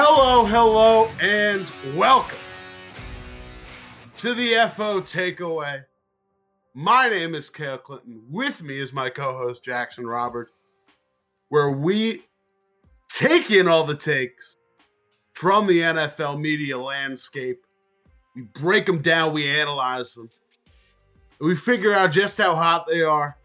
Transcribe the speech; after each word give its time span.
Hello, 0.00 0.44
hello, 0.44 1.10
and 1.20 1.68
welcome 1.96 2.38
to 4.16 4.32
the 4.32 4.70
FO 4.76 5.00
Takeaway. 5.00 5.82
My 6.72 7.08
name 7.08 7.34
is 7.34 7.50
Cale 7.50 7.78
Clinton. 7.78 8.22
With 8.30 8.62
me 8.62 8.78
is 8.78 8.92
my 8.92 9.10
co 9.10 9.36
host, 9.36 9.64
Jackson 9.64 10.06
Robert, 10.06 10.52
where 11.48 11.70
we 11.70 12.22
take 13.08 13.50
in 13.50 13.66
all 13.66 13.82
the 13.82 13.96
takes 13.96 14.58
from 15.34 15.66
the 15.66 15.80
NFL 15.80 16.40
media 16.40 16.78
landscape. 16.78 17.66
We 18.36 18.42
break 18.42 18.86
them 18.86 19.02
down, 19.02 19.34
we 19.34 19.48
analyze 19.48 20.14
them, 20.14 20.30
we 21.40 21.56
figure 21.56 21.92
out 21.92 22.12
just 22.12 22.38
how 22.38 22.54
hot 22.54 22.86
they 22.86 23.02
are, 23.02 23.36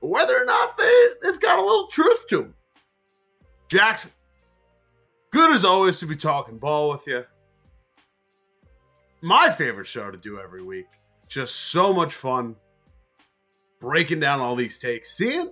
whether 0.00 0.36
or 0.36 0.46
not 0.46 0.76
they, 0.76 1.06
they've 1.22 1.40
got 1.40 1.60
a 1.60 1.62
little 1.62 1.86
truth 1.86 2.26
to 2.30 2.38
them. 2.38 2.54
Jackson, 3.68 4.10
good 5.30 5.52
as 5.52 5.64
always 5.64 5.98
to 5.98 6.06
be 6.06 6.16
talking 6.16 6.58
ball 6.58 6.90
with 6.90 7.06
you. 7.06 7.24
My 9.22 9.50
favorite 9.50 9.86
show 9.86 10.10
to 10.10 10.16
do 10.16 10.40
every 10.40 10.62
week. 10.62 10.86
Just 11.28 11.54
so 11.54 11.92
much 11.92 12.14
fun 12.14 12.56
breaking 13.80 14.20
down 14.20 14.40
all 14.40 14.56
these 14.56 14.78
takes, 14.78 15.16
seeing 15.16 15.50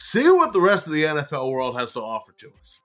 seeing 0.00 0.36
what 0.36 0.52
the 0.52 0.60
rest 0.60 0.86
of 0.86 0.92
the 0.92 1.04
NFL 1.04 1.50
world 1.50 1.76
has 1.76 1.92
to 1.92 2.00
offer 2.00 2.32
to 2.38 2.52
us. 2.60 2.80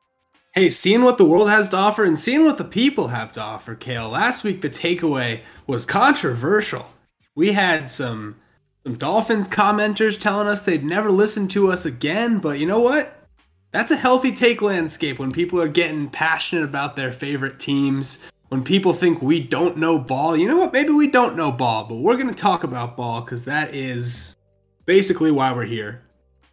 Hey, 0.54 0.70
seeing 0.70 1.04
what 1.04 1.18
the 1.18 1.26
world 1.26 1.50
has 1.50 1.70
to 1.70 1.78
offer 1.78 2.04
and 2.04 2.18
seeing 2.18 2.46
what 2.46 2.58
the 2.58 2.64
people 2.64 3.08
have 3.08 3.32
to 3.34 3.42
offer, 3.42 3.76
Cale. 3.76 4.10
Last 4.10 4.44
week 4.44 4.62
the 4.62 4.70
takeaway 4.70 5.42
was 5.68 5.86
controversial. 5.86 6.88
We 7.36 7.54
had 7.54 7.90
some 7.90 8.40
some 8.86 8.98
Dolphins 8.98 9.48
commenters 9.48 10.20
telling 10.20 10.48
us 10.48 10.64
they'd 10.64 10.84
never 10.84 11.10
listen 11.10 11.48
to 11.50 11.72
us 11.72 11.86
again, 11.86 12.40
but 12.40 12.60
you 12.60 12.66
know 12.66 12.80
what? 12.80 13.23
That's 13.74 13.90
a 13.90 13.98
healthy 13.98 14.32
take 14.32 14.62
landscape 14.62 15.18
when 15.18 15.32
people 15.32 15.60
are 15.60 15.68
getting 15.68 16.08
passionate 16.08 16.64
about 16.64 16.96
their 16.96 17.12
favorite 17.12 17.58
teams. 17.58 18.20
When 18.50 18.64
people 18.64 18.94
think 18.94 19.20
we 19.20 19.40
don't 19.40 19.78
know 19.78 19.98
ball, 19.98 20.38
you 20.38 20.48
know 20.48 20.58
what? 20.58 20.72
Maybe 20.72 20.92
we 20.92 21.08
don't 21.08 21.36
know 21.36 21.52
ball, 21.52 21.86
but 21.86 21.96
we're 21.96 22.18
going 22.18 22.30
to 22.30 22.36
talk 22.36 22.64
about 22.64 22.96
ball 22.96 23.22
because 23.22 23.46
that 23.46 23.74
is 23.74 24.38
basically 24.86 25.32
why 25.32 25.52
we're 25.54 25.66
here. 25.66 26.04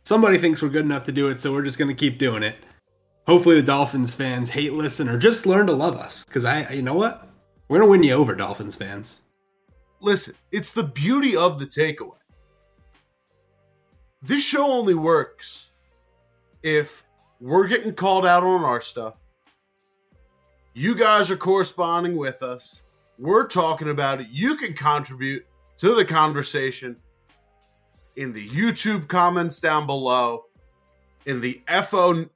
Somebody 0.03 0.39
thinks 0.39 0.63
we're 0.63 0.71
good 0.71 0.87
enough 0.87 1.05
to 1.05 1.13
do 1.13 1.29
it, 1.29 1.41
so 1.41 1.53
we're 1.53 1.61
just 1.61 1.77
going 1.77 1.91
to 1.91 1.95
keep 1.95 2.17
doing 2.17 2.43
it. 2.43 2.57
Hopefully, 3.27 3.57
the 3.57 3.67
Dolphins 3.67 4.15
fans 4.15 4.49
hate 4.49 4.73
listen 4.73 5.07
or 5.07 5.19
just 5.19 5.45
learn 5.45 5.67
to 5.67 5.75
love 5.75 5.99
us 5.99 6.25
because 6.25 6.47
I, 6.47 6.71
you 6.71 6.81
know 6.81 6.95
what? 6.95 7.29
We're 7.69 7.81
going 7.81 7.87
to 7.87 7.91
win 7.91 8.03
you 8.03 8.15
over, 8.15 8.35
Dolphins 8.35 8.77
fans. 8.77 9.21
Listen, 10.01 10.35
it's 10.53 10.73
the 10.73 10.85
beauty 10.85 11.37
of 11.37 11.59
the 11.59 11.67
takeaway. 11.67 12.17
This 14.23 14.43
show 14.43 14.73
only 14.73 14.95
works 14.95 15.71
if 16.63 17.05
we're 17.41 17.67
getting 17.67 17.95
called 17.95 18.27
out 18.27 18.45
on 18.45 18.65
our 18.65 18.81
stuff. 18.81 19.15
You 20.75 20.95
guys 20.95 21.31
are 21.31 21.37
corresponding 21.37 22.17
with 22.17 22.43
us. 22.43 22.83
We're 23.19 23.47
talking 23.47 23.89
about 23.89 24.21
it. 24.21 24.29
You 24.31 24.57
can 24.57 24.75
contribute 24.75 25.45
to 25.79 25.95
the 25.95 26.05
conversation 26.05 26.97
in 28.17 28.33
the 28.33 28.47
YouTube 28.49 29.09
comments 29.09 29.61
down 29.61 29.87
below, 29.87 30.45
in 31.27 31.41
the 31.41 31.63
FO 31.85 32.27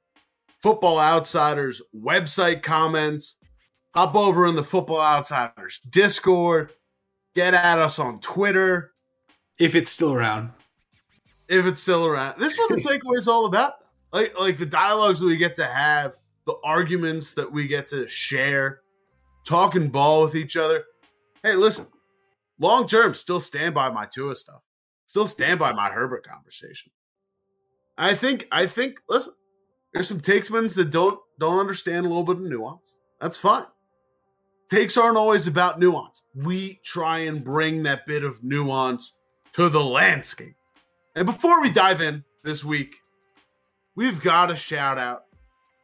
Football 0.61 0.99
Outsiders 0.99 1.81
website 1.95 2.63
comments. 2.63 3.37
Hop 3.93 4.15
over 4.15 4.47
in 4.47 4.55
the 4.55 4.63
Football 4.63 5.01
Outsiders 5.01 5.79
Discord. 5.89 6.73
Get 7.35 7.53
at 7.53 7.77
us 7.77 7.99
on 7.99 8.19
Twitter. 8.19 8.93
If 9.59 9.75
it's 9.75 9.91
still 9.91 10.13
around. 10.13 10.51
If 11.47 11.65
it's 11.65 11.81
still 11.81 12.05
around. 12.05 12.39
This 12.39 12.53
is 12.53 12.59
what 12.59 12.69
the 12.69 12.75
takeaway 12.81 13.17
is 13.17 13.27
all 13.27 13.45
about 13.45 13.84
like 14.15 14.39
like 14.39 14.57
the 14.57 14.65
dialogues 14.65 15.19
that 15.19 15.25
we 15.25 15.35
get 15.35 15.57
to 15.57 15.65
have, 15.65 16.15
the 16.45 16.55
arguments 16.63 17.33
that 17.33 17.51
we 17.51 17.67
get 17.67 17.89
to 17.89 18.07
share, 18.07 18.79
talking 19.45 19.89
ball 19.89 20.23
with 20.23 20.35
each 20.35 20.55
other. 20.55 20.85
Hey, 21.43 21.55
listen, 21.55 21.87
long 22.57 22.87
term, 22.87 23.13
still 23.13 23.41
stand 23.41 23.75
by 23.75 23.89
my 23.89 24.05
Tua 24.05 24.35
stuff. 24.35 24.61
Still 25.05 25.27
stand 25.27 25.59
by 25.59 25.73
my 25.73 25.89
Herbert 25.89 26.25
conversation. 26.25 26.93
I 27.97 28.15
think 28.15 28.47
I 28.53 28.67
think 28.67 29.01
listen, 29.09 29.33
there's 29.93 30.07
some 30.07 30.21
takesmans 30.21 30.75
that 30.77 30.91
don't 30.91 31.19
don't 31.37 31.59
understand 31.59 32.05
a 32.05 32.09
little 32.09 32.23
bit 32.23 32.37
of 32.37 32.43
nuance. 32.43 32.97
That's 33.19 33.37
fine. 33.37 33.65
Takes 34.71 34.97
aren't 34.97 35.17
always 35.17 35.45
about 35.45 35.77
nuance. 35.77 36.23
We 36.33 36.79
try 36.85 37.19
and 37.19 37.43
bring 37.43 37.83
that 37.83 38.07
bit 38.07 38.23
of 38.23 38.43
nuance 38.43 39.17
to 39.53 39.67
the 39.67 39.83
landscape. 39.83 40.55
And 41.15 41.25
before 41.25 41.61
we 41.61 41.69
dive 41.69 42.01
in 42.01 42.23
this 42.43 42.63
week, 42.63 42.95
we've 43.95 44.21
got 44.21 44.47
to 44.47 44.55
shout 44.55 44.97
out 44.97 45.25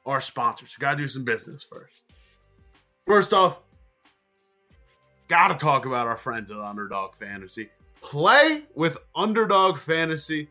our 0.05 0.22
sponsors. 0.22 0.75
Got 0.77 0.91
to 0.91 0.97
do 0.97 1.07
some 1.07 1.23
business 1.23 1.63
first. 1.63 2.01
First 3.07 3.33
off, 3.33 3.59
got 5.27 5.47
to 5.47 5.55
talk 5.55 5.85
about 5.85 6.07
our 6.07 6.17
friends 6.17 6.51
at 6.51 6.57
Underdog 6.57 7.16
Fantasy. 7.16 7.69
Play 8.01 8.63
with 8.75 8.97
Underdog 9.16 9.77
Fantasy. 9.77 10.50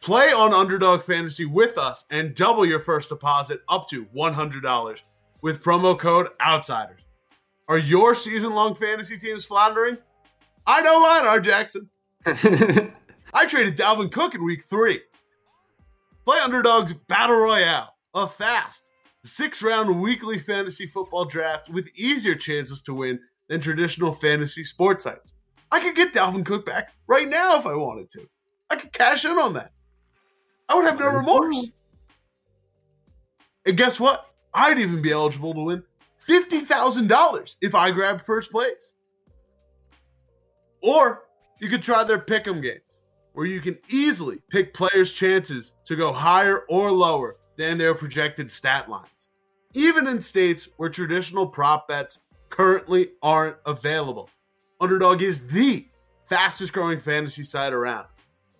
Play 0.00 0.32
on 0.32 0.52
Underdog 0.52 1.02
Fantasy 1.04 1.44
with 1.44 1.78
us 1.78 2.04
and 2.10 2.34
double 2.34 2.66
your 2.66 2.80
first 2.80 3.08
deposit 3.08 3.62
up 3.68 3.88
to 3.88 4.04
$100 4.06 5.02
with 5.42 5.62
promo 5.62 5.96
code 5.96 6.28
OUTSIDERS. 6.40 7.06
Are 7.68 7.78
your 7.78 8.14
season 8.14 8.52
long 8.52 8.74
fantasy 8.74 9.16
teams 9.16 9.44
floundering? 9.44 9.96
I 10.66 10.82
know 10.82 11.00
mine 11.00 11.24
are, 11.24 11.40
Jackson. 11.40 11.88
I 12.26 13.46
traded 13.46 13.76
Dalvin 13.76 14.10
Cook 14.10 14.34
in 14.34 14.44
week 14.44 14.64
three. 14.64 15.00
Play 16.24 16.38
Underdog's 16.38 16.92
Battle 17.08 17.36
Royale, 17.36 17.92
a 18.14 18.28
fast 18.28 18.88
six 19.24 19.62
round 19.62 20.00
weekly 20.00 20.38
fantasy 20.38 20.86
football 20.86 21.24
draft 21.24 21.68
with 21.68 21.90
easier 21.96 22.34
chances 22.34 22.80
to 22.82 22.94
win 22.94 23.18
than 23.48 23.60
traditional 23.60 24.12
fantasy 24.12 24.62
sports 24.62 25.04
sites. 25.04 25.34
I 25.72 25.80
could 25.80 25.96
get 25.96 26.12
Dalvin 26.12 26.46
Cook 26.46 26.64
back 26.64 26.92
right 27.08 27.28
now 27.28 27.56
if 27.58 27.66
I 27.66 27.74
wanted 27.74 28.10
to. 28.10 28.28
I 28.70 28.76
could 28.76 28.92
cash 28.92 29.24
in 29.24 29.38
on 29.38 29.54
that. 29.54 29.72
I 30.68 30.74
would 30.76 30.84
have 30.84 31.00
no 31.00 31.08
remorse. 31.08 31.70
And 33.66 33.76
guess 33.76 33.98
what? 33.98 34.26
I'd 34.54 34.78
even 34.78 35.02
be 35.02 35.12
eligible 35.12 35.54
to 35.54 35.60
win 35.60 35.82
$50,000 36.28 37.56
if 37.60 37.74
I 37.74 37.90
grabbed 37.90 38.22
first 38.22 38.52
place. 38.52 38.94
Or 40.82 41.24
you 41.60 41.68
could 41.68 41.82
try 41.82 42.04
their 42.04 42.18
pick 42.18 42.46
'em 42.46 42.60
game 42.60 42.80
where 43.32 43.46
you 43.46 43.60
can 43.60 43.78
easily 43.88 44.38
pick 44.50 44.74
players' 44.74 45.12
chances 45.12 45.72
to 45.84 45.96
go 45.96 46.12
higher 46.12 46.60
or 46.68 46.92
lower 46.92 47.36
than 47.56 47.78
their 47.78 47.94
projected 47.94 48.50
stat 48.50 48.88
lines, 48.88 49.28
even 49.74 50.06
in 50.06 50.20
states 50.20 50.68
where 50.76 50.88
traditional 50.88 51.46
prop 51.46 51.88
bets 51.88 52.18
currently 52.50 53.10
aren't 53.22 53.56
available. 53.66 54.28
Underdog 54.80 55.22
is 55.22 55.46
the 55.46 55.86
fastest 56.26 56.72
growing 56.72 56.98
fantasy 56.98 57.44
site 57.44 57.72
around. 57.72 58.06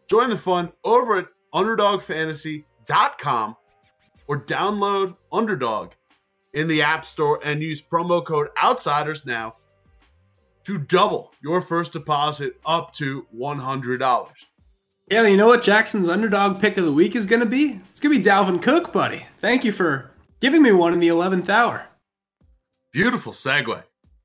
Join 0.09 0.31
the 0.31 0.39
fun 0.39 0.73
over 0.85 1.19
at 1.19 1.27
underdogfantasy.com 1.55 3.57
or 4.27 4.45
download 4.45 5.17
Underdog 5.33 5.93
in 6.55 6.69
the 6.69 6.83
App 6.83 7.05
Store 7.05 7.41
and 7.45 7.63
use 7.63 7.83
promo 7.83 8.25
code 8.25 8.49
OUTSIDERS 8.63 9.27
now 9.27 9.57
to 10.65 10.79
double 10.79 11.33
your 11.43 11.61
first 11.61 11.93
deposit 11.93 12.61
up 12.65 12.93
to 12.95 13.27
$100. 13.35 14.29
Yeah, 15.13 15.27
you 15.27 15.37
know 15.37 15.49
what 15.49 15.63
Jackson's 15.63 16.09
underdog 16.09 16.59
pick 16.59 16.79
of 16.79 16.87
the 16.87 16.93
week 16.93 17.15
is 17.15 17.27
going 17.27 17.41
to 17.41 17.47
be? 17.47 17.79
It's 17.91 18.01
going 18.01 18.15
to 18.15 18.19
be 18.19 18.25
Dalvin 18.25 18.63
Cook, 18.63 18.95
buddy. 18.95 19.27
Thank 19.43 19.63
you 19.63 19.71
for 19.71 20.11
giving 20.41 20.63
me 20.63 20.73
one 20.73 20.95
in 20.95 21.01
the 21.01 21.09
11th 21.09 21.51
hour. 21.51 21.87
Beautiful 22.95 23.31
segue. 23.31 23.83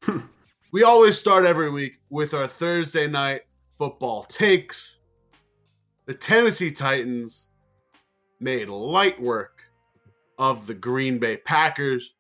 we 0.72 0.84
always 0.84 1.18
start 1.18 1.44
every 1.44 1.70
week 1.70 2.00
with 2.10 2.34
our 2.34 2.48
Thursday 2.48 3.06
night 3.06 3.42
football 3.78 4.24
takes. 4.30 5.00
The 6.06 6.14
Tennessee 6.14 6.72
Titans 6.72 7.50
made 8.40 8.70
light 8.70 9.22
work 9.22 9.64
of 10.40 10.68
the 10.68 10.74
Green 10.74 11.20
Bay 11.20 11.36
Packers. 11.36 12.16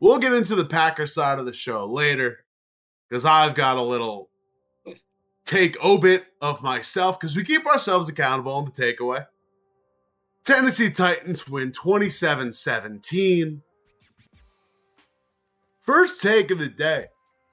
We'll 0.00 0.18
get 0.18 0.32
into 0.32 0.56
the 0.56 0.64
Packers 0.64 1.14
side 1.14 1.38
of 1.38 1.46
the 1.46 1.52
show 1.52 1.86
later 1.86 2.38
because 3.08 3.24
I've 3.24 3.54
got 3.54 3.76
a 3.76 3.82
little 3.82 4.28
take 5.48 5.82
obit 5.82 6.26
of 6.42 6.62
myself 6.62 7.18
because 7.18 7.34
we 7.34 7.42
keep 7.42 7.66
ourselves 7.66 8.08
accountable 8.08 8.52
on 8.52 8.66
the 8.66 8.70
takeaway. 8.70 9.26
Tennessee 10.44 10.90
Titans 10.90 11.48
win 11.48 11.72
27 11.72 12.52
17. 12.52 13.62
First 15.80 16.20
take 16.20 16.50
of 16.50 16.58
the 16.58 16.68
day. 16.68 17.06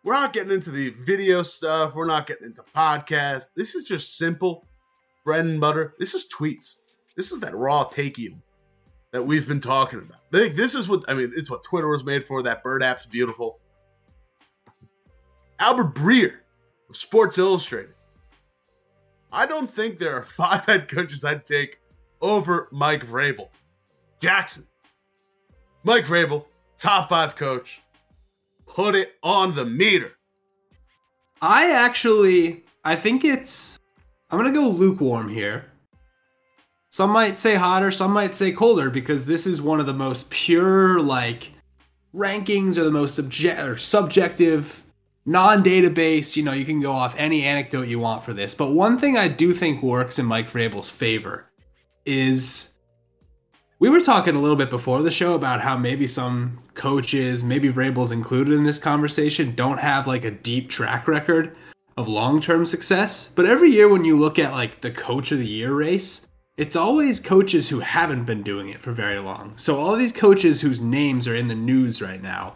We're 0.04 0.14
not 0.14 0.34
getting 0.34 0.52
into 0.52 0.72
the 0.72 0.90
video 1.06 1.42
stuff. 1.42 1.96
We're 1.96 2.06
not 2.06 2.28
getting 2.28 2.48
into 2.48 2.64
podcasts. 2.76 3.48
This 3.56 3.76
is 3.76 3.86
just 3.86 4.18
simple 4.18 4.68
bread 5.24 5.46
and 5.46 5.60
butter. 5.60 5.96
This 5.98 6.14
is 6.14 6.28
tweets. 6.28 6.76
This 7.16 7.32
is 7.32 7.40
that 7.40 7.56
raw 7.56 7.86
takeium 7.86 8.42
that 9.12 9.26
we've 9.26 9.48
been 9.48 9.62
talking 9.62 10.00
about. 10.00 10.20
This 10.32 10.76
is 10.76 10.90
what 10.90 11.06
I 11.08 11.14
mean. 11.14 11.32
It's 11.36 11.50
what 11.50 11.64
Twitter 11.64 11.88
was 11.88 12.04
made 12.04 12.26
for. 12.26 12.44
That 12.44 12.62
bird 12.62 12.84
app's 12.84 13.06
beautiful. 13.06 13.60
Albert 15.60 15.96
Breer 15.96 16.40
Sports 16.92 17.38
Illustrated. 17.38 17.94
I 19.32 19.46
don't 19.46 19.70
think 19.70 20.00
there 20.00 20.16
are 20.16 20.26
five 20.26 20.66
head 20.66 20.88
coaches 20.88 21.26
I'd 21.26 21.46
take 21.46 21.80
over 22.22 22.70
Mike 22.72 23.06
Vrabel. 23.06 23.50
Jackson, 24.22 24.66
Mike 25.84 26.06
Vrabel, 26.06 26.46
top 26.78 27.10
five 27.10 27.36
coach. 27.36 27.82
Put 28.66 28.96
it 28.96 29.16
on 29.22 29.56
the 29.56 29.66
meter. 29.66 30.14
I 31.42 31.72
actually, 31.72 32.64
I 32.84 32.96
think 32.96 33.24
it's. 33.24 33.78
I'm 34.32 34.40
gonna 34.40 34.52
go 34.52 34.68
lukewarm 34.68 35.30
here. 35.30 35.72
Some 36.90 37.10
might 37.10 37.38
say 37.38 37.56
hotter, 37.56 37.92
some 37.92 38.12
might 38.12 38.36
say 38.36 38.54
colder, 38.54 38.90
because 38.90 39.26
this 39.26 39.46
is 39.46 39.62
one 39.62 39.82
of 39.82 39.86
the 39.86 39.94
most 39.94 40.30
pure, 40.30 41.00
like, 41.02 41.52
rankings 42.16 42.78
or 42.78 42.86
the 42.86 42.92
most 42.92 43.20
object 43.20 43.60
or 43.60 43.76
subjective, 43.76 44.85
non-database. 45.26 46.36
You 46.36 46.44
know, 46.44 46.54
you 46.54 46.66
can 46.66 46.82
go 46.82 46.92
off 46.92 47.16
any 47.18 47.44
anecdote 47.44 47.88
you 47.88 48.00
want 48.00 48.24
for 48.24 48.34
this. 48.34 48.54
But 48.54 48.72
one 48.72 48.98
thing 48.98 49.18
I 49.18 49.28
do 49.28 49.54
think 49.54 49.82
works 49.82 50.20
in 50.20 50.26
Mike 50.26 50.52
Vrabel's 50.52 50.90
favor 50.90 51.50
is 52.06 52.76
we 53.80 53.90
were 53.90 54.02
talking 54.02 54.36
a 54.36 54.42
little 54.42 54.56
bit 54.56 54.70
before 54.70 55.02
the 55.02 55.12
show 55.12 55.34
about 55.34 55.62
how 55.62 55.78
maybe 55.78 56.08
some 56.08 56.64
coaches, 56.76 57.44
maybe 57.44 57.72
Vrabel's 57.72 58.12
included 58.12 58.54
in 58.54 58.64
this 58.64 58.80
conversation, 58.80 59.56
don't 59.56 59.80
have 59.80 60.08
like 60.08 60.24
a 60.24 60.32
deep 60.32 60.70
track 60.70 61.08
record 61.08 61.56
of 61.98 62.08
long-term 62.08 62.66
success. 62.66 63.30
But 63.36 63.46
every 63.46 63.72
year 63.72 63.90
when 63.90 64.06
you 64.06 64.18
look 64.18 64.38
at 64.38 64.52
like 64.52 64.82
the 64.82 64.92
coach 64.92 65.32
of 65.32 65.40
the 65.40 65.48
year 65.48 65.74
race, 65.74 66.28
it's 66.58 66.76
always 66.76 67.20
coaches 67.20 67.68
who 67.68 67.82
haven't 67.82 68.24
been 68.24 68.44
doing 68.44 68.70
it 68.70 68.80
for 68.80 68.94
very 68.94 69.20
long. 69.20 69.54
So 69.58 69.78
all 69.78 69.96
these 69.96 70.14
coaches 70.14 70.62
whose 70.62 70.80
names 70.80 71.28
are 71.28 71.36
in 71.36 71.50
the 71.50 71.56
news 71.56 72.02
right 72.02 72.22
now, 72.22 72.56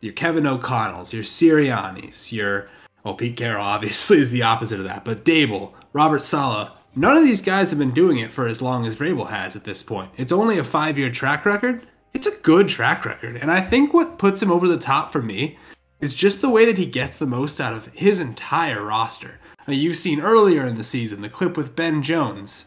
your 0.00 0.12
Kevin 0.12 0.46
O'Connells, 0.46 1.12
your 1.12 1.22
Siriannis, 1.22 2.32
your 2.32 2.68
well 3.04 3.14
Pete 3.14 3.36
Carroll 3.36 3.64
obviously 3.64 4.18
is 4.18 4.30
the 4.30 4.42
opposite 4.42 4.78
of 4.78 4.86
that, 4.86 5.04
but 5.04 5.24
Daboll, 5.24 5.72
Robert 5.92 6.22
Saleh, 6.22 6.70
none 6.94 7.16
of 7.16 7.24
these 7.24 7.42
guys 7.42 7.70
have 7.70 7.78
been 7.78 7.92
doing 7.92 8.18
it 8.18 8.32
for 8.32 8.46
as 8.46 8.62
long 8.62 8.86
as 8.86 8.96
Vrabel 8.96 9.28
has 9.28 9.56
at 9.56 9.64
this 9.64 9.82
point. 9.82 10.10
It's 10.16 10.32
only 10.32 10.58
a 10.58 10.64
five-year 10.64 11.10
track 11.10 11.44
record. 11.44 11.86
It's 12.12 12.26
a 12.26 12.36
good 12.38 12.68
track 12.68 13.04
record, 13.04 13.36
and 13.36 13.50
I 13.50 13.60
think 13.60 13.94
what 13.94 14.18
puts 14.18 14.42
him 14.42 14.50
over 14.50 14.66
the 14.66 14.78
top 14.78 15.12
for 15.12 15.22
me 15.22 15.58
is 16.00 16.14
just 16.14 16.40
the 16.40 16.50
way 16.50 16.64
that 16.64 16.78
he 16.78 16.86
gets 16.86 17.16
the 17.16 17.26
most 17.26 17.60
out 17.60 17.74
of 17.74 17.86
his 17.88 18.18
entire 18.18 18.82
roster. 18.82 19.38
Mean, 19.70 19.78
you've 19.78 19.96
seen 19.96 20.20
earlier 20.20 20.66
in 20.66 20.76
the 20.76 20.84
season 20.84 21.22
the 21.22 21.28
clip 21.28 21.56
with 21.56 21.76
Ben 21.76 22.02
Jones 22.02 22.66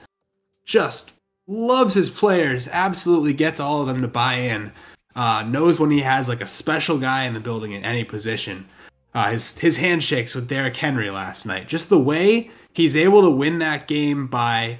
just 0.63 1.11
loves 1.45 1.95
his 1.95 2.09
players, 2.09 2.69
absolutely 2.69 3.33
gets 3.33 3.59
all 3.59 3.81
of 3.81 3.87
them 3.87 4.01
to 4.01 4.07
buy 4.07 4.35
in. 4.35 4.71
Uh, 5.15 5.43
knows 5.47 5.79
when 5.79 5.91
he 5.91 6.01
has 6.01 6.27
like 6.27 6.41
a 6.41 6.47
special 6.47 6.97
guy 6.97 7.25
in 7.25 7.33
the 7.33 7.39
building 7.39 7.71
in 7.71 7.83
any 7.85 8.03
position. 8.03 8.67
Uh, 9.13 9.31
his 9.31 9.59
his 9.59 9.77
handshakes 9.77 10.33
with 10.33 10.47
Derrick 10.47 10.75
Henry 10.75 11.11
last 11.11 11.45
night, 11.45 11.67
just 11.67 11.89
the 11.89 11.99
way 11.99 12.49
he's 12.73 12.95
able 12.95 13.21
to 13.21 13.29
win 13.29 13.59
that 13.59 13.87
game 13.87 14.25
by, 14.25 14.79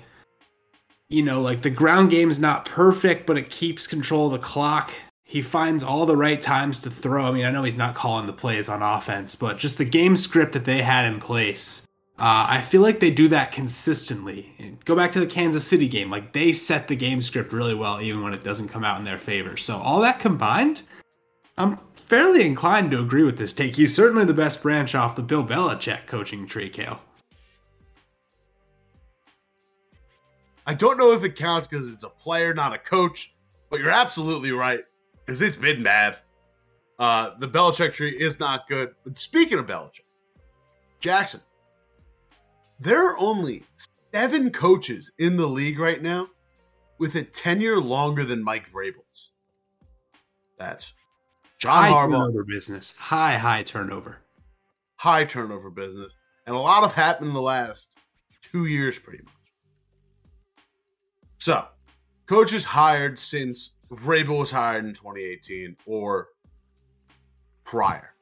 you 1.07 1.21
know, 1.21 1.39
like 1.39 1.61
the 1.61 1.69
ground 1.69 2.09
game's 2.09 2.39
not 2.39 2.65
perfect, 2.65 3.27
but 3.27 3.37
it 3.37 3.51
keeps 3.51 3.85
control 3.85 4.27
of 4.27 4.31
the 4.33 4.39
clock. 4.39 4.93
He 5.23 5.41
finds 5.41 5.83
all 5.83 6.05
the 6.07 6.17
right 6.17 6.41
times 6.41 6.79
to 6.79 6.89
throw. 6.89 7.25
I 7.25 7.31
mean, 7.31 7.45
I 7.45 7.51
know 7.51 7.63
he's 7.63 7.77
not 7.77 7.95
calling 7.95 8.25
the 8.25 8.33
plays 8.33 8.69
on 8.69 8.81
offense, 8.81 9.35
but 9.35 9.59
just 9.59 9.77
the 9.77 9.85
game 9.85 10.17
script 10.17 10.53
that 10.53 10.65
they 10.65 10.81
had 10.81 11.05
in 11.05 11.19
place 11.19 11.82
uh, 12.19 12.45
I 12.47 12.61
feel 12.61 12.81
like 12.81 12.99
they 12.99 13.09
do 13.09 13.27
that 13.29 13.51
consistently. 13.51 14.77
Go 14.85 14.95
back 14.95 15.11
to 15.13 15.19
the 15.19 15.25
Kansas 15.25 15.65
City 15.65 15.87
game. 15.87 16.11
Like 16.11 16.31
they 16.33 16.53
set 16.53 16.87
the 16.87 16.95
game 16.95 17.21
script 17.23 17.51
really 17.51 17.73
well, 17.73 17.99
even 18.01 18.21
when 18.21 18.33
it 18.33 18.43
doesn't 18.43 18.67
come 18.67 18.83
out 18.83 18.99
in 18.99 19.05
their 19.05 19.17
favor. 19.17 19.57
So, 19.57 19.77
all 19.77 19.99
that 20.01 20.19
combined, 20.19 20.83
I'm 21.57 21.79
fairly 22.07 22.45
inclined 22.45 22.91
to 22.91 22.99
agree 22.99 23.23
with 23.23 23.39
this 23.39 23.51
take. 23.51 23.75
He's 23.75 23.95
certainly 23.95 24.25
the 24.25 24.33
best 24.33 24.61
branch 24.61 24.93
off 24.93 25.15
the 25.15 25.23
Bill 25.23 25.43
Belichick 25.43 26.05
coaching 26.05 26.45
tree, 26.45 26.69
Cale. 26.69 27.01
I 30.67 30.75
don't 30.75 30.97
know 30.97 31.13
if 31.13 31.23
it 31.23 31.35
counts 31.35 31.67
because 31.67 31.89
it's 31.89 32.03
a 32.03 32.09
player, 32.09 32.53
not 32.53 32.73
a 32.73 32.77
coach, 32.77 33.33
but 33.71 33.79
you're 33.79 33.89
absolutely 33.89 34.51
right 34.51 34.81
because 35.25 35.41
it's 35.41 35.57
been 35.57 35.81
bad. 35.81 36.17
Uh, 36.99 37.31
the 37.39 37.47
Belichick 37.47 37.93
tree 37.93 38.11
is 38.11 38.39
not 38.39 38.67
good. 38.67 38.93
But 39.03 39.17
speaking 39.17 39.57
of 39.57 39.65
Belichick, 39.65 40.01
Jackson, 40.99 41.41
there 42.83 43.07
are 43.07 43.17
only 43.17 43.63
seven 44.13 44.51
coaches 44.51 45.11
in 45.17 45.37
the 45.37 45.47
league 45.47 45.79
right 45.79 46.01
now 46.01 46.27
with 46.99 47.15
a 47.15 47.23
tenure 47.23 47.79
longer 47.79 48.25
than 48.25 48.43
Mike 48.43 48.69
Vrabel's. 48.69 49.31
That's 50.59 50.93
John 51.59 51.83
high 51.83 51.89
Harbaugh. 51.91 52.25
Turnover 52.25 52.43
business. 52.43 52.95
High, 52.97 53.37
high 53.37 53.63
turnover. 53.63 54.19
High 54.95 55.23
turnover 55.23 55.69
business. 55.69 56.13
And 56.45 56.55
a 56.55 56.59
lot 56.59 56.83
have 56.83 56.93
happened 56.93 57.29
in 57.29 57.33
the 57.33 57.41
last 57.41 57.97
two 58.41 58.65
years, 58.65 58.99
pretty 58.99 59.23
much. 59.23 59.33
So, 61.37 61.65
coaches 62.25 62.65
hired 62.65 63.17
since 63.17 63.71
Vrabel 63.91 64.39
was 64.39 64.51
hired 64.51 64.83
in 64.85 64.93
2018 64.93 65.77
or 65.85 66.29
prior. 67.63 68.13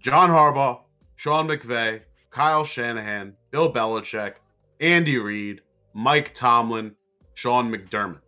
John 0.00 0.28
Harbaugh, 0.28 0.80
Sean 1.16 1.48
McVay, 1.48 2.02
Kyle 2.36 2.64
Shanahan, 2.64 3.34
Bill 3.50 3.72
Belichick, 3.72 4.34
Andy 4.80 5.16
Reid, 5.16 5.62
Mike 5.94 6.34
Tomlin, 6.34 6.94
Sean 7.32 7.72
McDermott. 7.72 8.20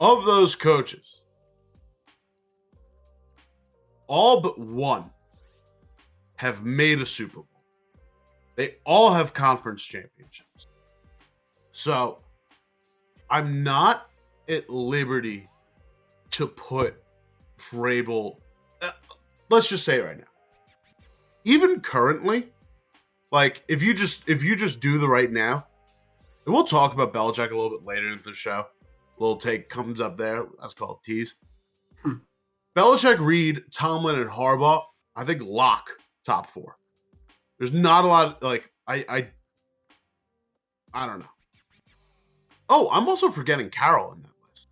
Of 0.00 0.24
those 0.24 0.56
coaches, 0.56 1.22
all 4.08 4.40
but 4.40 4.58
one 4.58 5.08
have 6.34 6.64
made 6.64 7.00
a 7.00 7.06
Super 7.06 7.36
Bowl. 7.36 7.62
They 8.56 8.74
all 8.84 9.12
have 9.12 9.32
conference 9.32 9.84
championships. 9.84 10.66
So 11.70 12.18
I'm 13.30 13.62
not 13.62 14.10
at 14.48 14.68
liberty 14.68 15.46
to 16.30 16.48
put 16.48 17.00
Vrabel. 17.60 18.38
Uh, 18.82 18.90
let's 19.50 19.68
just 19.68 19.84
say 19.84 20.00
it 20.00 20.04
right 20.04 20.18
now. 20.18 20.24
Even 21.44 21.78
currently, 21.78 22.50
like 23.32 23.62
if 23.68 23.82
you 23.82 23.94
just 23.94 24.28
if 24.28 24.42
you 24.44 24.56
just 24.56 24.80
do 24.80 24.98
the 24.98 25.08
right 25.08 25.30
now, 25.30 25.66
and 26.46 26.54
we'll 26.54 26.64
talk 26.64 26.94
about 26.94 27.12
Belichick 27.12 27.50
a 27.50 27.54
little 27.54 27.70
bit 27.70 27.84
later 27.84 28.10
in 28.10 28.20
the 28.24 28.32
show. 28.32 28.66
A 29.18 29.22
little 29.22 29.36
take 29.36 29.68
comes 29.68 30.00
up 30.00 30.16
there. 30.18 30.44
That's 30.60 30.74
called 30.74 31.02
tease. 31.04 31.36
Hmm. 32.02 32.16
Belichick, 32.76 33.18
Reid, 33.18 33.64
Tomlin, 33.72 34.20
and 34.20 34.30
Harbaugh. 34.30 34.82
I 35.16 35.24
think 35.24 35.42
lock 35.42 35.90
top 36.24 36.50
four. 36.50 36.76
There's 37.58 37.72
not 37.72 38.04
a 38.04 38.08
lot. 38.08 38.36
Of, 38.36 38.42
like 38.42 38.70
I, 38.86 39.04
I, 39.08 39.28
I 40.92 41.06
don't 41.06 41.20
know. 41.20 41.26
Oh, 42.68 42.88
I'm 42.92 43.08
also 43.08 43.30
forgetting 43.30 43.70
Carroll 43.70 44.12
in 44.12 44.22
that 44.22 44.32
list. 44.48 44.68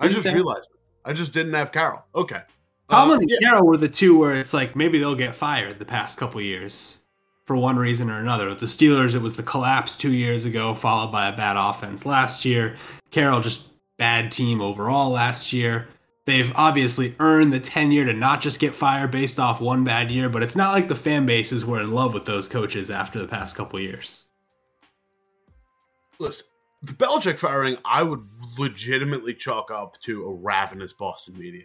I 0.00 0.08
just 0.08 0.26
realized 0.32 0.70
it. 0.72 0.80
I 1.04 1.12
just 1.12 1.32
didn't 1.32 1.52
have 1.52 1.72
Carroll. 1.72 2.04
Okay. 2.14 2.40
Tomlin 2.88 3.18
uh, 3.18 3.20
and 3.20 3.30
yeah. 3.30 3.38
Carroll 3.42 3.66
were 3.66 3.76
the 3.76 3.88
two 3.88 4.16
where 4.16 4.34
it's 4.34 4.54
like 4.54 4.74
maybe 4.74 4.98
they'll 4.98 5.14
get 5.14 5.34
fired 5.34 5.78
the 5.78 5.84
past 5.84 6.18
couple 6.18 6.40
years 6.40 7.01
for 7.44 7.56
one 7.56 7.76
reason 7.76 8.10
or 8.10 8.18
another. 8.18 8.54
The 8.54 8.66
Steelers, 8.66 9.14
it 9.14 9.18
was 9.18 9.34
the 9.34 9.42
collapse 9.42 9.96
two 9.96 10.12
years 10.12 10.44
ago, 10.44 10.74
followed 10.74 11.12
by 11.12 11.28
a 11.28 11.36
bad 11.36 11.56
offense 11.56 12.06
last 12.06 12.44
year. 12.44 12.76
Carroll, 13.10 13.40
just 13.40 13.66
bad 13.96 14.30
team 14.30 14.60
overall 14.60 15.10
last 15.10 15.52
year. 15.52 15.88
They've 16.24 16.52
obviously 16.54 17.16
earned 17.18 17.52
the 17.52 17.58
tenure 17.58 18.04
to 18.04 18.12
not 18.12 18.40
just 18.40 18.60
get 18.60 18.76
fired 18.76 19.10
based 19.10 19.40
off 19.40 19.60
one 19.60 19.82
bad 19.82 20.10
year, 20.10 20.28
but 20.28 20.42
it's 20.42 20.54
not 20.54 20.72
like 20.72 20.86
the 20.86 20.94
fan 20.94 21.26
bases 21.26 21.64
were 21.64 21.80
in 21.80 21.90
love 21.90 22.14
with 22.14 22.24
those 22.24 22.46
coaches 22.46 22.90
after 22.90 23.18
the 23.18 23.26
past 23.26 23.56
couple 23.56 23.80
years. 23.80 24.26
Listen, 26.20 26.46
the 26.82 26.92
Belichick 26.92 27.40
firing, 27.40 27.76
I 27.84 28.04
would 28.04 28.24
legitimately 28.56 29.34
chalk 29.34 29.72
up 29.72 30.00
to 30.02 30.24
a 30.26 30.32
ravenous 30.32 30.92
Boston 30.92 31.36
media. 31.36 31.64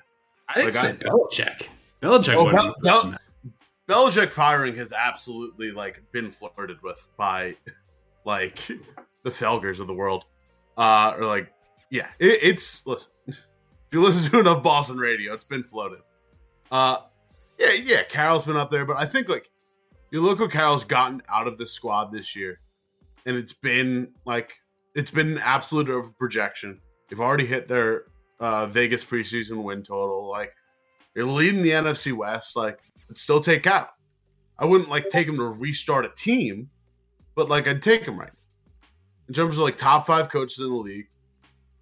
I 0.49 0.61
think 0.61 0.75
like 0.75 0.85
I, 0.85 0.91
Belichick. 0.93 1.67
Belichick. 2.01 2.35
Oh, 2.35 2.51
Bel- 2.51 2.75
Bel- 2.81 3.17
Belichick 3.87 4.31
firing 4.31 4.75
has 4.75 4.91
absolutely 4.91 5.71
like 5.71 6.01
been 6.11 6.29
flirted 6.29 6.81
with 6.83 7.07
by 7.17 7.55
like 8.25 8.67
the 9.23 9.31
Felgers 9.31 9.79
of 9.79 9.87
the 9.87 9.93
world, 9.93 10.25
uh, 10.77 11.13
or 11.17 11.25
like 11.25 11.51
yeah, 11.89 12.07
it, 12.19 12.39
it's 12.41 12.85
listen. 12.85 13.11
If 13.27 13.93
you 13.93 14.03
listen 14.03 14.29
to 14.31 14.39
enough 14.39 14.63
Boston 14.63 14.97
radio, 14.97 15.33
it's 15.33 15.45
been 15.45 15.63
floated. 15.63 15.99
Uh, 16.69 16.97
yeah, 17.57 17.71
yeah, 17.71 18.03
Carroll's 18.03 18.43
been 18.43 18.57
up 18.57 18.69
there, 18.69 18.85
but 18.85 18.97
I 18.97 19.05
think 19.05 19.29
like 19.29 19.49
you 20.11 20.21
look 20.21 20.41
what 20.41 20.51
Carroll's 20.51 20.83
gotten 20.83 21.21
out 21.29 21.47
of 21.47 21.57
this 21.57 21.71
squad 21.71 22.11
this 22.11 22.35
year, 22.35 22.59
and 23.25 23.37
it's 23.37 23.53
been 23.53 24.09
like 24.25 24.53
it's 24.93 25.11
been 25.11 25.33
an 25.33 25.37
absolute 25.37 25.89
over 25.89 26.11
projection. 26.11 26.81
They've 27.07 27.21
already 27.21 27.45
hit 27.45 27.69
their 27.69 28.03
uh, 28.41 28.65
Vegas 28.65 29.05
preseason 29.05 29.63
win 29.63 29.83
total. 29.83 30.29
Like 30.29 30.53
you're 31.15 31.25
leading 31.25 31.61
the 31.61 31.71
NFC 31.71 32.11
West. 32.11 32.57
Like 32.57 32.79
but 33.07 33.17
still 33.17 33.39
take 33.39 33.67
out. 33.67 33.89
I 34.59 34.65
wouldn't 34.65 34.89
like 34.89 35.09
take 35.09 35.27
him 35.27 35.37
to 35.37 35.45
restart 35.45 36.05
a 36.05 36.09
team, 36.09 36.69
but 37.35 37.49
like 37.49 37.67
I'd 37.67 37.81
take 37.81 38.03
him 38.03 38.19
right 38.19 38.31
in 39.27 39.33
terms 39.33 39.55
of 39.55 39.63
like 39.63 39.77
top 39.77 40.07
five 40.07 40.29
coaches 40.29 40.59
in 40.59 40.69
the 40.69 40.75
league: 40.75 41.07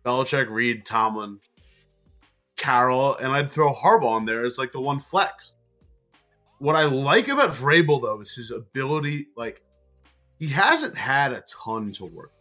Belichick, 0.05 0.49
Reid, 0.49 0.85
Tomlin, 0.85 1.39
Carroll, 2.57 3.15
and 3.15 3.31
I'd 3.31 3.49
throw 3.49 3.73
Harbaugh 3.73 4.19
in 4.19 4.25
there 4.25 4.45
as 4.45 4.57
like 4.57 4.71
the 4.71 4.81
one 4.81 4.99
flex. 4.99 5.53
What 6.59 6.75
I 6.75 6.85
like 6.85 7.27
about 7.27 7.51
Vrabel 7.51 8.01
though 8.01 8.21
is 8.21 8.33
his 8.33 8.51
ability. 8.51 9.27
Like 9.35 9.61
he 10.39 10.47
hasn't 10.47 10.97
had 10.97 11.31
a 11.31 11.43
ton 11.49 11.91
to 11.93 12.05
work. 12.05 12.33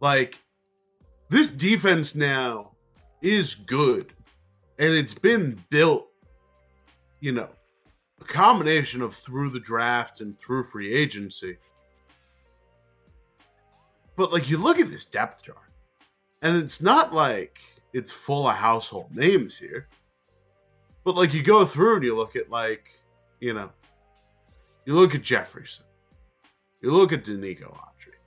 Like 0.00 0.38
this 1.28 1.50
defense 1.50 2.14
now 2.14 2.72
is 3.22 3.54
good, 3.54 4.12
and 4.78 4.92
it's 4.92 5.14
been 5.14 5.58
built, 5.70 6.08
you 7.24 7.32
know, 7.32 7.48
a 8.20 8.24
combination 8.24 9.00
of 9.00 9.14
through 9.14 9.48
the 9.48 9.58
draft 9.58 10.20
and 10.20 10.38
through 10.38 10.62
free 10.62 10.92
agency. 10.92 11.56
But 14.14 14.30
like 14.30 14.50
you 14.50 14.58
look 14.58 14.78
at 14.78 14.90
this 14.90 15.06
depth 15.06 15.42
chart, 15.42 15.72
and 16.42 16.54
it's 16.54 16.82
not 16.82 17.14
like 17.14 17.60
it's 17.94 18.12
full 18.12 18.46
of 18.46 18.56
household 18.56 19.16
names 19.16 19.56
here. 19.56 19.88
But 21.02 21.16
like 21.16 21.32
you 21.32 21.42
go 21.42 21.64
through 21.64 21.96
and 21.96 22.04
you 22.04 22.14
look 22.14 22.36
at 22.36 22.50
like, 22.50 22.90
you 23.40 23.54
know, 23.54 23.70
you 24.84 24.92
look 24.92 25.14
at 25.14 25.22
Jefferson, 25.22 25.86
you 26.82 26.92
look 26.92 27.14
at 27.14 27.24
Denico 27.24 27.72
Autry, 27.72 28.18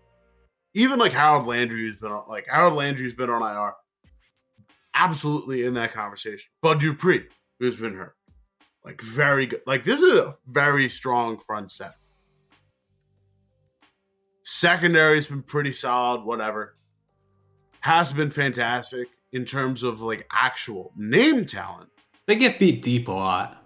even 0.74 0.98
like 0.98 1.14
Harold 1.14 1.46
Landry 1.46 1.82
who's 1.82 2.00
been 2.00 2.12
on 2.12 2.24
like 2.28 2.48
Harold 2.52 2.74
Landry's 2.74 3.14
been 3.14 3.30
on 3.30 3.44
IR, 3.44 3.74
absolutely 4.96 5.66
in 5.66 5.76
that 5.76 5.94
conversation. 5.94 6.50
Bud 6.64 6.80
Dupree, 6.80 7.28
who's 7.60 7.76
been 7.76 7.94
hurt. 7.94 8.17
Like 8.84 9.02
very 9.02 9.46
good. 9.46 9.62
Like 9.66 9.84
this 9.84 10.02
is 10.02 10.18
a 10.18 10.36
very 10.48 10.90
strong 10.90 11.38
front 11.38 11.72
set. 11.72 11.94
Secondary's 14.44 15.28
been 15.28 15.44
pretty 15.44 15.74
solid, 15.74 16.24
whatever. 16.24 16.76
Has 17.82 18.14
been 18.14 18.30
fantastic 18.30 19.10
in 19.34 19.46
terms 19.46 19.84
of 19.84 20.02
like 20.02 20.28
actual 20.32 20.94
name 20.96 21.46
talent. 21.46 21.90
They 22.28 22.36
get 22.36 22.60
beat 22.60 22.82
deep 22.82 23.08
a 23.08 23.12
lot. 23.12 23.64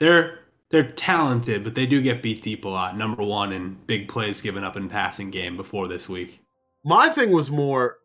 They're 0.00 0.40
they're 0.70 0.90
talented, 0.90 1.62
but 1.62 1.74
they 1.76 1.86
do 1.86 2.02
get 2.02 2.22
beat 2.22 2.42
deep 2.42 2.64
a 2.64 2.68
lot. 2.68 2.96
Number 2.96 3.22
one 3.22 3.52
in 3.52 3.74
big 3.86 4.08
plays 4.08 4.40
given 4.40 4.64
up 4.64 4.76
in 4.76 4.88
passing 4.88 5.30
game 5.30 5.56
before 5.56 5.86
this 5.86 6.08
week. 6.08 6.40
My 6.84 7.08
thing 7.08 7.30
was 7.30 7.50
more 7.50 7.98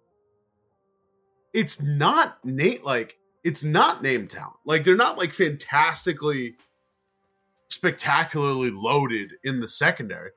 it's 1.53 1.81
not 1.81 2.43
Nate 2.45 2.83
like 2.83 3.17
it's 3.43 3.63
not 3.63 4.01
name 4.03 4.27
talent. 4.27 4.57
Like 4.65 4.83
they're 4.83 4.95
not 4.95 5.17
like 5.17 5.33
fantastically 5.33 6.55
spectacularly 7.69 8.71
loaded 8.71 9.33
in 9.43 9.59
the 9.59 9.67
secondary. 9.67 10.31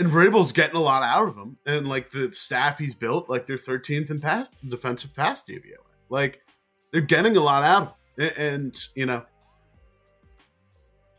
And 0.00 0.08
Vrabel's 0.08 0.50
getting 0.50 0.76
a 0.76 0.80
lot 0.80 1.02
out 1.04 1.28
of 1.28 1.36
them. 1.36 1.56
And 1.66 1.86
like 1.88 2.10
the 2.10 2.32
staff 2.32 2.78
he's 2.78 2.94
built, 2.94 3.30
like 3.30 3.46
they're 3.46 3.56
13th 3.56 4.10
in 4.10 4.20
pass 4.20 4.50
defensive 4.68 5.14
pass 5.14 5.44
DVOA. 5.44 5.76
Like 6.08 6.42
they're 6.90 7.00
getting 7.00 7.36
a 7.36 7.40
lot 7.40 7.62
out 7.62 7.82
of 7.82 7.88
them. 7.88 8.32
And, 8.36 8.38
and 8.38 8.88
you 8.96 9.06
know, 9.06 9.24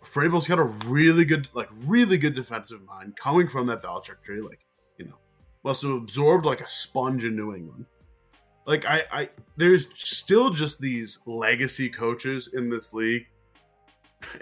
Vrabel's 0.03 0.47
got 0.47 0.59
a 0.59 0.63
really 0.63 1.25
good, 1.25 1.47
like 1.53 1.69
really 1.85 2.17
good 2.17 2.33
defensive 2.33 2.81
mind 2.85 3.15
coming 3.15 3.47
from 3.47 3.65
that 3.67 3.81
Belichick 3.81 4.21
tree. 4.23 4.41
Like, 4.41 4.65
you 4.97 5.05
know, 5.05 5.15
must 5.63 5.81
have 5.83 5.91
absorbed 5.91 6.45
like 6.45 6.61
a 6.61 6.69
sponge 6.69 7.23
in 7.23 7.35
New 7.35 7.55
England. 7.55 7.85
Like 8.65 8.85
I, 8.85 9.01
I 9.11 9.29
there's 9.57 9.87
still 9.95 10.49
just 10.49 10.79
these 10.79 11.19
legacy 11.25 11.89
coaches 11.89 12.49
in 12.53 12.69
this 12.69 12.93
league. 12.93 13.27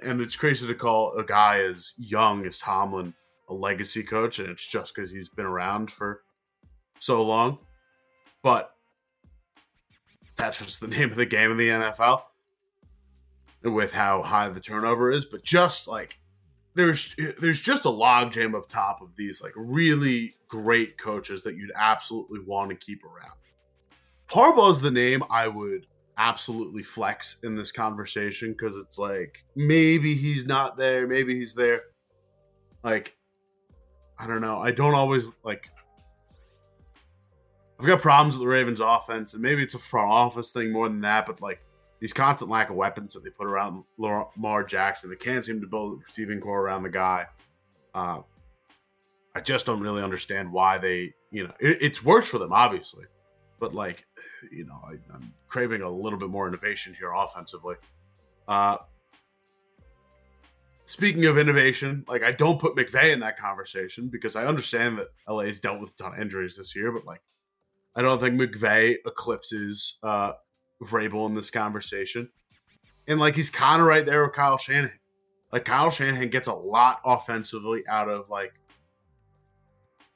And 0.02 0.22
it's 0.22 0.38
crazy 0.38 0.66
to 0.66 0.76
call 0.76 1.14
a 1.18 1.26
guy 1.26 1.60
as 1.60 1.94
young 1.98 2.46
as 2.46 2.58
Tomlin 2.58 3.14
a 3.50 3.54
legacy 3.54 4.04
coach, 4.04 4.40
and 4.40 4.50
it's 4.50 4.66
just 4.66 4.96
because 4.96 5.12
he's 5.12 5.30
been 5.30 5.46
around 5.46 5.92
for 5.92 6.24
so 7.00 7.22
long. 7.24 7.58
But 8.42 8.72
that's 10.36 10.60
just 10.60 10.80
the 10.80 10.88
name 10.96 11.10
of 11.10 11.16
the 11.16 11.26
game 11.26 11.52
in 11.52 11.58
the 11.58 11.70
NFL 11.70 12.24
with 13.64 13.94
how 13.94 14.22
high 14.24 14.50
the 14.50 14.60
turnover 14.60 15.12
is. 15.12 15.26
But 15.26 15.44
just 15.44 15.88
like 15.88 16.18
there's 16.76 17.16
there's 17.40 17.62
just 17.62 17.86
a 17.86 17.90
logjam 17.90 18.56
up 18.56 18.70
top 18.70 19.02
of 19.02 19.16
these 19.16 19.42
like 19.42 19.54
really 19.56 20.34
great 20.48 20.98
coaches 20.98 21.42
that 21.44 21.56
you'd 21.56 21.72
absolutely 21.76 22.40
want 22.40 22.70
to 22.70 22.76
keep 22.76 23.04
around. 23.04 23.34
Harbaugh's 24.34 24.82
the 24.82 24.90
name 24.90 25.24
I 25.30 25.48
would 25.48 25.86
absolutely 26.18 26.82
flex 26.82 27.38
in 27.44 27.54
this 27.54 27.72
conversation 27.72 28.52
because 28.52 28.76
it's 28.76 28.98
like 28.98 29.44
maybe 29.56 30.16
he's 30.16 30.48
not 30.48 30.76
there, 30.76 31.08
maybe 31.08 31.38
he's 31.38 31.54
there. 31.54 31.82
Like 32.84 33.16
I 34.18 34.26
don't 34.26 34.42
know. 34.42 34.60
I 34.60 34.72
don't 34.72 34.96
always 34.96 35.30
like. 35.44 35.70
I've 37.80 37.86
got 37.86 38.02
problems 38.02 38.36
with 38.36 38.42
the 38.42 38.48
Ravens' 38.48 38.80
offense, 38.80 39.34
and 39.34 39.42
maybe 39.42 39.62
it's 39.62 39.74
a 39.76 39.80
front 39.80 40.10
office 40.10 40.52
thing 40.52 40.72
more 40.72 40.88
than 40.90 41.02
that. 41.02 41.28
But 41.28 41.40
like 41.42 41.62
these 42.00 42.14
constant 42.14 42.50
lack 42.50 42.72
of 42.72 42.76
weapons 42.76 43.14
that 43.14 43.24
they 43.24 43.30
put 43.30 43.46
around 43.46 43.84
Lamar 43.98 44.64
Jackson, 44.64 45.12
they 45.12 45.16
can't 45.16 45.46
seem 45.46 45.62
to 45.62 45.68
build 45.68 45.94
a 45.94 46.04
receiving 46.04 46.40
core 46.40 46.62
around 46.62 46.84
the 46.84 46.90
guy. 46.90 47.28
Uh, 47.94 48.22
I 49.36 49.42
just 49.42 49.66
don't 49.66 49.80
really 49.80 50.02
understand 50.02 50.52
why 50.52 50.78
they, 50.80 51.14
you 51.32 51.44
know, 51.44 51.54
it, 51.60 51.78
it's 51.82 52.04
worked 52.04 52.28
for 52.28 52.40
them, 52.40 52.54
obviously, 52.54 53.06
but 53.60 53.74
like, 53.74 54.06
you 54.52 54.66
know, 54.66 54.80
I, 54.86 54.94
am 55.14 55.34
craving 55.48 55.82
a 55.82 55.90
little 55.90 56.20
bit 56.20 56.30
more 56.30 56.48
innovation 56.48 56.94
here 56.94 57.12
offensively. 57.12 57.76
Uh, 58.48 58.78
speaking 60.86 61.26
of 61.26 61.38
innovation, 61.38 62.06
like 62.08 62.24
I 62.24 62.32
don't 62.32 62.60
put 62.60 62.76
McVay 62.76 63.14
in 63.14 63.20
that 63.22 63.38
conversation 63.38 64.10
because 64.10 64.36
I 64.36 64.46
understand 64.46 64.98
that 65.00 65.08
LA 65.28 65.36
LA's 65.36 65.60
dealt 65.60 65.80
with 65.80 65.92
a 65.92 66.04
ton 66.04 66.14
of 66.14 66.20
injuries 66.20 66.58
this 66.58 66.76
year, 66.76 66.92
but 66.92 67.06
like 67.06 67.22
I 67.96 68.02
don't 68.02 68.20
think 68.20 68.40
McVay 68.40 68.98
eclipses 69.06 69.98
uh 70.04 70.34
Vrabel 70.84 71.28
in 71.28 71.34
this 71.34 71.50
conversation. 71.50 72.30
And 73.08 73.20
like 73.20 73.36
he's 73.36 73.50
kind 73.50 73.82
of 73.82 73.88
right 73.88 74.06
there 74.06 74.24
with 74.24 74.34
Kyle 74.34 74.58
Shanahan. 74.58 75.00
Like 75.52 75.66
Kyle 75.66 75.90
Shanahan 75.90 76.30
gets 76.30 76.48
a 76.48 76.54
lot 76.54 77.00
offensively 77.06 77.84
out 77.88 78.10
of 78.10 78.30
like 78.30 78.54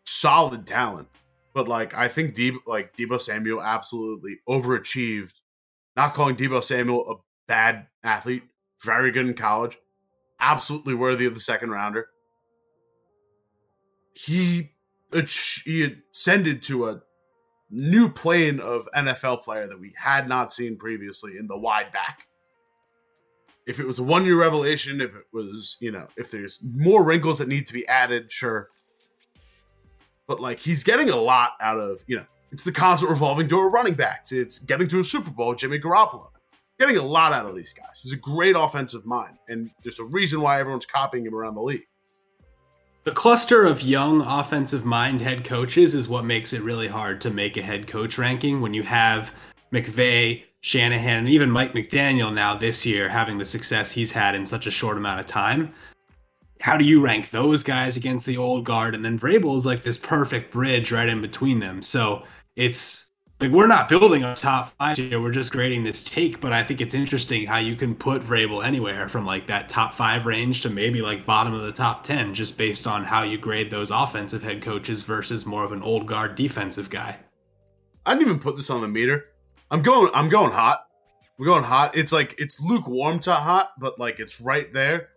solid 0.05 0.65
talent. 0.65 1.07
But 1.57 1.67
like 1.67 1.93
I 1.93 2.07
think 2.07 2.35
Deebo, 2.35 2.59
like 2.67 2.95
Deebo 2.95 3.19
Samuel 3.19 3.61
absolutely 3.61 4.37
overachieved. 4.47 5.33
Not 5.95 6.13
calling 6.13 6.35
Deebo 6.35 6.63
Samuel 6.63 7.09
a 7.09 7.15
bad 7.47 7.87
athlete, 8.03 8.43
very 8.83 9.11
good 9.11 9.25
in 9.25 9.33
college 9.33 9.77
absolutely 10.39 10.93
worthy 10.93 11.25
of 11.25 11.33
the 11.33 11.39
second 11.39 11.71
rounder. 11.71 12.07
He 14.13 14.71
he 15.63 15.95
ascended 16.13 16.63
to 16.63 16.89
a 16.89 17.01
new 17.69 18.09
plane 18.09 18.59
of 18.59 18.87
NFL 18.95 19.41
player 19.41 19.67
that 19.67 19.79
we 19.79 19.93
had 19.95 20.27
not 20.27 20.53
seen 20.53 20.77
previously 20.77 21.37
in 21.37 21.47
the 21.47 21.57
wide 21.57 21.91
back. 21.93 22.27
If 23.67 23.79
it 23.79 23.85
was 23.85 23.99
a 23.99 24.03
one 24.03 24.25
year 24.25 24.39
revelation, 24.39 25.01
if 25.01 25.15
it 25.15 25.25
was, 25.33 25.77
you 25.79 25.91
know, 25.91 26.07
if 26.17 26.31
there's 26.31 26.59
more 26.63 27.03
wrinkles 27.03 27.37
that 27.37 27.47
need 27.47 27.67
to 27.67 27.73
be 27.73 27.87
added, 27.87 28.31
sure. 28.31 28.69
But 30.27 30.39
like 30.39 30.59
he's 30.59 30.83
getting 30.83 31.09
a 31.09 31.15
lot 31.15 31.51
out 31.61 31.79
of, 31.79 32.03
you 32.07 32.17
know, 32.17 32.25
it's 32.51 32.63
the 32.63 32.71
constant 32.71 33.09
revolving 33.09 33.47
door 33.47 33.67
of 33.67 33.73
running 33.73 33.93
backs. 33.93 34.31
It's 34.31 34.59
getting 34.59 34.87
to 34.89 34.99
a 34.99 35.03
Super 35.03 35.31
Bowl, 35.31 35.55
Jimmy 35.55 35.79
Garoppolo 35.79 36.29
getting 36.79 36.97
a 36.97 37.01
lot 37.01 37.33
out 37.33 37.45
of 37.45 37.55
these 37.55 37.73
guys. 37.73 38.01
He's 38.03 38.13
a 38.13 38.17
great 38.17 38.55
offensive 38.55 39.05
mind, 39.05 39.37
and 39.47 39.69
there's 39.83 39.99
a 39.99 40.03
reason 40.03 40.41
why 40.41 40.59
everyone's 40.59 40.85
copying 40.85 41.25
him 41.25 41.35
around 41.35 41.55
the 41.55 41.61
league. 41.61 41.87
The 43.03 43.11
cluster 43.11 43.65
of 43.65 43.81
young 43.81 44.21
offensive 44.21 44.85
mind 44.85 45.21
head 45.21 45.45
coaches 45.45 45.95
is 45.95 46.09
what 46.09 46.25
makes 46.25 46.53
it 46.53 46.61
really 46.61 46.87
hard 46.87 47.21
to 47.21 47.29
make 47.29 47.55
a 47.57 47.61
head 47.61 47.87
coach 47.87 48.17
ranking 48.17 48.59
when 48.59 48.73
you 48.73 48.83
have 48.83 49.33
McVay, 49.71 50.43
Shanahan, 50.61 51.19
and 51.19 51.29
even 51.29 51.49
Mike 51.49 51.71
McDaniel 51.71 52.33
now 52.33 52.55
this 52.55 52.85
year 52.85 53.07
having 53.07 53.37
the 53.37 53.45
success 53.45 53.91
he's 53.91 54.11
had 54.11 54.35
in 54.35 54.45
such 54.45 54.67
a 54.67 54.71
short 54.71 54.97
amount 54.97 55.21
of 55.21 55.25
time. 55.25 55.73
How 56.61 56.77
do 56.77 56.85
you 56.85 57.01
rank 57.01 57.29
those 57.29 57.63
guys 57.63 57.97
against 57.97 58.25
the 58.25 58.37
old 58.37 58.65
guard? 58.65 58.95
And 58.95 59.05
then 59.05 59.19
Vrabel 59.19 59.57
is 59.57 59.65
like 59.65 59.83
this 59.83 59.97
perfect 59.97 60.51
bridge 60.51 60.91
right 60.91 61.07
in 61.07 61.21
between 61.21 61.59
them. 61.59 61.83
So 61.83 62.23
it's 62.55 63.07
like 63.39 63.51
we're 63.51 63.67
not 63.67 63.87
building 63.87 64.23
a 64.23 64.35
top 64.35 64.69
five 64.79 64.97
here. 64.97 65.21
We're 65.21 65.31
just 65.31 65.51
grading 65.51 65.83
this 65.83 66.03
take, 66.03 66.41
but 66.41 66.53
I 66.53 66.63
think 66.63 66.81
it's 66.81 66.95
interesting 66.95 67.45
how 67.45 67.57
you 67.57 67.75
can 67.75 67.93
put 67.93 68.23
Vrabel 68.23 68.65
anywhere 68.65 69.07
from 69.07 69.25
like 69.25 69.47
that 69.47 69.69
top 69.69 69.93
five 69.93 70.25
range 70.25 70.63
to 70.63 70.69
maybe 70.69 71.01
like 71.01 71.25
bottom 71.25 71.53
of 71.53 71.61
the 71.61 71.71
top 71.71 72.03
ten, 72.03 72.33
just 72.33 72.57
based 72.57 72.87
on 72.87 73.03
how 73.03 73.21
you 73.21 73.37
grade 73.37 73.69
those 73.69 73.91
offensive 73.91 74.41
head 74.41 74.63
coaches 74.63 75.03
versus 75.03 75.45
more 75.45 75.63
of 75.63 75.71
an 75.71 75.83
old 75.83 76.07
guard 76.07 76.33
defensive 76.33 76.89
guy. 76.89 77.17
I 78.05 78.13
didn't 78.13 78.27
even 78.27 78.39
put 78.39 78.55
this 78.55 78.71
on 78.71 78.81
the 78.81 78.87
meter. 78.87 79.25
I'm 79.69 79.83
going. 79.83 80.09
I'm 80.15 80.29
going 80.29 80.51
hot. 80.51 80.87
We're 81.37 81.45
going 81.45 81.63
hot. 81.63 81.95
It's 81.95 82.11
like 82.11 82.33
it's 82.39 82.59
lukewarm 82.59 83.19
to 83.19 83.33
hot, 83.33 83.73
but 83.79 83.99
like 83.99 84.19
it's 84.19 84.41
right 84.41 84.73
there 84.73 85.09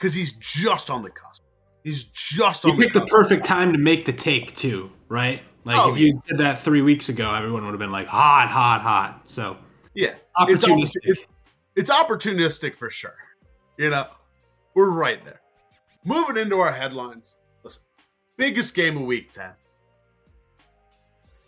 because 0.00 0.14
he's 0.14 0.32
just 0.32 0.88
on 0.88 1.02
the 1.02 1.10
cusp. 1.10 1.42
He's 1.84 2.04
just 2.04 2.64
on. 2.64 2.72
You 2.72 2.78
picked 2.78 2.94
the, 2.94 3.00
the 3.00 3.06
perfect 3.06 3.44
time 3.44 3.72
to 3.72 3.78
make 3.78 4.06
the 4.06 4.12
take 4.12 4.54
too, 4.54 4.90
right? 5.08 5.42
Like 5.64 5.76
oh, 5.76 5.92
if 5.92 5.98
you 5.98 6.16
said 6.26 6.38
that 6.38 6.58
three 6.58 6.80
weeks 6.80 7.10
ago, 7.10 7.34
everyone 7.34 7.64
would 7.64 7.72
have 7.72 7.78
been 7.78 7.92
like 7.92 8.06
hot, 8.06 8.48
hot, 8.48 8.80
hot. 8.80 9.22
So 9.26 9.58
yeah, 9.94 10.14
opportunistic. 10.36 10.82
It's, 10.82 10.96
it's, 11.04 11.32
it's 11.76 11.90
opportunistic 11.90 12.76
for 12.76 12.90
sure. 12.90 13.16
You 13.76 13.90
know, 13.90 14.06
we're 14.74 14.90
right 14.90 15.22
there. 15.24 15.40
Moving 16.04 16.38
into 16.38 16.56
our 16.56 16.72
headlines. 16.72 17.36
Listen, 17.62 17.82
biggest 18.36 18.74
game 18.74 18.96
of 18.96 19.02
Week 19.02 19.32
Ten: 19.32 19.52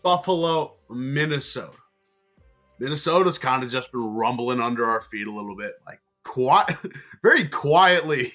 Buffalo, 0.02 0.74
Minnesota. 0.90 1.76
Minnesota's 2.78 3.38
kind 3.38 3.62
of 3.62 3.70
just 3.70 3.92
been 3.92 4.14
rumbling 4.14 4.60
under 4.60 4.84
our 4.84 5.02
feet 5.02 5.26
a 5.26 5.32
little 5.32 5.54
bit, 5.56 5.74
like 5.86 6.00
quiet, 6.24 6.76
very 7.22 7.48
quietly 7.48 8.32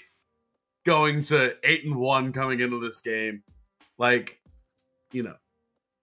going 0.86 1.22
to 1.22 1.56
eight 1.64 1.86
and 1.86 1.96
one 1.96 2.32
coming 2.32 2.60
into 2.60 2.80
this 2.80 3.02
game. 3.02 3.44
Like, 3.98 4.40
you 5.12 5.24
know, 5.24 5.36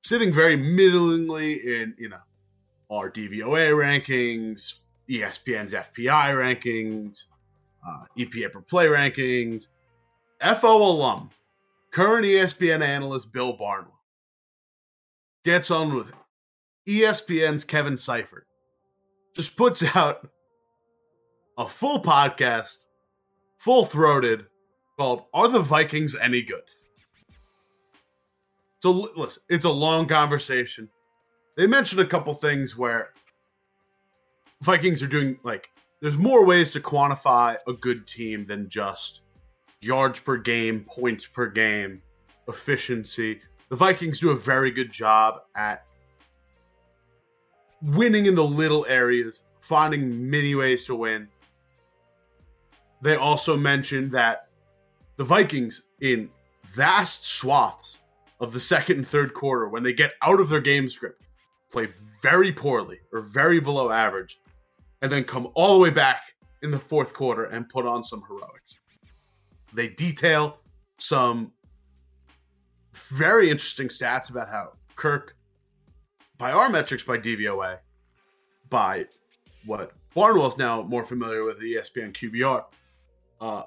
sitting 0.03 0.33
very 0.33 0.57
middlingly 0.57 1.65
in, 1.65 1.95
you 1.99 2.09
know, 2.09 2.19
our 2.91 3.11
DVOA 3.11 3.73
rankings, 3.73 4.81
ESPN's 5.09 5.73
FPI 5.73 6.35
rankings, 6.35 7.25
uh, 7.87 8.05
EPA 8.19 8.53
per 8.53 8.61
play 8.61 8.87
rankings. 8.87 9.69
FO 10.41 10.77
alum, 10.77 11.31
current 11.91 12.27
ESPN 12.27 12.83
analyst 12.83 13.33
Bill 13.33 13.57
Barnwell 13.57 14.01
gets 15.45 15.71
on 15.71 15.95
with 15.95 16.09
it. 16.09 16.15
ESPN's 16.89 17.65
Kevin 17.65 17.97
Seifert 17.97 18.47
just 19.35 19.57
puts 19.57 19.83
out 19.97 20.29
a 21.57 21.69
full 21.69 22.01
podcast, 22.01 22.87
full 23.59 23.85
throated, 23.85 24.47
called 24.97 25.25
Are 25.33 25.49
the 25.49 25.61
Vikings 25.61 26.15
Any 26.15 26.43
Good? 26.43 26.63
So 28.83 29.09
listen, 29.17 29.43
it's 29.49 29.65
a 29.65 29.71
long 29.71 30.07
conversation. 30.07 30.89
They 31.57 31.67
mentioned 31.67 32.01
a 32.01 32.07
couple 32.07 32.35
things 32.35 32.77
where 32.77 33.13
Vikings 34.61 35.03
are 35.03 35.07
doing 35.07 35.39
like 35.43 35.71
there's 36.03 36.19
more 36.19 36.45
ways 36.45 36.71
to 36.73 36.81
quantify 36.81 37.57
a 37.67 37.73
good 37.73 38.07
team 38.07 38.45
than 38.45 38.69
just 38.69 39.23
yards 39.81 40.19
per 40.19 40.37
game, 40.37 40.85
points 40.85 41.27
per 41.27 41.47
game, 41.47 42.03
efficiency. 42.49 43.41
The 43.71 43.77
Vikings 43.77 44.21
do 44.21 44.31
a 44.31 44.37
very 44.37 44.71
good 44.71 44.93
job 44.93 45.41
at 45.57 45.85
winning 47.81 48.27
in 48.27 48.35
the 48.35 48.45
little 48.45 48.85
areas, 48.87 49.45
finding 49.61 50.29
many 50.31 50.55
ways 50.55 50.85
to 50.85 50.95
win. 50.95 51.29
They 53.05 53.17
also 53.17 53.55
mentioned 53.55 54.13
that 54.13 54.49
the 55.17 55.25
Vikings, 55.25 55.83
in 56.01 56.31
vast 56.69 57.27
swaths 57.27 57.99
of 58.41 58.55
the 58.55 58.59
second 58.59 58.97
and 58.97 59.07
third 59.07 59.35
quarter, 59.35 59.69
when 59.69 59.83
they 59.83 59.93
get 59.93 60.13
out 60.23 60.41
of 60.41 60.49
their 60.49 60.63
game 60.63 60.89
script, 60.89 61.23
play 61.71 61.89
very 62.23 62.51
poorly 62.51 63.01
or 63.13 63.21
very 63.21 63.61
below 63.61 63.91
average, 63.91 64.41
and 65.03 65.13
then 65.13 65.23
come 65.23 65.51
all 65.53 65.75
the 65.75 65.81
way 65.81 65.91
back 65.91 66.33
in 66.63 66.71
the 66.71 66.79
fourth 66.79 67.13
quarter 67.13 67.45
and 67.45 67.69
put 67.69 67.85
on 67.85 68.03
some 68.03 68.23
heroics. 68.27 68.79
They 69.75 69.89
detail 69.89 70.61
some 70.97 71.53
very 72.95 73.51
interesting 73.51 73.89
stats 73.89 74.31
about 74.31 74.49
how 74.49 74.73
Kirk, 74.97 75.37
by 76.39 76.53
our 76.53 76.71
metrics, 76.71 77.05
by 77.05 77.19
DVOA, 77.19 77.81
by 78.71 79.05
what 79.67 79.93
Barnwell's 80.15 80.57
now 80.57 80.81
more 80.81 81.05
familiar 81.05 81.45
with 81.45 81.61
ESPN 81.61 82.15
QBR, 82.15 82.65
uh, 83.41 83.63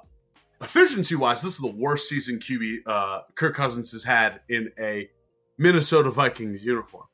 efficiency 0.62 1.16
wise, 1.16 1.42
this 1.42 1.54
is 1.54 1.60
the 1.60 1.68
worst 1.68 2.10
season 2.10 2.40
QB 2.40 2.80
uh, 2.86 3.22
Kirk 3.36 3.56
Cousins 3.56 3.92
has 3.92 4.04
had 4.04 4.42
in 4.50 4.70
a 4.80 5.10
Minnesota 5.58 6.12
Vikings 6.12 6.64
uniform. 6.64 7.06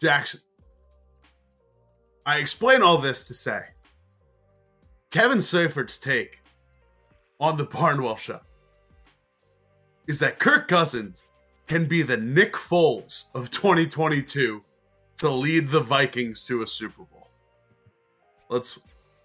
Jackson, 0.00 0.40
I 2.26 2.38
explain 2.38 2.82
all 2.82 2.98
this 2.98 3.24
to 3.24 3.34
say 3.34 3.62
Kevin 5.10 5.38
Seifert's 5.38 5.98
take 5.98 6.40
on 7.40 7.56
the 7.56 7.64
Barnwell 7.64 8.16
show 8.16 8.40
is 10.06 10.18
that 10.20 10.38
Kirk 10.38 10.68
Cousins 10.68 11.26
can 11.66 11.86
be 11.86 12.02
the 12.02 12.16
Nick 12.16 12.54
Foles 12.54 13.24
of 13.34 13.50
2022 13.50 14.62
to 15.18 15.30
lead 15.30 15.68
the 15.68 15.80
Vikings 15.80 16.42
to 16.44 16.62
a 16.62 16.66
Super 16.66 17.04
Bowl. 17.04 17.30
Let's 18.48 18.78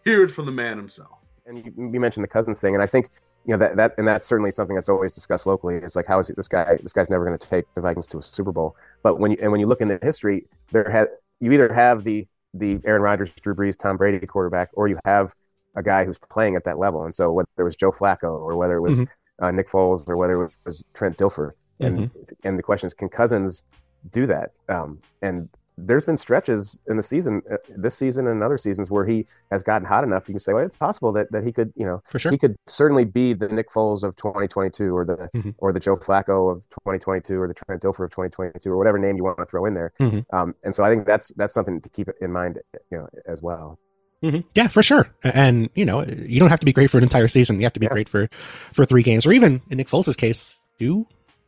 hear 0.04 0.24
it 0.24 0.32
from 0.32 0.46
the 0.46 0.52
man 0.52 0.78
himself. 0.78 1.17
And 1.48 1.66
you, 1.66 1.74
you 1.94 2.00
mentioned 2.00 2.24
the 2.24 2.30
Cousins 2.30 2.60
thing, 2.60 2.74
and 2.74 2.84
I 2.84 2.88
think 2.88 3.10
you 3.46 3.54
know 3.54 3.58
that 3.58 3.78
that 3.78 3.94
and 3.98 4.08
that's 4.08 4.26
certainly 4.26 4.52
something 4.52 4.76
that's 4.76 4.90
always 4.90 5.14
discussed 5.14 5.48
locally. 5.48 5.76
It's 5.76 5.96
like 5.96 6.06
how 6.06 6.20
is 6.20 6.30
it, 6.30 6.36
this 6.36 6.50
guy? 6.50 6.78
This 6.82 6.94
guy's 6.94 7.10
never 7.10 7.26
going 7.26 7.38
to 7.38 7.50
take 7.50 7.66
the 7.74 7.82
Vikings 7.82 8.06
to 8.08 8.18
a 8.18 8.22
Super 8.22 8.52
Bowl. 8.52 8.76
But 9.04 9.20
when 9.20 9.32
you 9.32 9.38
and 9.42 9.52
when 9.52 9.62
you 9.62 9.68
look 9.68 9.82
in 9.82 9.88
the 9.88 10.00
history, 10.02 10.46
there 10.72 10.90
had 10.90 11.08
you 11.40 11.52
either 11.54 11.74
have 11.74 12.04
the 12.04 12.28
the 12.54 12.80
Aaron 12.86 13.02
Rodgers, 13.02 13.32
Drew 13.32 13.56
Brees, 13.56 13.78
Tom 13.78 13.98
Brady 13.98 14.26
quarterback, 14.26 14.70
or 14.74 14.88
you 14.88 15.00
have 15.06 15.34
a 15.76 15.84
guy 15.84 16.04
who's 16.04 16.20
playing 16.20 16.56
at 16.56 16.64
that 16.66 16.80
level. 16.80 17.04
And 17.04 17.14
so 17.14 17.32
whether 17.32 17.48
it 17.58 17.64
was 17.64 17.76
Joe 17.76 17.92
Flacco 17.92 18.32
or 18.40 18.58
whether 18.58 18.78
it 18.78 18.82
was 18.82 19.02
mm-hmm. 19.02 19.46
uh, 19.46 19.52
Nick 19.52 19.70
Foles 19.70 20.08
or 20.10 20.18
whether 20.18 20.44
it 20.44 20.52
was 20.66 20.84
Trent 20.94 21.18
Dilfer, 21.18 21.52
and 21.80 22.00
mm-hmm. 22.00 22.34
and 22.44 22.60
the 22.60 22.64
question 22.64 22.88
is, 22.88 22.94
can 22.94 23.08
Cousins 23.10 23.66
do 24.12 24.26
that? 24.28 24.52
Um, 24.68 25.00
and 25.22 25.48
there's 25.78 26.06
been 26.06 26.18
stretches 26.18 26.82
in 26.88 26.98
the 26.98 27.04
season, 27.04 27.42
uh, 27.52 27.58
this 27.70 27.96
season 27.96 28.28
and 28.28 28.42
other 28.42 28.58
seasons, 28.58 28.90
where 28.90 29.06
he 29.06 29.26
has 29.52 29.62
gotten 29.62 29.88
hot 29.88 30.04
enough. 30.04 30.28
You 30.28 30.34
can 30.34 30.40
say, 30.40 30.54
well, 30.54 30.66
it's 30.66 30.76
possible 30.76 31.12
that, 31.14 31.32
that 31.32 31.44
he 31.44 31.52
could, 31.52 31.72
you 31.76 31.86
know, 31.86 32.02
for 32.08 32.20
sure, 32.20 32.32
he 32.32 32.38
could 32.38 32.56
certainly 32.66 33.06
be 33.06 33.34
the 33.34 33.48
Nick 33.48 33.70
Foles 33.70 34.04
of 34.04 34.16
2022, 34.16 34.96
or 34.96 35.06
the 35.06 35.30
mm-hmm. 35.36 35.52
or 35.60 35.72
the 35.72 35.80
Joe 35.80 35.96
Flacco 35.96 36.52
of 36.52 36.68
2022, 36.70 37.40
or 37.40 37.48
the 37.48 37.54
Trent 37.54 37.82
Dilfer 37.82 38.06
of 38.06 38.12
2022, 38.12 38.72
or 38.72 38.78
whatever 38.78 38.98
name 38.98 39.18
you 39.18 39.24
want 39.24 39.38
to 39.38 39.46
throw 39.46 39.66
in 39.66 39.76
there. 39.76 39.94
Mm-hmm. 40.00 40.36
Um, 40.36 40.56
and 40.64 40.74
so 40.74 40.84
I 40.84 40.90
think 40.90 41.06
that's 41.06 41.30
that's 41.36 41.54
something 41.54 41.80
to 41.82 41.90
keep 41.90 42.10
in 42.22 42.32
mind, 42.32 42.60
you 42.92 42.98
know, 42.98 43.08
as 43.28 43.42
well. 43.42 43.78
Mm-hmm. 44.24 44.48
Yeah, 44.56 44.68
for 44.68 44.82
sure. 44.82 45.08
And 45.24 45.70
you 45.76 45.86
know, 45.86 46.04
you 46.04 46.40
don't 46.40 46.50
have 46.50 46.60
to 46.62 46.66
be 46.66 46.74
great 46.74 46.90
for 46.90 46.98
an 46.98 47.04
entire 47.04 47.28
season. 47.28 47.58
You 47.58 47.66
have 47.66 47.74
to 47.74 47.80
be 47.80 47.86
yeah. 47.86 47.94
great 47.94 48.10
for 48.10 48.28
for 48.74 48.84
three 48.84 49.04
games, 49.04 49.28
or 49.28 49.32
even 49.32 49.62
in 49.70 49.78
Nick 49.78 49.88
Foles' 49.88 50.18
case, 50.18 50.50
two 50.80 51.06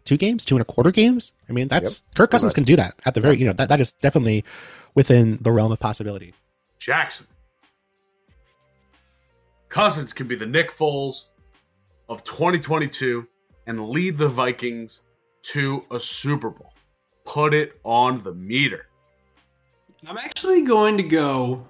two 0.10 0.18
games, 0.18 0.44
two 0.44 0.56
and 0.56 0.62
a 0.62 0.66
quarter 0.66 0.92
games. 0.92 1.34
I 1.48 1.54
mean, 1.54 1.68
that's 1.68 2.04
yep. 2.04 2.16
Kirk 2.16 2.32
Cousins 2.32 2.54
can 2.54 2.64
do 2.64 2.76
that 2.76 2.96
at 3.06 3.14
the 3.14 3.22
very, 3.22 3.38
you 3.38 3.46
know, 3.46 3.54
that, 3.54 3.70
that 3.70 3.80
is 3.80 3.92
definitely 3.92 4.44
within 4.96 5.38
the 5.38 5.52
realm 5.52 5.72
of 5.72 5.80
possibility. 5.80 6.34
Jackson. 6.80 7.28
Cousins 9.70 10.12
can 10.12 10.28
be 10.28 10.36
the 10.36 10.48
Nick 10.48 10.72
Foles 10.72 11.26
of 12.10 12.24
2022 12.24 13.28
and 13.68 13.90
lead 13.90 14.18
the 14.18 14.28
Vikings 14.28 15.04
to 15.44 15.86
a 15.92 16.00
Super 16.00 16.50
Bowl. 16.50 16.74
Put 17.24 17.54
it 17.54 17.80
on 17.84 18.24
the 18.24 18.34
meter. 18.34 18.88
I'm 20.08 20.18
actually 20.18 20.64
going 20.64 20.98
to 20.98 21.04
go 21.04 21.68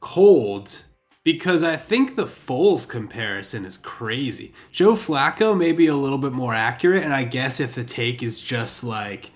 cold 0.00 0.80
because 1.24 1.62
I 1.62 1.76
think 1.76 2.16
the 2.16 2.26
Foles 2.26 2.88
comparison 2.88 3.64
is 3.64 3.76
crazy. 3.76 4.52
Joe 4.72 4.94
Flacco 4.94 5.56
may 5.56 5.72
be 5.72 5.86
a 5.86 5.94
little 5.94 6.18
bit 6.18 6.32
more 6.32 6.54
accurate, 6.54 7.04
and 7.04 7.14
I 7.14 7.24
guess 7.24 7.60
if 7.60 7.74
the 7.74 7.84
take 7.84 8.22
is 8.22 8.40
just 8.40 8.82
like 8.82 9.30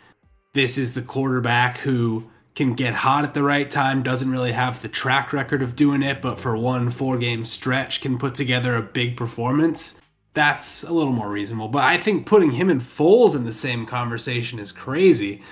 this 0.54 0.78
is 0.78 0.94
the 0.94 1.02
quarterback 1.02 1.78
who 1.78 2.28
can 2.54 2.72
get 2.72 2.94
hot 2.94 3.24
at 3.24 3.34
the 3.34 3.42
right 3.42 3.70
time, 3.70 4.02
doesn't 4.02 4.30
really 4.30 4.52
have 4.52 4.80
the 4.80 4.88
track 4.88 5.32
record 5.32 5.62
of 5.62 5.76
doing 5.76 6.02
it, 6.02 6.22
but 6.22 6.40
for 6.40 6.56
one 6.56 6.90
four 6.90 7.18
game 7.18 7.44
stretch 7.44 8.00
can 8.00 8.18
put 8.18 8.34
together 8.34 8.74
a 8.74 8.82
big 8.82 9.16
performance. 9.16 10.00
That's 10.32 10.82
a 10.82 10.92
little 10.92 11.12
more 11.12 11.30
reasonable. 11.30 11.68
But 11.68 11.84
I 11.84 11.98
think 11.98 12.26
putting 12.26 12.50
him 12.50 12.68
and 12.68 12.80
Foles 12.80 13.36
in 13.36 13.44
the 13.44 13.52
same 13.52 13.86
conversation 13.86 14.58
is 14.58 14.72
crazy. 14.72 15.42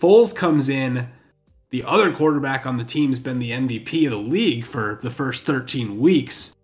Foles 0.00 0.34
comes 0.34 0.68
in 0.68 1.08
the 1.72 1.82
other 1.84 2.12
quarterback 2.12 2.66
on 2.66 2.76
the 2.76 2.84
team's 2.84 3.18
been 3.18 3.38
the 3.38 3.50
MVP 3.50 4.04
of 4.04 4.10
the 4.10 4.18
league 4.18 4.66
for 4.66 5.00
the 5.02 5.10
first 5.10 5.44
13 5.44 5.98
weeks. 5.98 6.54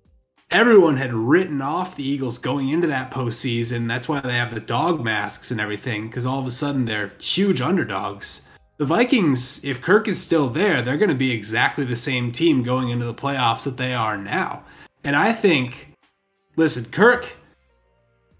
Everyone 0.50 0.98
had 0.98 1.14
written 1.14 1.62
off 1.62 1.96
the 1.96 2.06
Eagles 2.06 2.36
going 2.36 2.68
into 2.68 2.86
that 2.88 3.10
postseason. 3.10 3.88
That's 3.88 4.06
why 4.06 4.20
they 4.20 4.34
have 4.34 4.52
the 4.52 4.60
dog 4.60 5.02
masks 5.02 5.50
and 5.50 5.60
everything, 5.60 6.08
because 6.08 6.26
all 6.26 6.38
of 6.38 6.46
a 6.46 6.50
sudden 6.50 6.84
they're 6.84 7.12
huge 7.18 7.62
underdogs. 7.62 8.42
The 8.76 8.84
Vikings, 8.84 9.64
if 9.64 9.80
Kirk 9.80 10.08
is 10.08 10.20
still 10.20 10.50
there, 10.50 10.82
they're 10.82 10.98
going 10.98 11.08
to 11.08 11.14
be 11.14 11.32
exactly 11.32 11.86
the 11.86 11.96
same 11.96 12.30
team 12.30 12.62
going 12.62 12.90
into 12.90 13.06
the 13.06 13.14
playoffs 13.14 13.64
that 13.64 13.78
they 13.78 13.94
are 13.94 14.18
now. 14.18 14.62
And 15.04 15.16
I 15.16 15.32
think, 15.32 15.94
listen, 16.56 16.84
Kirk, 16.84 17.34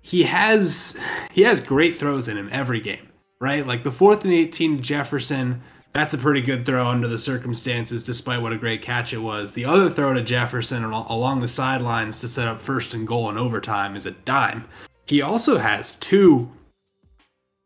he 0.03 0.25
has 0.25 1.03
he 1.33 1.43
has 1.43 1.63
great 1.63 1.97
throws 1.97 2.29
in 2.29 2.37
him 2.37 2.51
every 2.53 2.81
game, 2.81 3.09
right? 3.41 3.67
Like 3.67 3.85
the 3.85 3.93
fourth 3.93 4.25
and 4.25 4.35
18 4.35 4.83
Jefferson 4.83 5.63
that's 5.93 6.15
a 6.15 6.19
pretty 6.19 6.43
good 6.43 6.67
throw 6.67 6.87
under 6.87 7.09
the 7.09 7.19
circumstances, 7.19 8.05
despite 8.05 8.43
what 8.43 8.53
a 8.53 8.59
great 8.59 8.83
catch 8.83 9.13
it 9.13 9.19
was. 9.19 9.53
The 9.53 9.65
other 9.65 9.91
throw 9.91 10.13
to 10.15 10.23
Jefferson 10.23 10.85
along 10.85 11.41
the 11.41 11.49
sidelines 11.49 12.21
to 12.21 12.29
set 12.29 12.47
up 12.47 12.61
first 12.61 12.95
and 12.95 13.07
goal 13.07 13.29
in 13.31 13.39
overtime 13.39 13.97
is 13.97 14.07
a 14.07 14.13
dime. 14.13 14.67
He 15.07 15.23
also 15.23 15.59
has 15.59 15.97
two 15.97 16.51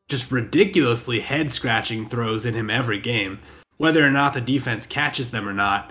just 0.08 0.30
ridiculously 0.30 1.20
head 1.20 1.50
scratching 1.50 2.08
throws 2.08 2.46
in 2.46 2.54
him 2.54 2.70
every 2.70 2.98
game. 2.98 3.40
Whether 3.78 4.06
or 4.06 4.10
not 4.10 4.34
the 4.34 4.40
defense 4.40 4.86
catches 4.86 5.30
them 5.30 5.48
or 5.48 5.52
not, 5.52 5.90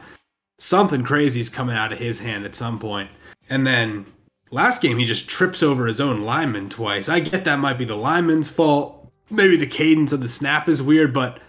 something 0.59 1.03
crazy 1.03 1.41
is 1.41 1.49
coming 1.49 1.75
out 1.75 1.91
of 1.91 1.99
his 1.99 2.19
hand 2.19 2.45
at 2.45 2.55
some 2.55 2.79
point. 2.79 3.09
And 3.49 3.65
then 3.65 4.05
last 4.51 4.81
game, 4.81 4.97
he 4.97 5.05
just 5.05 5.27
trips 5.27 5.61
over 5.61 5.87
his 5.87 5.99
own 5.99 6.21
lineman 6.21 6.69
twice. 6.69 7.09
I 7.09 7.19
get 7.19 7.43
that 7.45 7.59
might 7.59 7.77
be 7.77 7.85
the 7.85 7.97
lineman's 7.97 8.49
fault. 8.49 9.11
Maybe 9.29 9.57
the 9.57 9.67
cadence 9.67 10.13
of 10.13 10.21
the 10.21 10.29
snap 10.29 10.69
is 10.69 10.81
weird, 10.81 11.13
but 11.13 11.39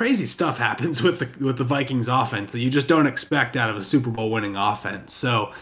crazy 0.00 0.24
stuff 0.24 0.56
happens 0.56 1.02
with 1.02 1.18
the 1.18 1.44
with 1.44 1.58
the 1.58 1.64
Vikings 1.64 2.08
offense 2.08 2.52
that 2.52 2.60
you 2.60 2.70
just 2.70 2.88
don't 2.88 3.06
expect 3.06 3.54
out 3.54 3.68
of 3.68 3.76
a 3.76 3.84
Super 3.84 4.08
Bowl 4.08 4.30
winning 4.30 4.56
offense. 4.56 5.12
So 5.12 5.52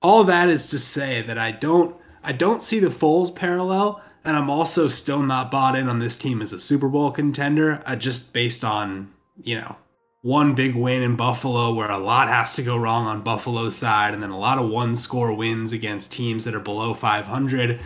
all 0.00 0.22
that 0.22 0.48
is 0.48 0.70
to 0.70 0.78
say 0.78 1.20
that 1.22 1.36
I 1.36 1.50
don't 1.50 1.96
I 2.22 2.30
don't 2.30 2.62
see 2.62 2.78
the 2.78 2.90
Foles 2.90 3.34
parallel, 3.34 4.00
and 4.24 4.36
I'm 4.36 4.48
also 4.48 4.86
still 4.86 5.20
not 5.20 5.50
bought 5.50 5.74
in 5.74 5.88
on 5.88 5.98
this 5.98 6.16
team 6.16 6.40
as 6.42 6.52
a 6.52 6.60
Super 6.60 6.88
Bowl 6.88 7.10
contender. 7.10 7.82
Uh, 7.84 7.96
just 7.96 8.32
based 8.32 8.62
on 8.62 9.12
you 9.42 9.56
know 9.56 9.74
one 10.20 10.54
big 10.54 10.76
win 10.76 11.02
in 11.02 11.16
Buffalo 11.16 11.74
where 11.74 11.90
a 11.90 11.98
lot 11.98 12.28
has 12.28 12.54
to 12.54 12.62
go 12.62 12.76
wrong 12.76 13.06
on 13.06 13.22
Buffalo's 13.22 13.74
side, 13.74 14.14
and 14.14 14.22
then 14.22 14.30
a 14.30 14.38
lot 14.38 14.58
of 14.58 14.70
one 14.70 14.96
score 14.96 15.32
wins 15.32 15.72
against 15.72 16.12
teams 16.12 16.44
that 16.44 16.54
are 16.54 16.60
below 16.60 16.94
500 16.94 17.80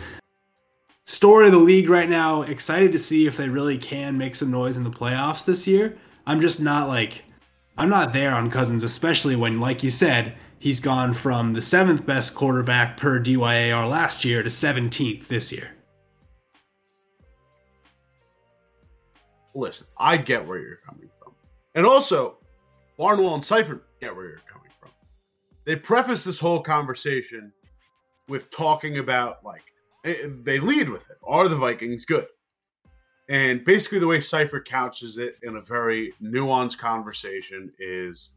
story 1.07 1.45
of 1.47 1.53
the 1.53 1.57
league 1.57 1.89
right 1.89 2.09
now. 2.09 2.41
Excited 2.41 2.91
to 2.91 2.99
see 2.99 3.27
if 3.27 3.37
they 3.37 3.49
really 3.49 3.77
can 3.77 4.17
make 4.17 4.35
some 4.35 4.51
noise 4.51 4.77
in 4.77 4.83
the 4.83 4.91
playoffs 4.91 5.45
this 5.45 5.67
year. 5.67 5.97
I'm 6.25 6.41
just 6.41 6.59
not 6.59 6.87
like 6.87 7.23
I'm 7.77 7.89
not 7.89 8.11
there 8.11 8.33
on 8.33 8.49
Cousins, 8.49 8.83
especially 8.83 9.35
when, 9.35 9.59
like 9.59 9.83
you 9.83 9.91
said, 9.91 10.35
he's 10.59 10.79
gone 10.79 11.13
from 11.13 11.53
the 11.53 11.61
seventh 11.61 12.05
best 12.05 12.33
quarterback 12.35 12.97
per 12.97 13.19
DYAR 13.19 13.87
last 13.87 14.25
year 14.25 14.41
to 14.41 14.49
17th 14.49 15.27
this 15.27 15.51
year. 15.51 15.71
Listen, 19.53 19.87
I 19.97 20.17
get 20.17 20.45
where 20.45 20.59
you're 20.59 20.79
coming 20.87 21.09
from. 21.19 21.33
And 21.75 21.85
also, 21.85 22.37
Barnwell 22.97 23.35
and 23.35 23.43
Seifert 23.43 23.85
get 24.01 24.15
where 24.15 24.25
you're 24.25 24.39
coming 24.51 24.71
from. 24.79 24.89
They 25.65 25.75
preface 25.75 26.23
this 26.23 26.39
whole 26.39 26.61
conversation 26.61 27.53
with 28.27 28.51
talking 28.51 28.97
about, 28.97 29.43
like, 29.45 29.63
Eh, 30.05 30.15
they 30.43 30.59
lead 30.59 30.89
with 30.89 31.09
it. 31.09 31.17
Are 31.25 31.47
the 31.47 31.55
Vikings 31.55 32.05
good? 32.05 32.27
And 33.29 33.63
basically, 33.65 33.99
the 33.99 34.07
way 34.07 34.19
Seifert 34.19 34.67
couches 34.67 35.17
it 35.17 35.37
in 35.43 35.57
a 35.57 35.61
very 35.61 36.13
nuanced 36.23 36.77
conversation 36.77 37.73
is 37.77 38.31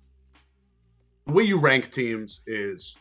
the 1.26 1.32
way 1.32 1.44
you 1.44 1.58
rank 1.58 1.92
teams 1.92 2.40
is 2.46 2.96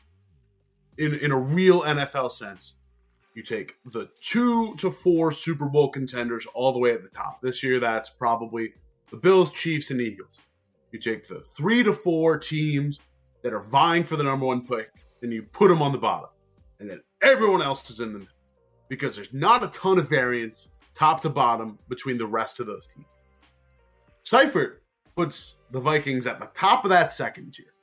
in, 0.98 1.16
in 1.16 1.32
a 1.32 1.40
real 1.40 1.82
NFL 1.82 2.32
sense. 2.32 2.76
You 3.34 3.42
take 3.42 3.76
the 3.86 4.10
two 4.22 4.76
to 4.76 4.92
four 4.92 5.32
Super 5.32 5.66
Bowl 5.66 5.90
contenders 5.90 6.46
all 6.54 6.72
the 6.72 6.80
way 6.80 6.92
at 6.92 7.04
the 7.04 7.10
top. 7.10 7.42
This 7.42 7.64
year, 7.64 7.80
that's 7.80 8.10
probably 8.10 8.74
the 9.10 9.18
Bills, 9.18 9.52
Chiefs, 9.52 9.92
and 9.92 10.02
Eagles. 10.02 10.40
You 10.92 11.00
take 11.00 11.28
the 11.28 11.40
three 11.40 11.82
to 11.84 11.94
four 11.94 12.38
teams 12.38 13.00
that 13.44 13.54
are 13.54 13.62
vying 13.62 14.04
for 14.04 14.16
the 14.16 14.24
number 14.24 14.46
one 14.46 14.66
pick, 14.66 14.92
and 15.22 15.32
you 15.32 15.44
put 15.44 15.70
them 15.70 15.82
on 15.82 15.92
the 15.92 15.98
bottom. 15.98 16.30
And 16.80 16.90
then 16.90 17.02
everyone 17.22 17.62
else 17.62 17.90
is 17.90 18.00
in 18.00 18.14
the 18.14 18.20
middle 18.20 18.34
because 18.90 19.16
there's 19.16 19.34
not 19.34 19.64
a 19.64 19.68
ton 19.68 19.98
of 19.98 20.10
variance 20.10 20.70
top 20.94 21.22
to 21.22 21.30
bottom 21.30 21.78
between 21.88 22.18
the 22.18 22.26
rest 22.26 22.60
of 22.60 22.68
those 22.68 22.88
teams. 22.88 23.08
Seifert 24.24 24.84
puts 25.16 25.56
the 25.72 25.80
Vikings 25.80 26.28
at 26.28 26.40
the 26.40 26.50
top 26.54 26.84
of 26.84 26.90
that 26.90 27.14
second 27.14 27.54
tier, 27.54 27.74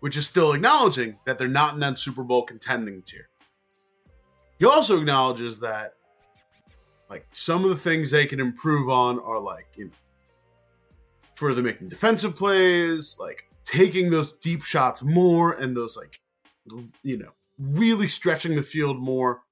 which 0.00 0.16
is 0.16 0.26
still 0.26 0.52
acknowledging 0.52 1.18
that 1.26 1.36
they're 1.36 1.48
not 1.48 1.74
in 1.74 1.80
that 1.80 1.98
Super 1.98 2.22
Bowl 2.22 2.42
contending 2.42 3.02
tier. 3.02 3.28
He 4.58 4.64
also 4.64 4.98
acknowledges 4.98 5.58
that 5.60 5.94
like 7.10 7.26
some 7.32 7.64
of 7.64 7.70
the 7.70 7.76
things 7.76 8.10
they 8.10 8.26
can 8.26 8.40
improve 8.40 8.88
on 8.88 9.20
are 9.20 9.38
like 9.38 9.66
you 9.76 9.86
know, 9.86 9.90
further 11.36 11.62
making 11.62 11.88
defensive 11.88 12.34
plays, 12.34 13.16
like 13.18 13.44
taking 13.64 14.10
those 14.10 14.34
deep 14.38 14.62
shots 14.62 15.02
more 15.02 15.52
and 15.52 15.76
those 15.76 15.96
like 15.96 16.20
you 17.02 17.18
know 17.18 17.30
really 17.58 18.08
stretching 18.08 18.54
the 18.54 18.62
field 18.62 18.98
more 18.98 19.43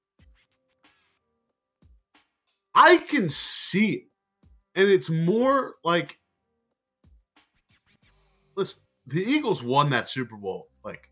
I 2.74 2.98
can 2.98 3.28
see 3.28 3.92
it. 3.92 4.02
And 4.74 4.88
it's 4.88 5.10
more 5.10 5.74
like 5.84 6.18
listen, 8.56 8.80
the 9.06 9.22
Eagles 9.22 9.62
won 9.62 9.90
that 9.90 10.08
Super 10.08 10.36
Bowl. 10.36 10.68
Like 10.84 11.10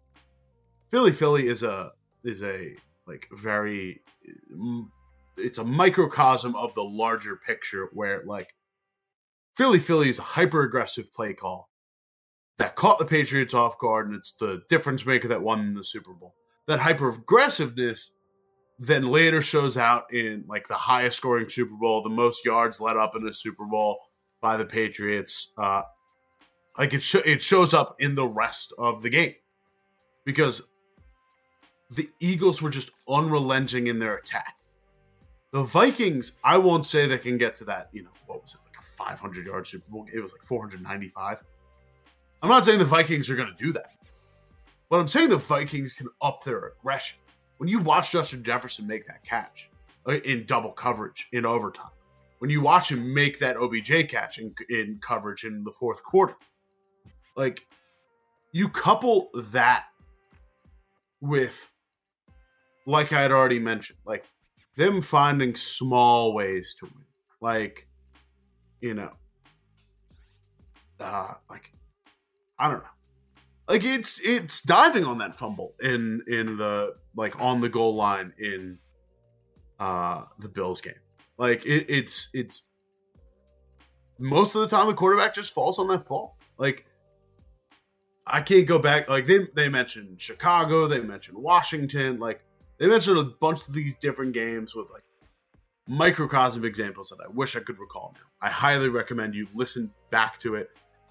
Philly 0.91 1.13
Philly 1.13 1.47
is 1.47 1.63
a 1.63 1.93
is 2.25 2.43
a 2.43 2.75
like 3.07 3.29
very 3.33 4.01
it's 5.37 5.59
a 5.59 5.65
microcosm 5.65 6.55
of 6.55 6.75
the 6.75 6.83
larger 6.83 7.37
picture 7.37 7.89
where 7.93 8.23
like 8.27 8.55
Philly 9.57 9.79
Philly 9.79 10.09
is 10.09 10.19
a 10.19 10.23
hyper 10.23 10.63
aggressive 10.63 11.13
play 11.13 11.35
call 11.35 11.71
that 12.59 12.77
caught 12.77 12.99
the 12.99 13.07
Patriots 13.07 13.55
off 13.55 13.79
guard 13.79 14.07
and 14.07 14.17
it's 14.17 14.33
the 14.33 14.63
difference 14.69 15.07
maker 15.07 15.29
that 15.29 15.43
won 15.43 15.75
the 15.75 15.85
Super 15.85 16.13
Bowl. 16.13 16.35
That 16.67 16.79
hyper 16.79 17.09
aggressiveness 17.09 18.11
then 18.81 19.03
later 19.03 19.43
shows 19.43 19.77
out 19.77 20.13
in 20.13 20.43
like 20.49 20.67
the 20.67 20.75
highest 20.75 21.19
scoring 21.19 21.49
Super 21.49 21.75
Bowl, 21.75 22.03
the 22.03 22.09
most 22.09 22.47
yards 22.47 22.81
led 22.81 22.97
up 22.97 23.15
in 23.15 23.29
a 23.29 23.33
Super 23.33 23.67
Bowl 23.67 23.99
by 24.41 24.57
the 24.57 24.65
Patriots. 24.65 25.49
Uh, 25.59 25.83
like 26.79 26.95
it, 26.95 27.03
sh- 27.03 27.27
it 27.27 27.43
shows 27.43 27.75
up 27.75 27.97
in 27.99 28.15
the 28.15 28.27
rest 28.27 28.73
of 28.79 29.03
the 29.03 29.11
game 29.11 29.35
because 30.25 30.63
the 31.91 32.09
Eagles 32.21 32.63
were 32.63 32.71
just 32.71 32.91
unrelenting 33.07 33.89
in 33.89 33.99
their 33.99 34.17
attack. 34.17 34.57
The 35.53 35.63
Vikings, 35.63 36.33
I 36.43 36.57
won't 36.57 36.87
say 36.87 37.07
they 37.07 37.19
can 37.19 37.37
get 37.37 37.55
to 37.57 37.65
that, 37.65 37.91
you 37.93 38.03
know, 38.03 38.11
what 38.27 38.41
was 38.41 38.55
it, 38.55 38.61
like 38.65 38.83
a 38.83 38.83
500 38.83 39.47
yard 39.47 39.67
Super 39.67 39.91
Bowl? 39.91 40.07
It 40.11 40.21
was 40.21 40.33
like 40.33 40.43
495. 40.43 41.45
I'm 42.43 42.49
not 42.49 42.65
saying 42.65 42.79
the 42.79 42.87
Vikings 42.87 43.29
are 43.29 43.37
going 43.37 43.55
to 43.55 43.63
do 43.63 43.75
that, 43.75 43.93
but 44.89 45.01
I'm 45.01 45.09
saying 45.09 45.29
the 45.29 45.37
Vikings 45.37 45.97
can 45.97 46.09
up 46.23 46.45
their 46.45 46.69
aggression 46.69 47.19
when 47.61 47.69
you 47.69 47.79
watch 47.79 48.13
Justin 48.13 48.43
Jefferson 48.43 48.87
make 48.87 49.07
that 49.07 49.23
catch 49.23 49.69
uh, 50.09 50.13
in 50.13 50.47
double 50.47 50.73
coverage 50.73 51.29
in 51.31 51.45
overtime, 51.45 51.91
when 52.39 52.49
you 52.49 52.63
watch 52.63 52.91
him 52.91 53.13
make 53.13 53.39
that 53.41 53.59
OBJ 53.59 54.09
catch 54.09 54.39
in, 54.39 54.55
in 54.71 54.99
coverage 55.03 55.45
in 55.45 55.63
the 55.63 55.71
fourth 55.71 56.03
quarter, 56.03 56.35
like 57.37 57.67
you 58.53 58.71
couple 58.71 59.29
that 59.53 59.89
with, 61.21 61.71
like 62.87 63.13
I 63.13 63.21
had 63.21 63.31
already 63.31 63.59
mentioned, 63.59 63.99
like 64.07 64.25
them 64.79 65.03
finding 65.03 65.55
small 65.55 66.33
ways 66.33 66.75
to 66.81 66.87
win, 66.87 67.05
like 67.43 67.87
you 68.81 68.95
know, 68.95 69.13
uh, 70.99 71.35
like 71.51 71.71
I 72.59 72.71
don't 72.71 72.79
know 72.79 73.00
like 73.71 73.85
it's 73.85 74.21
it's 74.25 74.63
diving 74.63 75.05
on 75.05 75.19
that 75.19 75.39
fumble 75.39 75.75
in 75.81 76.23
in 76.27 76.57
the 76.57 76.97
like 77.15 77.41
on 77.41 77.61
the 77.61 77.69
goal 77.69 77.95
line 77.95 78.35
in 78.39 78.77
uh 79.79 80.25
the 80.41 80.49
Bills 80.49 80.81
game. 80.81 80.95
Like 81.39 81.65
it, 81.65 81.87
it's 81.89 82.29
it's 82.35 82.65
most 84.19 84.57
of 84.57 84.63
the 84.63 84.67
time 84.67 84.89
the 84.89 84.95
quarterback 84.95 85.33
just 85.33 85.55
falls 85.55 85.79
on 85.79 85.87
that 85.87 86.05
ball. 86.05 86.37
Like 86.59 86.85
I 88.27 88.41
can't 88.41 88.67
go 88.67 88.81
back. 88.81 89.09
Like 89.09 89.27
they 89.27 89.47
they 89.55 89.69
mentioned 89.69 90.21
Chicago, 90.21 90.89
they 90.89 91.01
mentioned 91.01 91.39
Washington, 91.39 92.19
like 92.19 92.43
they 92.79 92.89
mentioned 92.89 93.19
a 93.19 93.23
bunch 93.23 93.67
of 93.69 93.73
these 93.73 93.95
different 93.95 94.33
games 94.33 94.75
with 94.75 94.91
like 94.91 95.05
microcosm 95.87 96.65
examples 96.65 97.11
that 97.11 97.19
I 97.25 97.29
wish 97.29 97.55
I 97.55 97.61
could 97.61 97.79
recall 97.79 98.17
now. 98.17 98.27
I 98.43 98.51
highly 98.51 98.89
recommend 98.89 99.37
you 99.37 99.47
listen 99.55 99.93
back 100.11 100.41
to 100.41 100.57
it 100.57 100.71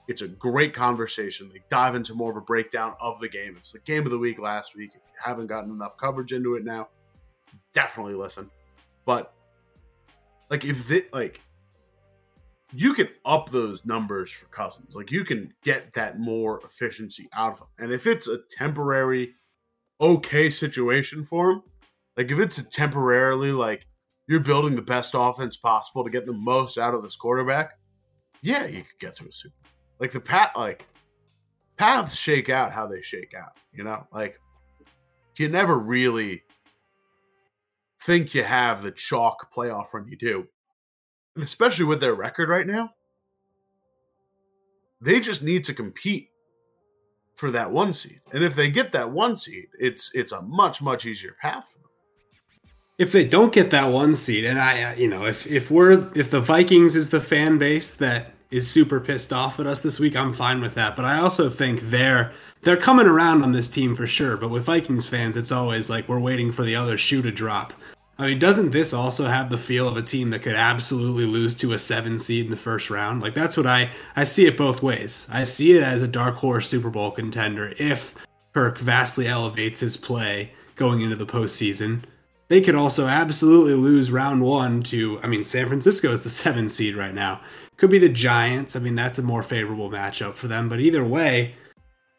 it's 0.10 0.22
a 0.24 0.28
great 0.28 0.74
conversation. 0.74 1.50
They 1.54 1.62
dive 1.70 1.96
into 1.96 2.16
more 2.16 2.32
of 2.32 2.38
a 2.38 2.42
breakdown 2.42 2.96
of 3.00 3.20
the 3.20 3.30
game. 3.30 3.56
It's 3.58 3.72
the 3.72 3.80
game 3.80 4.06
of 4.06 4.12
the 4.12 4.18
week 4.18 4.40
last 4.40 4.76
week. 4.76 4.90
If 4.90 5.02
you 5.06 5.20
haven't 5.24 5.48
gotten 5.48 5.70
enough 5.70 5.98
coverage 5.98 6.34
into 6.34 6.56
it 6.56 6.66
now, 6.66 6.88
definitely 7.74 8.16
listen. 8.16 8.50
But 9.06 9.34
like 10.50 10.66
if 10.66 10.88
they 10.88 11.04
like 11.14 11.42
you 12.74 12.94
can 12.94 13.10
up 13.26 13.50
those 13.50 13.86
numbers 13.86 14.32
for 14.32 14.46
Cousins. 14.48 14.94
Like 14.94 15.12
you 15.12 15.26
can 15.26 15.54
get 15.64 15.92
that 15.94 16.20
more 16.20 16.60
efficiency 16.64 17.28
out 17.34 17.54
of 17.54 17.60
them. 17.60 17.68
And 17.80 17.92
if 17.92 18.06
it's 18.06 18.28
a 18.28 18.40
temporary 18.58 19.34
okay 20.00 20.50
situation 20.50 21.24
for 21.24 21.52
him, 21.52 21.64
like 22.16 22.32
if 22.32 22.40
it's 22.40 22.58
a 22.58 22.64
temporarily 22.64 23.52
like 23.52 23.88
you're 24.28 24.40
building 24.40 24.76
the 24.76 24.82
best 24.82 25.16
offense 25.18 25.58
possible 25.58 26.04
to 26.04 26.10
get 26.10 26.26
the 26.26 26.34
most 26.34 26.78
out 26.78 26.94
of 26.94 27.02
this 27.02 27.16
quarterback, 27.16 27.74
yeah, 28.42 28.66
you 28.66 28.84
could 28.84 29.00
get 29.00 29.16
to 29.18 29.28
a 29.28 29.32
Super 29.32 29.56
like 30.00 30.12
the 30.12 30.20
pat 30.20 30.52
like 30.56 30.86
paths 31.78 32.16
shake 32.16 32.50
out 32.50 32.72
how 32.72 32.88
they 32.88 33.02
shake 33.02 33.34
out, 33.34 33.58
you 33.74 33.84
know? 33.84 34.06
Like 34.12 34.40
you 35.38 35.48
never 35.50 35.78
really 35.78 36.44
think 38.02 38.34
you 38.34 38.44
have 38.44 38.82
the 38.84 38.92
chalk 38.92 39.54
playoff 39.54 39.94
run 39.94 40.08
you 40.08 40.18
do. 40.18 40.48
And 41.36 41.44
especially 41.44 41.86
with 41.86 42.02
their 42.02 42.14
record 42.14 42.50
right 42.50 42.68
now. 42.68 42.92
They 45.02 45.22
just 45.22 45.42
need 45.42 45.64
to 45.66 45.74
compete 45.74 46.30
for 47.38 47.52
that 47.52 47.72
one 47.72 47.94
seed. 47.94 48.20
And 48.34 48.44
if 48.44 48.54
they 48.54 48.70
get 48.70 48.92
that 48.92 49.12
one 49.12 49.38
seed, 49.38 49.68
it's 49.80 50.12
it's 50.14 50.34
a 50.34 50.42
much 50.42 50.82
much 50.82 51.06
easier 51.06 51.38
path 51.42 51.70
for 51.72 51.80
them. 51.80 51.88
If 52.98 53.14
they 53.14 53.24
don't 53.24 53.54
get 53.54 53.72
that 53.72 53.94
one 53.94 54.16
seed, 54.16 54.44
and 54.44 54.60
I, 54.60 54.84
uh, 54.84 54.96
you 54.96 55.08
know, 55.08 55.26
if 55.26 55.48
if 55.48 55.72
we're 55.72 56.10
if 56.16 56.32
the 56.32 56.42
Vikings 56.42 56.98
is 56.98 57.10
the 57.10 57.22
fan 57.22 57.58
base 57.58 57.94
that 57.94 58.34
is 58.52 58.70
super 58.70 59.00
pissed 59.00 59.32
off 59.32 59.60
at 59.60 59.68
us 59.68 59.82
this 59.82 60.00
week, 60.00 60.16
I'm 60.16 60.34
fine 60.34 60.62
with 60.62 60.76
that. 60.76 60.96
But 60.96 61.06
I 61.06 61.20
also 61.20 61.50
think 61.50 61.82
they're 61.82 62.32
they're 62.62 62.78
coming 62.78 63.08
around 63.08 63.44
on 63.44 63.52
this 63.52 63.68
team 63.68 63.96
for 63.96 64.08
sure. 64.08 64.38
But 64.38 64.50
with 64.50 64.66
Vikings 64.66 65.08
fans, 65.08 65.38
it's 65.38 65.52
always 65.52 65.90
like 65.90 66.10
we're 66.10 66.20
waiting 66.20 66.52
for 66.52 66.64
the 66.64 66.76
other 66.76 66.98
shoe 66.98 67.22
to 67.22 67.32
drop. 67.32 67.74
I 68.18 68.28
mean, 68.28 68.40
doesn't 68.40 68.72
this 68.72 68.94
also 68.94 69.28
have 69.28 69.50
the 69.50 69.58
feel 69.58 69.88
of 69.88 69.96
a 69.96 70.02
team 70.02 70.32
that 70.32 70.42
could 70.42 70.56
absolutely 70.56 71.24
lose 71.24 71.56
to 71.56 71.72
a 71.72 71.80
seven 71.80 72.20
seed 72.20 72.46
in 72.46 72.52
the 72.52 72.58
first 72.58 72.90
round? 72.90 73.22
Like 73.22 73.34
that's 73.34 73.56
what 73.56 73.68
I 73.68 73.92
I 74.16 74.26
see 74.26 74.46
it 74.46 74.58
both 74.58 74.84
ways. 74.84 75.28
I 75.32 75.44
see 75.44 75.78
it 75.78 75.84
as 75.84 76.02
a 76.02 76.08
dark 76.08 76.36
horse 76.36 76.68
Super 76.68 76.90
Bowl 76.90 77.12
contender 77.12 77.74
if 77.78 78.16
Kirk 78.54 78.80
vastly 78.80 79.28
elevates 79.28 79.80
his 79.80 79.96
play 79.96 80.52
going 80.76 81.02
into 81.02 81.16
the 81.16 81.26
postseason. 81.26 82.02
They 82.50 82.62
could 82.62 82.76
also 82.76 83.06
absolutely 83.06 83.76
lose 83.76 84.12
round 84.12 84.42
one 84.42 84.82
to, 84.84 85.20
I 85.22 85.28
mean, 85.28 85.46
San 85.46 85.68
Francisco 85.68 86.12
is 86.12 86.24
the 86.24 86.30
seven 86.30 86.68
seed 86.68 86.96
right 86.96 87.14
now. 87.14 87.42
Could 87.80 87.90
be 87.90 88.00
the 88.00 88.10
Giants. 88.10 88.76
I 88.76 88.80
mean, 88.80 88.96
that's 88.96 89.20
a 89.20 89.24
more 89.24 89.42
favorable 89.42 89.90
matchup 89.90 90.36
for 90.36 90.48
them. 90.48 90.70
But 90.70 90.80
either 90.80 91.04
way, 91.04 91.56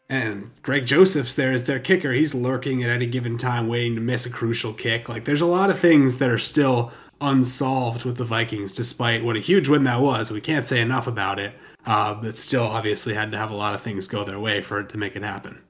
and 0.09 0.49
Greg 0.61 0.85
Joseph's 0.85 1.35
there 1.35 1.51
as 1.53 1.65
their 1.65 1.79
kicker. 1.79 2.11
He's 2.11 2.33
lurking 2.33 2.83
at 2.83 2.89
any 2.89 3.05
given 3.05 3.37
time, 3.37 3.67
waiting 3.67 3.95
to 3.95 4.01
miss 4.01 4.25
a 4.25 4.29
crucial 4.29 4.73
kick. 4.73 5.07
Like, 5.07 5.23
there's 5.25 5.41
a 5.41 5.45
lot 5.45 5.69
of 5.69 5.79
things 5.79 6.17
that 6.17 6.29
are 6.29 6.39
still 6.39 6.91
unsolved 7.21 8.03
with 8.03 8.17
the 8.17 8.25
Vikings, 8.25 8.73
despite 8.73 9.23
what 9.23 9.37
a 9.37 9.39
huge 9.39 9.69
win 9.69 9.83
that 9.85 10.01
was. 10.01 10.31
We 10.31 10.41
can't 10.41 10.65
say 10.67 10.81
enough 10.81 11.07
about 11.07 11.39
it. 11.39 11.53
uh, 11.85 12.13
but 12.15 12.37
still 12.37 12.63
obviously 12.63 13.13
had 13.13 13.31
to 13.31 13.37
have 13.37 13.51
a 13.51 13.55
lot 13.55 13.73
of 13.73 13.81
things 13.81 14.07
go 14.07 14.23
their 14.23 14.39
way 14.39 14.61
for 14.61 14.79
it 14.79 14.89
to 14.89 14.97
make 14.97 15.15
it 15.15 15.23
happen. 15.23 15.61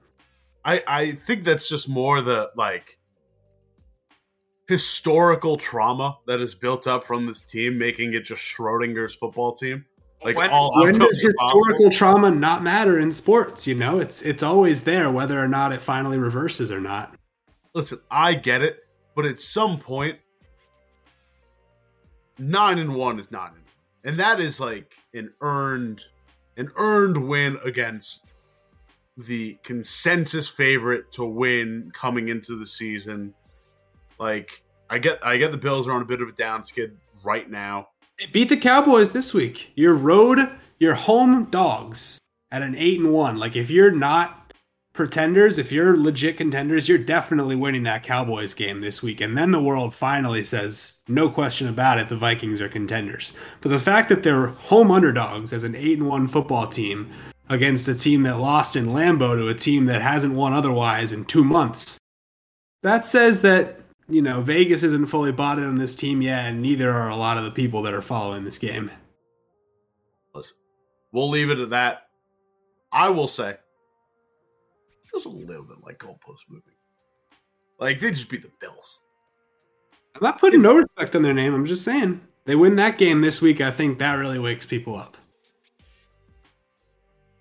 I 0.65 0.83
I 0.87 1.11
think 1.13 1.43
that's 1.43 1.67
just 1.69 1.89
more 1.89 2.21
the 2.21 2.51
like 2.55 2.99
historical 4.67 5.57
trauma 5.57 6.17
that 6.27 6.39
is 6.39 6.55
built 6.55 6.87
up 6.87 7.03
from 7.03 7.25
this 7.25 7.43
team, 7.43 7.77
making 7.77 8.13
it 8.13 8.21
just 8.21 8.41
Schrodinger's 8.41 9.15
football 9.15 9.53
team. 9.53 9.85
Like 10.23 10.37
when, 10.37 10.49
all 10.51 10.71
when 10.75 10.93
does 10.93 11.01
outcomes 11.01 11.21
historical 11.21 11.89
possible. 11.89 11.91
trauma 11.91 12.31
not 12.31 12.63
matter 12.63 12.99
in 12.99 13.11
sports? 13.11 13.65
You 13.65 13.75
know, 13.75 13.99
it's 13.99 14.21
it's 14.21 14.43
always 14.43 14.81
there, 14.81 15.09
whether 15.09 15.39
or 15.39 15.47
not 15.47 15.73
it 15.73 15.81
finally 15.81 16.17
reverses 16.17 16.71
or 16.71 16.79
not. 16.79 17.15
Listen, 17.73 17.99
I 18.11 18.35
get 18.35 18.61
it, 18.61 18.79
but 19.15 19.25
at 19.25 19.41
some 19.41 19.79
point, 19.79 20.19
nine 22.37 22.77
and 22.77 22.93
one 22.93 23.17
is 23.17 23.31
nine 23.31 23.47
and 23.47 23.55
one, 23.55 23.63
and 24.03 24.19
that 24.19 24.39
is 24.39 24.59
like 24.59 24.93
an 25.13 25.33
earned, 25.41 26.03
an 26.57 26.69
earned 26.75 27.27
win 27.27 27.57
against 27.65 28.25
the 29.17 29.57
consensus 29.63 30.47
favorite 30.47 31.11
to 31.13 31.25
win 31.25 31.91
coming 31.93 32.29
into 32.29 32.57
the 32.57 32.65
season. 32.65 33.33
Like 34.21 34.63
I 34.89 34.99
get, 34.99 35.19
I 35.25 35.37
get 35.37 35.51
the 35.51 35.57
Bills 35.57 35.87
are 35.87 35.91
on 35.91 36.01
a 36.01 36.05
bit 36.05 36.21
of 36.21 36.29
a 36.29 36.31
down 36.31 36.63
skid 36.63 36.95
right 37.25 37.49
now. 37.49 37.89
They 38.19 38.27
beat 38.27 38.49
the 38.49 38.57
Cowboys 38.57 39.09
this 39.09 39.33
week. 39.33 39.71
Your 39.75 39.95
road, 39.95 40.47
your 40.79 40.93
home 40.93 41.45
dogs 41.45 42.19
at 42.51 42.61
an 42.61 42.75
eight 42.75 42.99
and 42.99 43.11
one. 43.11 43.37
Like 43.37 43.55
if 43.55 43.71
you're 43.71 43.91
not 43.91 44.53
pretenders, 44.93 45.57
if 45.57 45.71
you're 45.71 45.97
legit 45.97 46.37
contenders, 46.37 46.87
you're 46.87 46.97
definitely 46.97 47.55
winning 47.55 47.83
that 47.83 48.03
Cowboys 48.03 48.53
game 48.53 48.81
this 48.81 49.01
week. 49.01 49.21
And 49.21 49.37
then 49.37 49.51
the 49.51 49.61
world 49.61 49.95
finally 49.95 50.43
says, 50.43 50.99
no 51.07 51.29
question 51.29 51.67
about 51.67 51.97
it, 51.97 52.09
the 52.09 52.15
Vikings 52.15 52.61
are 52.61 52.69
contenders. 52.69 53.33
But 53.61 53.69
the 53.69 53.79
fact 53.79 54.09
that 54.09 54.21
they're 54.21 54.47
home 54.47 54.91
underdogs 54.91 55.53
as 55.53 55.63
an 55.63 55.75
eight 55.75 55.97
and 55.97 56.07
one 56.07 56.27
football 56.27 56.67
team 56.67 57.09
against 57.49 57.87
a 57.87 57.95
team 57.95 58.23
that 58.23 58.37
lost 58.37 58.75
in 58.75 58.87
Lambeau 58.87 59.35
to 59.35 59.47
a 59.47 59.55
team 59.55 59.85
that 59.85 60.01
hasn't 60.01 60.35
won 60.35 60.53
otherwise 60.53 61.11
in 61.11 61.25
two 61.25 61.43
months, 61.43 61.97
that 62.83 63.05
says 63.05 63.41
that 63.41 63.80
you 64.11 64.21
know, 64.21 64.41
Vegas 64.41 64.83
isn't 64.83 65.07
fully 65.07 65.31
bought 65.31 65.57
in 65.57 65.65
on 65.65 65.77
this 65.77 65.95
team 65.95 66.21
yet, 66.21 66.45
and 66.45 66.61
neither 66.61 66.91
are 66.91 67.09
a 67.09 67.15
lot 67.15 67.37
of 67.37 67.43
the 67.45 67.51
people 67.51 67.81
that 67.83 67.93
are 67.93 68.01
following 68.01 68.43
this 68.43 68.59
game. 68.59 68.91
Listen, 70.33 70.57
we'll 71.11 71.29
leave 71.29 71.49
it 71.49 71.59
at 71.59 71.69
that. 71.71 72.07
I 72.91 73.09
will 73.09 73.27
say, 73.27 73.55
feels 75.11 75.25
a 75.25 75.29
little 75.29 75.63
bit 75.63 75.83
like 75.83 75.99
goalpost 75.99 76.49
moving. 76.49 76.73
Like 77.79 77.99
they 77.99 78.11
just 78.11 78.29
beat 78.29 78.41
the 78.41 78.51
Bills. 78.59 78.99
I'm 80.15 80.23
not 80.23 80.39
putting 80.39 80.61
no 80.61 80.75
respect 80.75 81.15
on 81.15 81.21
their 81.21 81.33
name. 81.33 81.53
I'm 81.53 81.65
just 81.65 81.83
saying 81.83 82.21
they 82.45 82.55
win 82.55 82.75
that 82.75 82.97
game 82.97 83.21
this 83.21 83.41
week. 83.41 83.61
I 83.61 83.71
think 83.71 83.99
that 83.99 84.13
really 84.13 84.39
wakes 84.39 84.65
people 84.65 84.95
up. 84.95 85.17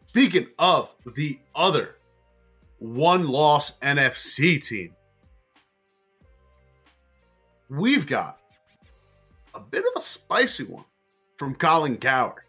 Speaking 0.07 0.49
of 0.59 0.95
the 1.15 1.39
other 1.55 1.97
one 2.79 3.29
loss 3.29 3.79
NFC 3.79 4.65
team, 4.65 4.95
we've 7.71 8.07
got 8.07 8.39
a 9.55 9.61
bit 9.61 9.85
of 9.85 9.93
a 9.97 10.01
spicy 10.01 10.65
one 10.65 10.85
from 11.37 11.55
Colin 11.55 11.97
Cowherd 11.97 12.45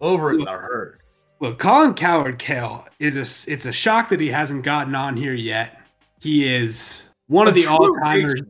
over 0.00 0.30
at 0.30 0.38
the 0.38 0.50
herd. 0.50 1.00
Look, 1.40 1.58
Colin 1.58 1.94
Cowherd, 1.94 2.38
Cale 2.38 2.86
is 3.00 3.16
a. 3.16 3.52
It's 3.52 3.66
a 3.66 3.72
shock 3.72 4.08
that 4.10 4.20
he 4.20 4.28
hasn't 4.28 4.64
gotten 4.64 4.94
on 4.94 5.16
here 5.16 5.34
yet. 5.34 5.80
He 6.20 6.48
is 6.48 7.02
one 7.26 7.48
of 7.48 7.54
the 7.54 7.66
all 7.66 7.96
timers. 7.96 8.42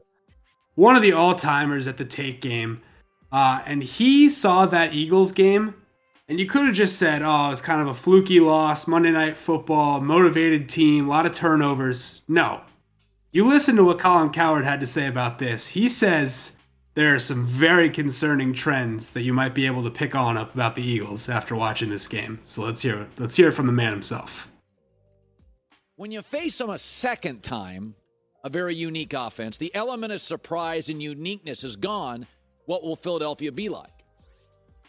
One 0.74 0.96
of 0.96 1.02
the 1.02 1.12
all 1.12 1.34
timers 1.34 1.86
at 1.86 1.96
the 1.96 2.04
take 2.04 2.40
game, 2.40 2.82
uh, 3.30 3.62
and 3.66 3.82
he 3.82 4.28
saw 4.28 4.66
that 4.66 4.94
Eagles 4.94 5.32
game. 5.32 5.74
And 6.28 6.38
you 6.38 6.46
could 6.46 6.66
have 6.66 6.74
just 6.74 6.98
said, 6.98 7.22
"Oh, 7.22 7.50
it's 7.50 7.60
kind 7.60 7.80
of 7.80 7.88
a 7.88 7.94
fluky 7.94 8.40
loss, 8.40 8.86
Monday 8.86 9.10
Night 9.10 9.36
Football, 9.36 10.00
motivated 10.00 10.68
team, 10.68 11.06
a 11.06 11.10
lot 11.10 11.26
of 11.26 11.32
turnovers." 11.32 12.22
No, 12.28 12.60
you 13.32 13.46
listen 13.46 13.76
to 13.76 13.84
what 13.84 13.98
Colin 13.98 14.30
Cowherd 14.30 14.64
had 14.64 14.80
to 14.80 14.86
say 14.86 15.06
about 15.06 15.38
this. 15.38 15.68
He 15.68 15.88
says 15.88 16.52
there 16.94 17.14
are 17.14 17.18
some 17.18 17.46
very 17.46 17.88
concerning 17.88 18.52
trends 18.52 19.12
that 19.12 19.22
you 19.22 19.32
might 19.32 19.54
be 19.54 19.64
able 19.64 19.82
to 19.84 19.90
pick 19.90 20.14
on 20.14 20.36
up 20.36 20.54
about 20.54 20.74
the 20.74 20.82
Eagles 20.82 21.30
after 21.30 21.56
watching 21.56 21.88
this 21.88 22.06
game. 22.06 22.38
So 22.44 22.62
let's 22.62 22.82
hear 22.82 23.00
it. 23.00 23.08
Let's 23.16 23.34
hear 23.34 23.48
it 23.48 23.52
from 23.52 23.66
the 23.66 23.72
man 23.72 23.92
himself. 23.92 24.48
When 25.96 26.12
you 26.12 26.20
face 26.20 26.58
them 26.58 26.68
a 26.68 26.78
second 26.78 27.42
time, 27.42 27.94
a 28.44 28.50
very 28.50 28.74
unique 28.74 29.14
offense, 29.14 29.56
the 29.56 29.74
element 29.74 30.12
of 30.12 30.20
surprise 30.20 30.90
and 30.90 31.02
uniqueness 31.02 31.64
is 31.64 31.76
gone. 31.76 32.26
What 32.66 32.82
will 32.82 32.96
Philadelphia 32.96 33.50
be 33.50 33.70
like? 33.70 33.90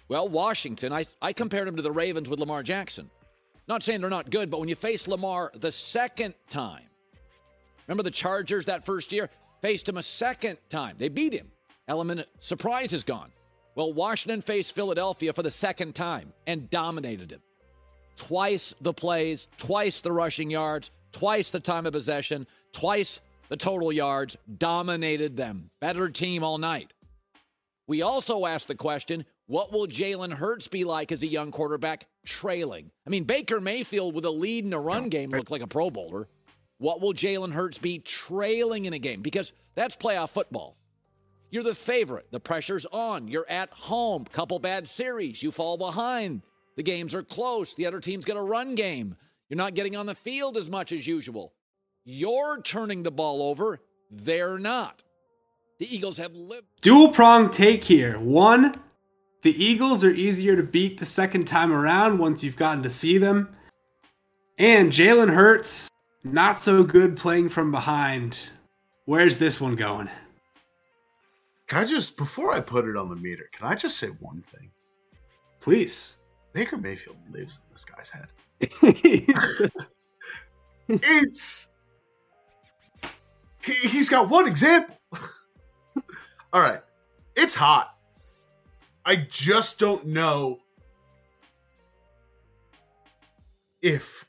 Well, 0.10 0.28
Washington, 0.28 0.92
I, 0.92 1.06
I 1.22 1.32
compared 1.32 1.68
them 1.68 1.78
to 1.78 1.82
the 1.82 1.92
Ravens 1.92 2.30
with 2.30 2.40
Lamar 2.40 2.62
Jackson. 2.62 3.10
Not 3.70 3.84
saying 3.84 4.02
they're 4.02 4.10
not 4.10 4.30
good, 4.30 4.52
but 4.52 4.60
when 4.60 4.68
you 4.68 4.76
face 4.76 5.08
Lamar 5.08 5.52
the 5.56 5.72
second 5.72 6.34
time, 6.50 6.84
remember 7.88 8.04
the 8.04 8.12
Chargers 8.12 8.66
that 8.66 8.86
first 8.86 9.12
year? 9.12 9.30
Faced 9.62 9.88
him 9.88 9.98
a 9.98 10.04
second 10.04 10.58
time. 10.70 10.96
They 10.98 11.10
beat 11.10 11.34
him. 11.34 11.52
Element 11.88 12.22
of 12.22 12.26
surprise 12.40 12.94
is 12.94 13.04
gone. 13.04 13.32
Well, 13.76 13.94
Washington 13.94 14.42
faced 14.42 14.76
Philadelphia 14.76 15.34
for 15.34 15.44
the 15.44 15.52
second 15.52 15.96
time 15.96 16.32
and 16.46 16.70
dominated 16.70 17.32
it 17.32 17.42
twice 18.16 18.74
the 18.82 18.94
plays, 18.94 19.48
twice 19.58 20.02
the 20.02 20.12
rushing 20.12 20.50
yards, 20.50 20.92
twice 21.12 21.50
the 21.50 21.60
time 21.60 21.86
of 21.86 21.94
possession, 21.94 22.48
twice 22.72 23.20
the 23.50 23.58
total 23.58 23.92
yards, 23.92 24.38
dominated 24.58 25.38
them. 25.38 25.70
Better 25.80 26.10
team 26.10 26.44
all 26.44 26.58
night. 26.58 26.94
We 27.88 28.02
also 28.02 28.46
asked 28.46 28.68
the 28.68 28.76
question 28.76 29.26
what 29.48 29.74
will 29.74 29.88
Jalen 29.88 30.32
Hurts 30.32 30.70
be 30.70 30.86
like 30.86 31.12
as 31.12 31.22
a 31.22 31.28
young 31.28 31.52
quarterback 31.52 32.08
trailing? 32.26 32.92
I 33.06 33.10
mean, 33.10 33.26
Baker 33.26 33.60
Mayfield 33.60 34.16
with 34.16 34.24
a 34.24 34.30
lead 34.30 34.64
in 34.64 34.72
a 34.72 34.80
run 34.80 35.10
game 35.10 35.32
looked 35.32 35.52
like 35.52 35.62
a 35.62 35.68
Pro 35.68 35.90
Bowler. 35.90 36.28
What 36.78 37.02
will 37.02 37.14
Jalen 37.14 37.54
Hurts 37.54 37.78
be 37.78 38.00
trailing 38.00 38.86
in 38.86 38.94
a 38.94 39.00
game? 39.00 39.22
Because 39.22 39.54
that's 39.76 39.96
playoff 39.96 40.30
football. 40.30 40.76
You're 41.50 41.64
the 41.64 41.76
favorite. 41.76 42.28
The 42.32 42.40
pressure's 42.40 42.86
on. 42.88 43.28
You're 43.28 43.50
at 43.50 43.70
home. 43.70 44.26
Couple 44.26 44.58
bad 44.60 44.88
series. 44.88 45.44
You 45.44 45.52
fall 45.52 45.78
behind. 45.78 46.42
The 46.76 46.84
games 46.84 47.14
are 47.14 47.24
close. 47.24 47.76
The 47.76 47.86
other 47.86 48.00
team's 48.00 48.26
got 48.26 48.38
a 48.38 48.42
run 48.42 48.74
game. 48.76 49.16
You're 49.50 49.58
not 49.58 49.76
getting 49.76 49.96
on 49.96 50.08
the 50.08 50.16
field 50.16 50.58
as 50.58 50.70
much 50.70 50.92
as 50.92 51.06
usual. 51.06 51.54
You're 52.06 52.60
turning 52.62 53.04
the 53.04 53.12
ball 53.12 53.44
over. 53.44 53.80
They're 54.10 54.58
not. 54.58 55.04
The 55.80 55.96
Eagles 55.96 56.18
have 56.18 56.34
lived. 56.34 56.68
Dual 56.82 57.10
prong 57.10 57.52
take 57.52 57.84
here. 57.84 58.20
One, 58.20 58.74
the 59.44 59.64
Eagles 59.64 60.04
are 60.04 60.12
easier 60.12 60.56
to 60.56 60.64
beat 60.64 60.98
the 60.98 61.06
second 61.06 61.46
time 61.46 61.72
around 61.72 62.18
once 62.18 62.44
you've 62.44 62.58
gotten 62.58 62.84
to 62.84 62.90
see 62.90 63.18
them. 63.18 63.56
And 64.58 64.92
Jalen 64.92 65.34
Hurts, 65.34 65.88
not 66.24 66.60
so 66.60 66.84
good 66.84 67.18
playing 67.18 67.50
from 67.50 67.72
behind. 67.72 68.50
Where's 69.06 69.38
this 69.38 69.60
one 69.60 69.76
going? 69.76 70.10
Can 71.68 71.80
I 71.80 71.86
just 71.86 72.18
before 72.18 72.54
I 72.54 72.60
put 72.60 72.88
it 72.88 72.96
on 72.96 73.10
the 73.10 73.16
meter, 73.16 73.50
can 73.52 73.68
I 73.68 73.76
just 73.76 73.98
say 73.98 74.08
one 74.08 74.44
thing? 74.44 74.72
Please. 75.60 76.18
Baker 76.54 76.78
Mayfield 76.78 77.18
lives 77.32 77.62
in 77.66 77.74
this 77.74 77.86
guy's 77.86 78.12
head. 78.12 78.28
It's 80.90 81.70
he, 83.64 83.88
he's 83.88 84.10
got 84.10 84.30
one 84.30 84.48
example. 84.48 84.96
All 86.54 86.62
right, 86.62 86.82
it's 87.36 87.56
hot. 87.56 87.96
I 89.06 89.16
just 89.16 89.80
don't 89.80 90.06
know 90.08 90.60
if 93.82 94.28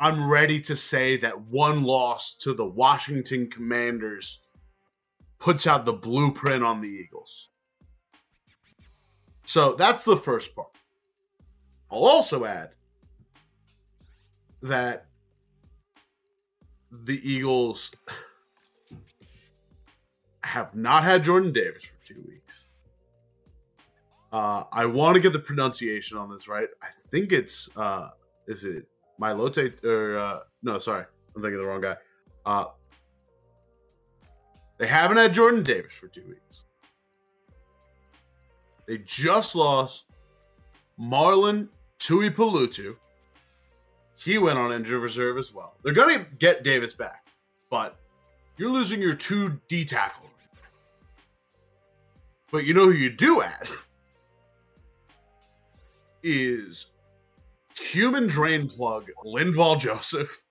I'm 0.00 0.30
ready 0.30 0.62
to 0.62 0.74
say 0.74 1.18
that 1.18 1.38
one 1.42 1.82
loss 1.82 2.34
to 2.40 2.54
the 2.54 2.64
Washington 2.64 3.50
Commanders 3.50 4.40
puts 5.38 5.66
out 5.66 5.84
the 5.84 5.92
blueprint 5.92 6.64
on 6.64 6.80
the 6.80 6.88
Eagles. 6.88 7.50
So 9.44 9.74
that's 9.74 10.04
the 10.04 10.16
first 10.16 10.56
part. 10.56 10.70
I'll 11.90 12.04
also 12.04 12.46
add 12.46 12.70
that 14.62 15.06
the 16.90 17.20
Eagles 17.28 17.90
have 20.42 20.74
not 20.74 21.04
had 21.04 21.24
Jordan 21.24 21.52
Davis 21.52 21.84
for 21.84 22.06
two 22.06 22.24
weeks. 22.26 22.66
Uh, 24.32 24.64
I 24.72 24.86
want 24.86 25.16
to 25.16 25.20
get 25.20 25.34
the 25.34 25.38
pronunciation 25.38 26.16
on 26.16 26.30
this 26.30 26.48
right. 26.48 26.68
I 26.82 26.88
think 27.10 27.32
it's 27.32 27.68
uh, 27.76 28.08
is 28.46 28.64
it 28.64 28.86
Milote 29.20 29.84
or 29.84 30.18
uh, 30.18 30.40
no? 30.62 30.78
Sorry, 30.78 31.04
I'm 31.34 31.42
thinking 31.42 31.58
the 31.58 31.66
wrong 31.66 31.80
guy. 31.80 31.96
Uh, 32.46 32.66
they 34.78 34.86
haven't 34.86 35.18
had 35.18 35.34
Jordan 35.34 35.62
Davis 35.62 35.92
for 35.92 36.08
two 36.08 36.24
weeks. 36.26 36.64
They 38.86 38.98
just 38.98 39.54
lost 39.54 40.06
Marlon 40.98 41.68
Tuipulotu. 41.98 42.96
He 44.16 44.38
went 44.38 44.58
on 44.58 44.72
injured 44.72 45.02
reserve 45.02 45.38
as 45.38 45.54
well. 45.54 45.74
They're 45.82 45.92
going 45.92 46.18
to 46.18 46.26
get 46.38 46.64
Davis 46.64 46.92
back, 46.92 47.26
but 47.70 47.96
you're 48.56 48.70
losing 48.70 49.00
your 49.00 49.14
two 49.14 49.60
D 49.68 49.84
tackles. 49.84 50.30
But 52.50 52.64
you 52.64 52.74
know 52.74 52.86
who 52.86 52.92
you 52.92 53.10
do 53.10 53.42
add 53.42 53.68
is 56.22 56.86
human 57.78 58.26
drain 58.26 58.68
plug 58.68 59.08
Linval 59.24 59.78
Joseph 59.78 60.42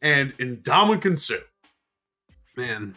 and 0.00 0.36
Ndamukong 0.38 1.18
Suh. 1.18 1.36
Man, 2.56 2.94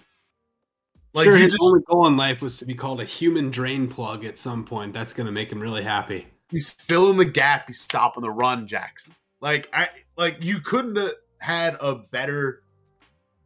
Like 1.14 1.26
sure, 1.26 1.38
his 1.38 1.54
just, 1.54 1.64
only 1.64 1.82
goal 1.90 2.08
in 2.08 2.18
life 2.18 2.42
was 2.42 2.58
to 2.58 2.66
be 2.66 2.74
called 2.74 3.00
a 3.00 3.06
human 3.06 3.50
drain 3.50 3.88
plug 3.88 4.26
at 4.26 4.38
some 4.38 4.66
point. 4.66 4.94
That's 4.94 5.14
going 5.14 5.28
to 5.28 5.32
make 5.32 5.52
him 5.52 5.62
really 5.62 5.84
happy. 5.84 6.28
he's 6.50 6.70
filling 6.72 7.18
the 7.18 7.26
gap, 7.26 7.68
he's 7.68 7.80
stopping 7.80 8.22
the 8.22 8.32
run, 8.32 8.68
Jackson. 8.68 9.14
Like 9.42 9.70
I 9.74 9.90
like 10.18 10.44
you 10.44 10.60
couldn't 10.60 10.96
have 10.98 11.14
had 11.40 11.78
a 11.80 11.96
better 11.96 12.64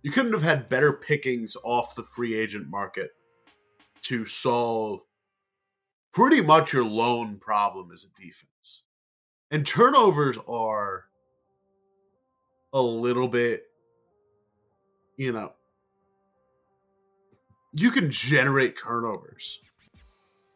you 0.02 0.12
couldn't 0.12 0.34
have 0.34 0.42
had 0.42 0.70
better 0.70 0.94
pickings 0.94 1.58
off 1.64 1.96
the 1.96 2.04
free 2.04 2.36
agent 2.36 2.68
market 2.70 3.12
to 4.04 4.26
solve 4.26 5.02
pretty 6.14 6.42
much 6.42 6.74
your 6.74 6.86
loan 6.86 7.38
problem 7.40 7.92
as 7.94 8.06
a 8.06 8.22
defense. 8.22 8.48
And 9.52 9.66
turnovers 9.66 10.38
are 10.48 11.06
a 12.72 12.82
little 12.82 13.28
bit 13.28 13.64
you 15.18 15.32
know 15.32 15.52
you 17.74 17.90
can 17.90 18.12
generate 18.12 18.78
turnovers 18.78 19.60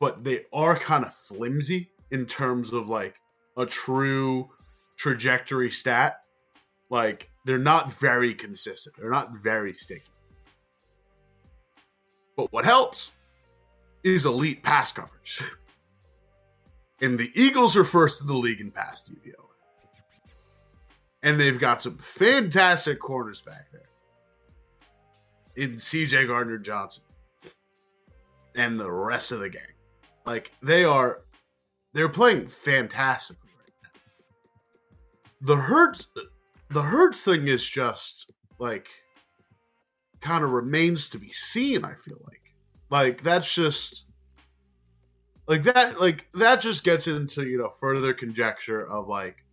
but 0.04 0.24
they 0.24 0.42
are 0.52 0.78
kind 0.78 1.06
of 1.06 1.14
flimsy 1.14 1.90
in 2.12 2.26
terms 2.26 2.74
of 2.74 2.90
like 2.90 3.16
a 3.56 3.66
true 3.66 4.50
trajectory 4.98 5.72
stat. 5.72 6.22
Like 6.90 7.30
they're 7.46 7.58
not 7.58 7.92
very 7.94 8.34
consistent. 8.34 8.96
They're 8.98 9.10
not 9.10 9.38
very 9.38 9.72
sticky. 9.72 10.04
But 12.36 12.52
what 12.52 12.66
helps 12.66 13.14
is 14.04 14.26
elite 14.26 14.62
pass 14.62 14.92
coverage. 14.92 15.42
And 17.02 17.18
the 17.18 17.32
Eagles 17.36 17.76
are 17.76 17.84
first 17.84 18.22
in 18.22 18.28
the 18.28 18.34
league 18.34 18.62
in 18.62 18.72
pass 18.72 19.04
DVOA. 19.04 19.34
And 21.22 21.40
they've 21.40 21.60
got 21.60 21.82
some 21.82 21.98
fantastic 21.98 23.00
corners 23.00 23.42
back 23.42 23.72
there. 23.72 23.82
In 25.56 25.76
CJ 25.76 26.28
Gardner 26.28 26.58
Johnson 26.58 27.04
and 28.56 28.80
the 28.80 28.92
rest 28.92 29.32
of 29.32 29.40
the 29.40 29.50
gang. 29.50 29.62
Like 30.26 30.52
they 30.62 30.84
are 30.84 31.22
they're 31.94 32.10
playing 32.10 32.48
fantastically 32.48 33.50
right 33.60 33.74
now. 33.84 34.00
The 35.42 35.56
Hurts 35.56 36.08
the 36.70 36.82
Hurts 36.82 37.22
thing 37.22 37.48
is 37.48 37.68
just 37.68 38.32
like 38.60 38.90
kind 40.22 40.44
of 40.44 40.52
remains 40.52 41.10
to 41.10 41.20
be 41.20 41.32
seen, 41.32 41.84
I 41.84 41.96
feel 41.96 42.20
like. 42.26 42.42
Like 42.90 43.24
that's 43.24 43.54
just 43.54 44.06
like 45.48 45.64
that 45.64 46.00
like 46.00 46.28
that 46.34 46.62
just 46.62 46.84
gets 46.84 47.08
into, 47.08 47.48
you 47.48 47.58
know, 47.58 47.70
further 47.70 48.14
conjecture 48.14 48.88
of 48.88 49.08
like 49.08 49.44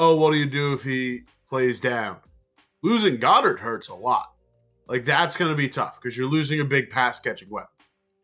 oh, 0.00 0.16
what 0.16 0.32
do 0.32 0.38
you 0.38 0.46
do 0.46 0.72
if 0.72 0.82
he 0.82 1.22
plays 1.48 1.78
down? 1.78 2.16
Losing 2.82 3.18
Goedert 3.18 3.58
hurts 3.58 3.88
a 3.88 3.94
lot. 3.94 4.32
Like 4.88 5.04
that's 5.04 5.36
going 5.36 5.50
to 5.50 5.56
be 5.56 5.68
tough 5.68 6.00
because 6.00 6.16
you're 6.16 6.28
losing 6.28 6.60
a 6.60 6.64
big 6.64 6.90
pass 6.90 7.20
catching 7.20 7.50
weapon. 7.50 7.68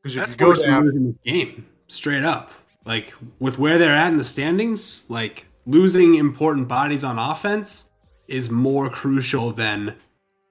Because 0.02 0.16
if 0.16 0.22
That's 0.22 0.32
you 0.32 0.38
go 0.38 0.54
down, 0.54 1.18
game, 1.24 1.66
straight 1.88 2.24
up. 2.24 2.50
Like 2.84 3.14
with 3.38 3.58
where 3.58 3.78
they're 3.78 3.94
at 3.94 4.12
in 4.12 4.18
the 4.18 4.24
standings, 4.24 5.08
like 5.10 5.46
losing 5.66 6.14
important 6.14 6.66
bodies 6.66 7.04
on 7.04 7.18
offense 7.18 7.90
is 8.26 8.50
more 8.50 8.88
crucial 8.88 9.52
than 9.52 9.94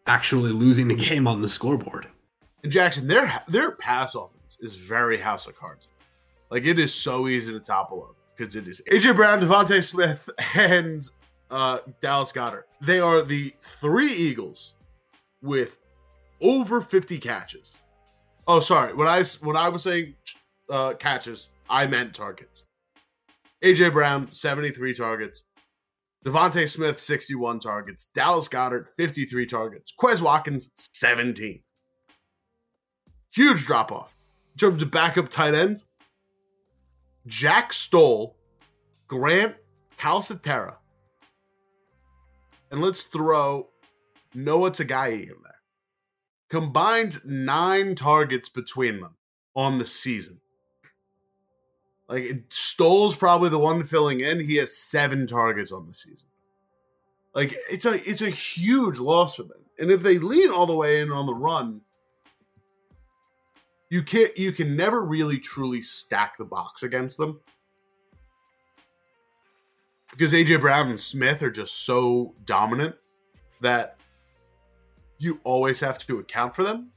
actually 0.06 0.52
losing 0.52 0.88
the 0.88 0.96
game 1.10 1.28
on 1.28 1.42
the 1.42 1.50
scoreboard. 1.50 2.08
and 2.64 2.72
Jackson, 2.72 3.08
their 3.08 3.42
their 3.48 3.72
pass 3.72 4.16
offense 4.56 4.74
is 4.74 4.78
very 4.78 5.18
house 5.18 5.48
of 5.48 5.58
cards. 5.58 5.88
Like 6.50 6.66
it 6.66 6.80
is 6.80 6.94
so 6.94 7.28
easy 7.28 7.54
to 7.54 7.60
topple 7.60 8.04
over 8.04 8.14
because 8.36 8.56
it 8.56 8.68
is 8.68 8.82
AJ 8.92 9.16
Brown, 9.16 9.40
DeVonta 9.40 9.84
Smith, 9.84 10.30
and 10.56 11.08
uh, 11.50 11.80
Dallas 12.02 12.32
Goedert. 12.32 12.64
They 12.82 13.00
are 13.00 13.22
the 13.22 13.54
three 13.62 14.14
Eagles 14.14 14.74
with 15.42 15.80
over 16.42 16.82
50 16.82 17.18
catches. 17.20 17.78
Oh, 18.48 18.60
sorry. 18.60 18.94
When 18.94 19.08
I 19.08 19.24
when 19.42 19.56
I 19.56 19.70
was 19.70 19.84
saying 19.84 20.16
uh, 20.70 20.94
catches, 20.94 21.50
I 21.70 21.88
meant 21.88 22.14
targets. 22.14 22.66
AJ 23.64 23.94
Brown 23.94 24.32
73 24.32 24.94
targets. 24.94 25.44
DeVonta 26.26 26.68
Smith 26.68 27.00
61 27.00 27.60
targets. 27.60 28.06
Dallas 28.14 28.48
Goedert 28.48 28.90
53 28.98 29.46
targets. 29.46 29.94
Quez 30.00 30.22
Watkins 30.22 30.70
17. 30.94 31.62
Huge 33.34 33.66
drop 33.66 33.92
off. 33.92 34.15
In 34.56 34.60
terms 34.60 34.82
of 34.82 34.90
backup 34.90 35.28
tight 35.28 35.54
ends, 35.54 35.86
Jack 37.28 37.74
Stoll, 37.74 38.38
Grant 39.08 39.56
Calcaterra, 40.00 40.78
and 42.72 42.82
let's 42.82 43.04
throw 43.04 43.68
Noah 44.34 44.72
Togiai 44.72 45.24
in 45.24 45.36
there. 45.44 45.62
Combined 46.50 47.20
nine 47.26 47.96
targets 47.96 48.48
between 48.48 49.02
them 49.02 49.16
on 49.56 49.78
the 49.78 49.86
season. 49.86 50.40
Like 52.08 52.44
Stoll's 52.50 53.16
probably 53.16 53.50
the 53.50 53.60
one 53.60 53.84
filling 53.84 54.22
in. 54.22 54.40
He 54.40 54.56
has 54.58 54.78
seven 54.78 55.28
targets 55.28 55.72
on 55.72 55.88
the 55.88 55.94
season. 55.94 56.28
Like 57.34 57.58
it's 57.70 57.86
a 57.86 58.10
it's 58.10 58.22
a 58.22 58.30
huge 58.30 59.00
loss 59.00 59.36
for 59.36 59.44
them. 59.44 59.66
And 59.80 59.92
if 59.92 60.02
they 60.02 60.18
lean 60.18 60.52
all 60.52 60.66
the 60.66 60.76
way 60.76 61.02
in 61.02 61.12
on 61.12 61.26
the 61.26 61.34
run, 61.34 61.82
you 63.96 64.04
can't 64.04 64.38
you 64.38 64.52
can 64.52 64.76
never 64.76 65.06
really 65.06 65.40
truly 65.40 65.82
stack 65.82 66.38
the 66.38 66.44
box 66.44 66.84
against 66.84 67.18
them. 67.18 67.40
Because 70.12 70.34
AJ 70.34 70.60
Brown 70.60 70.90
and 70.90 71.00
Smith 71.00 71.42
are 71.42 71.50
just 71.50 71.86
so 71.86 72.36
dominant 72.44 72.94
that 73.62 73.96
you 75.18 75.40
always 75.46 75.80
have 75.80 75.98
to 76.08 76.20
account 76.20 76.54
for 76.54 76.66
them. 76.66 76.92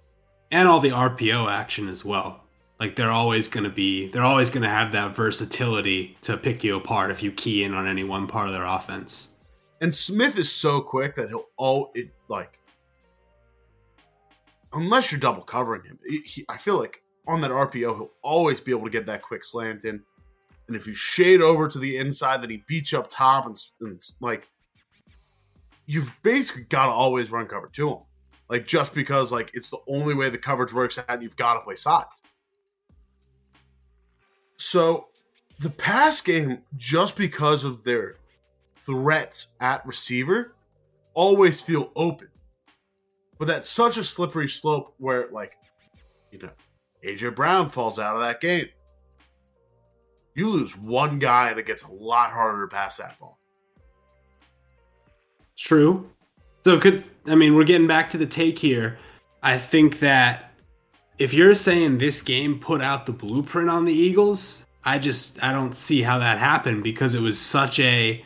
And 0.51 0.67
all 0.67 0.81
the 0.81 0.91
RPO 0.91 1.49
action 1.49 1.89
as 1.89 2.05
well. 2.05 2.43
Like 2.81 2.97
they're 2.97 3.11
always 3.11 3.47
going 3.47 3.65
to 3.65 3.71
be, 3.71 4.09
they're 4.09 4.23
always 4.23 4.51
going 4.51 4.65
to 4.65 4.69
have 4.69 4.91
that 4.91 5.15
versatility 5.15 6.17
to 6.23 6.37
pick 6.37 6.65
you 6.65 6.77
apart 6.77 7.13
if 7.13 7.23
you 7.23 7.31
key 7.31 7.63
in 7.63 7.75
on 7.75 7.87
any 7.87 8.03
one 8.03 8.27
part 8.27 8.49
of 8.49 8.55
their 8.55 8.67
offense. 8.67 9.35
And 9.81 9.95
Smith 9.95 10.37
is 10.37 10.51
so 10.51 10.81
quick 10.81 11.15
that 11.15 11.29
he'll 11.29 11.47
all 11.57 11.93
it 11.95 12.11
like 12.27 12.58
unless 14.73 15.11
you're 15.11 15.21
double 15.21 15.43
covering 15.43 15.83
him. 15.83 15.99
He, 16.07 16.45
I 16.49 16.59
feel 16.59 16.79
like 16.79 17.03
on 17.27 17.41
that 17.43 17.51
RPO 17.51 17.75
he'll 17.75 18.11
always 18.23 18.61
be 18.61 18.73
able 18.73 18.85
to 18.85 18.91
get 18.91 19.07
that 19.07 19.23
quick 19.23 19.45
slant 19.45 19.85
in. 19.85 20.03
And 20.67 20.77
if 20.77 20.87
you 20.87 20.95
shade 20.95 21.41
over 21.41 21.67
to 21.69 21.79
the 21.79 21.97
inside, 21.97 22.43
then 22.43 22.51
he 22.51 22.63
beats 22.67 22.93
you 22.93 22.99
up 22.99 23.09
top 23.09 23.47
and, 23.47 23.57
and 23.81 24.03
like 24.21 24.49
you've 25.87 26.13
basically 26.23 26.65
got 26.65 26.87
to 26.87 26.93
always 26.93 27.33
run 27.33 27.47
cover 27.47 27.69
to 27.73 27.89
him. 27.91 27.99
Like 28.49 28.67
just 28.67 28.95
because 28.95 29.33
like 29.33 29.51
it's 29.55 29.71
the 29.71 29.81
only 29.89 30.15
way 30.15 30.29
the 30.29 30.39
coverage 30.39 30.73
works 30.73 30.99
out, 30.99 31.07
and 31.09 31.23
you've 31.23 31.37
got 31.37 31.55
to 31.55 31.61
play 31.61 31.75
sides. 31.75 32.09
So 34.57 35.09
the 35.61 35.71
pass 35.71 36.21
game, 36.21 36.63
just 36.77 37.17
because 37.17 37.65
of 37.65 37.85
their 37.85 38.17
threats 38.77 39.49
at 39.61 39.85
receiver, 39.87 40.55
always 41.15 41.61
feel 41.61 41.91
open. 41.97 42.28
But 43.38 43.46
that's 43.46 43.70
such 43.70 43.96
a 43.96 44.05
slippery 44.05 44.48
slope 44.48 44.94
where, 44.98 45.29
like, 45.31 45.57
you 46.33 46.38
know, 46.38 46.51
AJ 47.05 47.35
Brown 47.35 47.68
falls 47.68 47.98
out 47.98 48.16
of 48.16 48.22
that 48.22 48.40
game. 48.40 48.66
You 50.35 50.51
lose 50.51 50.77
one 50.77 51.18
guy 51.18 51.51
and 51.51 51.59
it 51.59 51.66
gets 51.66 51.83
a 51.85 51.92
lot 51.92 52.31
harder 52.31 52.66
to 52.66 52.74
pass 52.74 52.96
that 52.96 53.18
ball. 53.18 53.38
True. 55.57 56.09
So 56.64 56.78
could 56.78 57.05
I 57.26 57.34
mean 57.34 57.57
we're 57.57 57.64
getting 57.64 57.89
back 57.89 58.11
to 58.11 58.18
the 58.18 58.26
take 58.26 58.59
here. 58.59 58.99
I 59.43 59.59
think 59.59 59.99
that 60.01 60.53
if 61.18 61.34
you're 61.34 61.55
saying 61.55 61.99
this 61.99 62.20
game 62.20 62.61
put 62.61 62.80
out 62.80 63.07
the 63.07 63.12
blueprint 63.12 63.68
on 63.68 63.84
the 63.84 63.93
Eagles, 63.93 64.64
I 64.84 64.99
just 64.99 65.43
I 65.43 65.53
don't 65.53 65.74
see 65.74 66.03
how 66.03 66.18
that 66.18 66.39
happened 66.39 66.84
because 66.84 67.14
it 67.14 67.20
was 67.20 67.39
such 67.39 67.80
a 67.80 68.24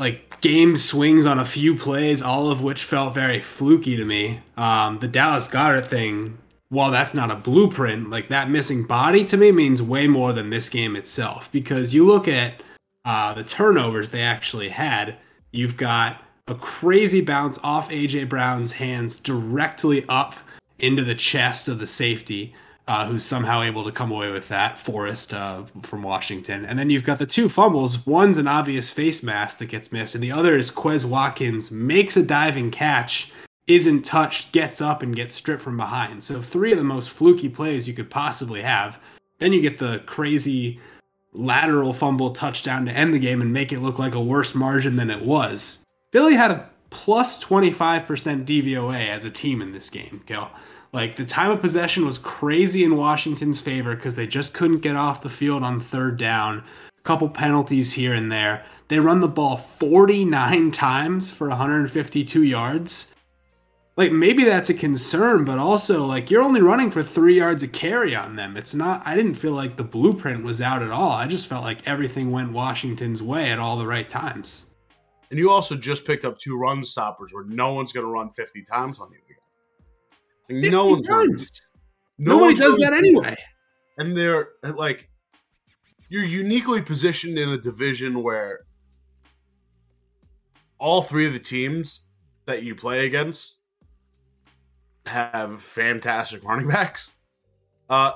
like 0.00 0.40
game 0.40 0.76
swings 0.76 1.26
on 1.26 1.38
a 1.38 1.44
few 1.44 1.76
plays, 1.76 2.22
all 2.22 2.50
of 2.50 2.62
which 2.62 2.82
felt 2.82 3.14
very 3.14 3.38
fluky 3.38 3.98
to 3.98 4.04
me. 4.04 4.40
Um, 4.56 4.98
the 4.98 5.06
Dallas 5.06 5.46
Goedert 5.46 5.86
thing, 5.86 6.38
while 6.70 6.90
that's 6.90 7.12
not 7.12 7.30
a 7.30 7.36
blueprint, 7.36 8.08
like 8.08 8.30
that 8.30 8.50
missing 8.50 8.84
body 8.84 9.24
to 9.26 9.36
me 9.36 9.52
means 9.52 9.82
way 9.82 10.08
more 10.08 10.32
than 10.32 10.48
this 10.48 10.70
game 10.70 10.96
itself. 10.96 11.52
Because 11.52 11.92
you 11.92 12.06
look 12.06 12.26
at 12.26 12.62
uh, 13.04 13.34
the 13.34 13.44
turnovers 13.44 14.08
they 14.08 14.22
actually 14.22 14.70
had, 14.70 15.18
you've 15.52 15.76
got 15.76 16.22
a 16.48 16.54
crazy 16.54 17.20
bounce 17.20 17.58
off 17.62 17.90
AJ 17.90 18.30
Brown's 18.30 18.72
hands 18.72 19.18
directly 19.18 20.06
up 20.08 20.34
into 20.78 21.04
the 21.04 21.14
chest 21.14 21.68
of 21.68 21.78
the 21.78 21.86
safety, 21.86 22.54
uh, 22.90 23.06
who's 23.06 23.24
somehow 23.24 23.62
able 23.62 23.84
to 23.84 23.92
come 23.92 24.10
away 24.10 24.32
with 24.32 24.48
that, 24.48 24.76
Forrest 24.76 25.32
uh, 25.32 25.62
from 25.80 26.02
Washington. 26.02 26.66
And 26.66 26.76
then 26.76 26.90
you've 26.90 27.04
got 27.04 27.20
the 27.20 27.26
two 27.26 27.48
fumbles. 27.48 28.04
One's 28.04 28.36
an 28.36 28.48
obvious 28.48 28.90
face 28.90 29.22
mask 29.22 29.58
that 29.58 29.66
gets 29.66 29.92
missed, 29.92 30.16
and 30.16 30.24
the 30.24 30.32
other 30.32 30.56
is 30.56 30.72
Quez 30.72 31.04
Watkins 31.04 31.70
makes 31.70 32.16
a 32.16 32.22
diving 32.24 32.72
catch, 32.72 33.30
isn't 33.68 34.04
touched, 34.04 34.50
gets 34.50 34.80
up, 34.80 35.04
and 35.04 35.14
gets 35.14 35.36
stripped 35.36 35.62
from 35.62 35.76
behind. 35.76 36.24
So 36.24 36.40
three 36.40 36.72
of 36.72 36.78
the 36.78 36.84
most 36.84 37.10
fluky 37.10 37.48
plays 37.48 37.86
you 37.86 37.94
could 37.94 38.10
possibly 38.10 38.62
have. 38.62 38.98
Then 39.38 39.52
you 39.52 39.60
get 39.60 39.78
the 39.78 40.02
crazy 40.06 40.80
lateral 41.32 41.92
fumble 41.92 42.32
touchdown 42.32 42.86
to 42.86 42.92
end 42.92 43.14
the 43.14 43.20
game 43.20 43.40
and 43.40 43.52
make 43.52 43.72
it 43.72 43.78
look 43.78 44.00
like 44.00 44.16
a 44.16 44.20
worse 44.20 44.52
margin 44.52 44.96
than 44.96 45.10
it 45.10 45.24
was. 45.24 45.86
Philly 46.10 46.34
had 46.34 46.50
a 46.50 46.68
plus 46.90 47.40
25% 47.44 48.04
DVOA 48.46 49.08
as 49.10 49.22
a 49.22 49.30
team 49.30 49.62
in 49.62 49.70
this 49.70 49.90
game, 49.90 50.24
Gil. 50.26 50.50
Like 50.92 51.14
the 51.14 51.24
time 51.24 51.52
of 51.52 51.60
possession 51.60 52.04
was 52.04 52.18
crazy 52.18 52.82
in 52.82 52.96
Washington's 52.96 53.60
favor 53.60 53.94
because 53.94 54.16
they 54.16 54.26
just 54.26 54.54
couldn't 54.54 54.80
get 54.80 54.96
off 54.96 55.22
the 55.22 55.28
field 55.28 55.62
on 55.62 55.80
third 55.80 56.16
down. 56.16 56.64
A 56.98 57.02
couple 57.02 57.28
penalties 57.28 57.92
here 57.92 58.12
and 58.12 58.30
there. 58.30 58.64
They 58.88 58.98
run 58.98 59.20
the 59.20 59.28
ball 59.28 59.56
49 59.56 60.70
times 60.72 61.30
for 61.30 61.48
152 61.48 62.42
yards. 62.42 63.14
Like 63.96 64.10
maybe 64.10 64.44
that's 64.44 64.70
a 64.70 64.74
concern, 64.74 65.44
but 65.44 65.58
also 65.58 66.04
like 66.04 66.30
you're 66.30 66.42
only 66.42 66.60
running 66.60 66.90
for 66.90 67.04
three 67.04 67.36
yards 67.36 67.62
a 67.62 67.68
carry 67.68 68.16
on 68.16 68.34
them. 68.34 68.56
It's 68.56 68.74
not. 68.74 69.02
I 69.06 69.14
didn't 69.14 69.34
feel 69.34 69.52
like 69.52 69.76
the 69.76 69.84
blueprint 69.84 70.42
was 70.42 70.60
out 70.60 70.82
at 70.82 70.90
all. 70.90 71.12
I 71.12 71.26
just 71.26 71.46
felt 71.46 71.62
like 71.62 71.86
everything 71.86 72.32
went 72.32 72.52
Washington's 72.52 73.22
way 73.22 73.50
at 73.50 73.58
all 73.60 73.76
the 73.76 73.86
right 73.86 74.08
times. 74.08 74.70
And 75.30 75.38
you 75.38 75.50
also 75.50 75.76
just 75.76 76.04
picked 76.04 76.24
up 76.24 76.38
two 76.38 76.58
run 76.58 76.84
stoppers 76.84 77.32
where 77.32 77.44
no 77.44 77.74
one's 77.74 77.92
going 77.92 78.06
to 78.06 78.10
run 78.10 78.30
50 78.30 78.62
times 78.64 78.98
on 78.98 79.10
you 79.12 79.18
no 80.50 80.86
one's 80.86 81.06
times. 81.06 81.62
No 82.18 82.38
Nobody 82.38 82.54
does 82.54 82.76
that 82.76 82.92
anyway. 82.92 83.36
And 83.98 84.16
they're 84.16 84.48
like, 84.62 85.08
you're 86.08 86.24
uniquely 86.24 86.82
positioned 86.82 87.38
in 87.38 87.48
a 87.50 87.58
division 87.58 88.22
where 88.22 88.60
all 90.78 91.02
three 91.02 91.26
of 91.26 91.32
the 91.32 91.38
teams 91.38 92.02
that 92.46 92.62
you 92.62 92.74
play 92.74 93.06
against 93.06 93.58
have 95.06 95.62
fantastic 95.62 96.44
running 96.44 96.68
backs. 96.68 97.14
Uh, 97.88 98.12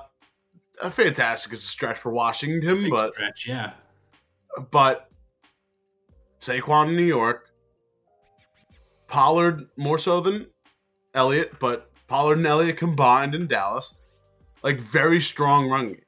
fantastic 0.90 1.52
is 1.52 1.60
a 1.60 1.66
stretch 1.66 1.98
for 1.98 2.12
Washington, 2.12 2.82
Big 2.82 2.90
but 2.90 3.14
stretch, 3.14 3.46
yeah. 3.46 3.72
But 4.70 5.08
Saquon 6.40 6.88
in 6.88 6.96
New 6.96 7.04
York, 7.04 7.50
Pollard 9.06 9.68
more 9.76 9.98
so 9.98 10.20
than 10.20 10.46
Elliott, 11.14 11.58
but 11.58 11.90
Pollard 12.14 12.38
and 12.38 12.46
Elliott 12.46 12.76
combined 12.76 13.34
in 13.34 13.48
Dallas, 13.48 13.96
like 14.62 14.80
very 14.80 15.20
strong 15.20 15.68
run 15.68 15.88
games. 15.88 16.00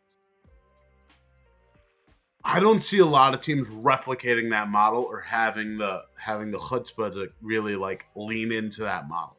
I 2.44 2.61
don't 2.61 2.80
see 2.80 3.00
a 3.00 3.04
lot 3.04 3.34
of 3.34 3.40
teams 3.40 3.68
replicating 3.68 4.48
that 4.50 4.68
model 4.68 5.02
or 5.02 5.18
having 5.20 5.76
the 5.76 6.04
having 6.16 6.52
the 6.52 6.59
chutzpah 6.59 7.12
to 7.14 7.26
really 7.42 7.74
like 7.74 8.07
lean 8.14 8.52
into 8.52 8.82
that 8.82 9.09
model. 9.09 9.36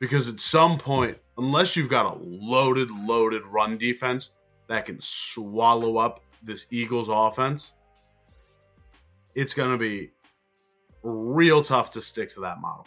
Because 0.00 0.28
at 0.28 0.38
some 0.38 0.76
point, 0.76 1.16
unless 1.38 1.76
you've 1.76 1.88
got 1.88 2.14
a 2.14 2.18
loaded, 2.22 2.90
loaded 2.90 3.42
run 3.46 3.78
defense 3.78 4.32
that 4.68 4.84
can 4.84 5.00
swallow 5.00 5.96
up 5.96 6.20
this 6.42 6.66
Eagles 6.70 7.08
offense, 7.10 7.72
it's 9.34 9.54
to 9.70 9.78
be 9.78 10.10
real 11.02 11.64
tough 11.64 11.90
to 11.92 12.02
stick 12.02 12.28
to 12.34 12.40
that 12.40 12.60
model. 12.60 12.86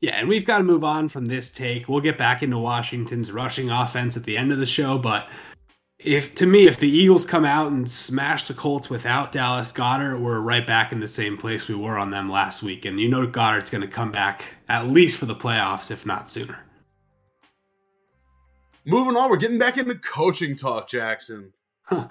Yeah, 0.00 0.16
and 0.16 0.28
we've 0.28 0.44
got 0.44 0.58
to 0.58 0.64
move 0.64 0.84
on 0.84 1.08
from 1.08 1.26
this 1.26 1.50
take. 1.50 1.88
We'll 1.88 2.00
get 2.00 2.18
back 2.18 2.42
into 2.42 2.58
Washington's 2.58 3.32
rushing 3.32 3.70
offense 3.70 4.16
at 4.16 4.24
the 4.24 4.36
end 4.36 4.52
of 4.52 4.58
the 4.58 4.66
show, 4.66 4.98
but 4.98 5.30
if 5.98 6.34
to 6.34 6.46
me, 6.46 6.66
if 6.66 6.78
the 6.78 6.88
Eagles 6.88 7.24
come 7.24 7.46
out 7.46 7.72
and 7.72 7.90
smash 7.90 8.46
the 8.46 8.54
Colts 8.54 8.90
without 8.90 9.32
Dallas 9.32 9.72
Goedert, 9.72 10.20
we're 10.20 10.40
right 10.40 10.66
back 10.66 10.92
in 10.92 11.00
the 11.00 11.08
same 11.08 11.38
place 11.38 11.68
we 11.68 11.74
were 11.74 11.96
on 11.96 12.10
them 12.10 12.30
last 12.30 12.62
week. 12.62 12.84
And 12.84 13.00
you 13.00 13.08
know 13.08 13.26
Goedert's 13.26 13.70
going 13.70 13.80
to 13.80 13.88
come 13.88 14.12
back 14.12 14.56
at 14.68 14.88
least 14.88 15.16
for 15.16 15.24
the 15.24 15.34
playoffs, 15.34 15.90
if 15.90 16.04
not 16.04 16.28
sooner. 16.28 16.66
Moving 18.84 19.16
on, 19.16 19.30
we're 19.30 19.38
getting 19.38 19.58
back 19.58 19.78
into 19.78 19.94
coaching 19.94 20.54
talk, 20.54 20.88
Jackson. 20.88 21.52
Huh. 21.84 22.08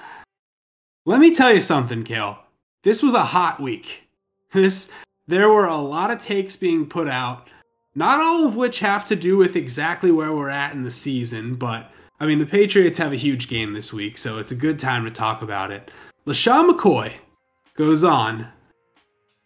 Let 1.06 1.20
me 1.20 1.34
tell 1.34 1.54
you 1.54 1.62
something, 1.62 2.04
Cale 2.04 2.40
this 2.86 3.02
was 3.04 3.16
a 3.16 3.24
hot 3.24 3.60
week. 3.60 4.04
This 4.52 4.90
there 5.28 5.50
were 5.50 5.66
a 5.66 5.76
lot 5.76 6.12
of 6.12 6.22
takes 6.22 6.56
being 6.56 6.88
put 6.88 7.10
out, 7.10 7.50
not 7.96 8.20
all 8.20 8.46
of 8.46 8.56
which 8.56 8.80
have 8.80 9.06
to 9.06 9.16
do 9.16 9.38
with 9.38 9.56
exactly 9.56 10.12
where 10.12 10.34
we're 10.34 10.50
at 10.50 10.74
in 10.74 10.84
the 10.84 10.92
season, 10.92 11.56
but 11.56 11.92
I 12.20 12.26
mean 12.26 12.40
the 12.40 12.46
Patriots 12.46 12.98
have 12.98 13.12
a 13.12 13.18
huge 13.18 13.48
game 13.48 13.74
this 13.74 13.92
week, 13.92 14.18
so 14.18 14.38
it's 14.38 14.52
a 14.52 14.56
good 14.56 14.78
time 14.78 15.06
to 15.06 15.12
talk 15.12 15.42
about 15.42 15.72
it. 15.72 15.92
LeSean 16.28 16.70
McCoy 16.70 17.14
goes 17.76 18.04
on 18.04 18.48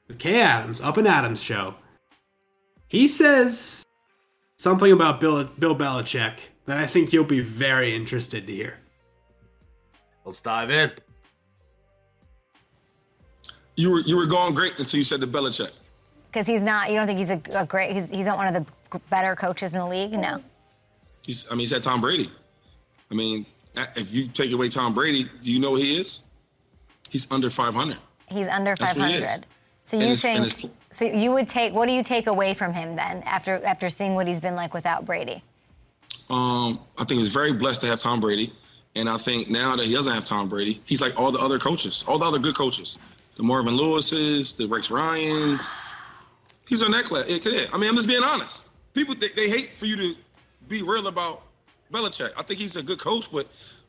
with 0.07 0.19
Kay 0.19 0.41
Adams, 0.41 0.81
Up 0.81 0.97
and 0.97 1.07
Adams 1.07 1.41
show. 1.41 1.75
He 2.87 3.07
says 3.07 3.85
something 4.57 4.91
about 4.91 5.21
Bill, 5.21 5.43
Bill 5.45 5.75
Belichick 5.75 6.39
that 6.65 6.79
I 6.79 6.87
think 6.87 7.13
you'll 7.13 7.23
be 7.23 7.41
very 7.41 7.95
interested 7.95 8.47
to 8.47 8.53
hear. 8.53 8.79
Let's 10.25 10.41
dive 10.41 10.69
in 10.69 10.91
you 13.79 13.91
were 13.91 14.01
you 14.01 14.17
were 14.17 14.25
going 14.25 14.53
great 14.53 14.77
until 14.77 14.97
you 14.97 15.05
said 15.05 15.21
the 15.21 15.27
Belichick. 15.27 15.71
Because 16.31 16.45
he's 16.47 16.63
not. 16.63 16.89
You 16.89 16.97
don't 16.97 17.07
think 17.07 17.19
he's 17.19 17.29
a, 17.29 17.41
a 17.53 17.65
great. 17.65 17.91
He's, 17.91 18.09
he's 18.09 18.25
not 18.25 18.37
one 18.37 18.53
of 18.53 18.65
the 18.65 18.99
better 19.09 19.35
coaches 19.35 19.73
in 19.73 19.79
the 19.79 19.85
league. 19.85 20.11
No. 20.11 20.41
He's. 21.25 21.47
I 21.47 21.51
mean, 21.51 21.61
he's 21.61 21.73
at 21.73 21.83
Tom 21.83 22.01
Brady. 22.01 22.29
I 23.11 23.15
mean, 23.15 23.45
if 23.95 24.13
you 24.13 24.27
take 24.27 24.51
away 24.51 24.69
Tom 24.69 24.93
Brady, 24.93 25.27
do 25.43 25.51
you 25.51 25.59
know 25.59 25.71
who 25.71 25.77
he 25.77 25.99
is? 25.99 26.21
He's 27.09 27.29
under 27.31 27.49
500. 27.49 27.97
He's 28.27 28.47
under 28.47 28.75
500. 28.75 29.45
So 29.81 29.97
you 29.97 30.15
think? 30.15 30.69
so 30.91 31.05
you 31.05 31.31
would 31.31 31.47
take. 31.47 31.73
What 31.73 31.87
do 31.87 31.93
you 31.93 32.03
take 32.03 32.27
away 32.27 32.53
from 32.53 32.73
him 32.73 32.95
then, 32.95 33.23
after 33.23 33.63
after 33.65 33.89
seeing 33.89 34.13
what 34.13 34.27
he's 34.27 34.39
been 34.39 34.55
like 34.55 34.73
without 34.73 35.05
Brady? 35.05 35.43
Um, 36.29 36.79
I 36.95 37.05
think 37.05 37.17
he's 37.19 37.29
very 37.29 37.53
blessed 37.53 37.81
to 37.81 37.87
have 37.87 37.99
Tom 37.99 38.19
Brady. 38.19 38.53
And 38.95 39.09
I 39.09 39.17
think 39.17 39.49
now 39.49 39.75
that 39.75 39.85
he 39.85 39.93
doesn't 39.93 40.13
have 40.13 40.25
Tom 40.25 40.49
Brady, 40.49 40.81
he's 40.85 41.01
like 41.01 41.19
all 41.19 41.31
the 41.31 41.39
other 41.39 41.57
coaches, 41.57 42.03
all 42.07 42.17
the 42.17 42.25
other 42.25 42.39
good 42.39 42.55
coaches 42.55 42.97
the 43.35 43.43
Marvin 43.43 43.77
Lewis's, 43.77 44.53
the 44.55 44.67
Rex 44.67 44.91
Ryans. 44.91 45.73
He's 46.69 46.83
a 46.83 46.89
necklace. 46.89 47.27
Yeah, 47.27 47.65
I 47.73 47.77
mean, 47.79 47.89
I'm 47.89 47.95
just 47.95 48.07
being 48.07 48.23
honest. 48.23 48.69
People 48.93 49.15
they, 49.15 49.29
they 49.29 49.49
hate 49.49 49.73
for 49.73 49.87
you 49.87 49.95
to 49.95 50.15
be 50.67 50.83
real 50.83 51.07
about 51.07 51.41
Belichick. 51.91 52.31
I 52.37 52.43
think 52.43 52.59
he's 52.59 52.75
a 52.75 52.83
good 52.83 52.99
coach, 52.99 53.31
but 53.31 53.47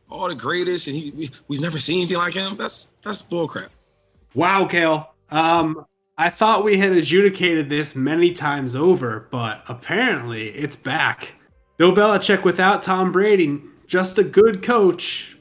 all 0.09 0.28
the 0.28 0.35
greatest, 0.35 0.87
and 0.87 0.97
he 0.97 1.11
we, 1.11 1.31
we've 1.47 1.61
never 1.61 1.78
seen 1.78 1.99
anything 1.99 2.16
like 2.16 2.33
him. 2.33 2.57
That's 2.57 2.87
that's 3.03 3.20
bullcrap. 3.20 3.68
Wow, 4.35 4.64
Cale. 4.64 5.12
Um, 5.31 5.85
I 6.16 6.31
thought 6.31 6.64
we 6.64 6.78
had 6.78 6.93
adjudicated 6.93 7.68
this 7.68 7.95
many 7.95 8.33
times 8.33 8.74
over, 8.74 9.28
but 9.31 9.62
apparently 9.68 10.49
it's 10.49 10.76
back. 10.76 11.35
Bill 11.76 11.95
Belichick 11.95 12.45
without 12.45 12.83
Tom 12.83 13.12
Brady, 13.12 13.61
just 13.87 14.18
a 14.18 14.24
good 14.24 14.62
coach, 14.62 15.37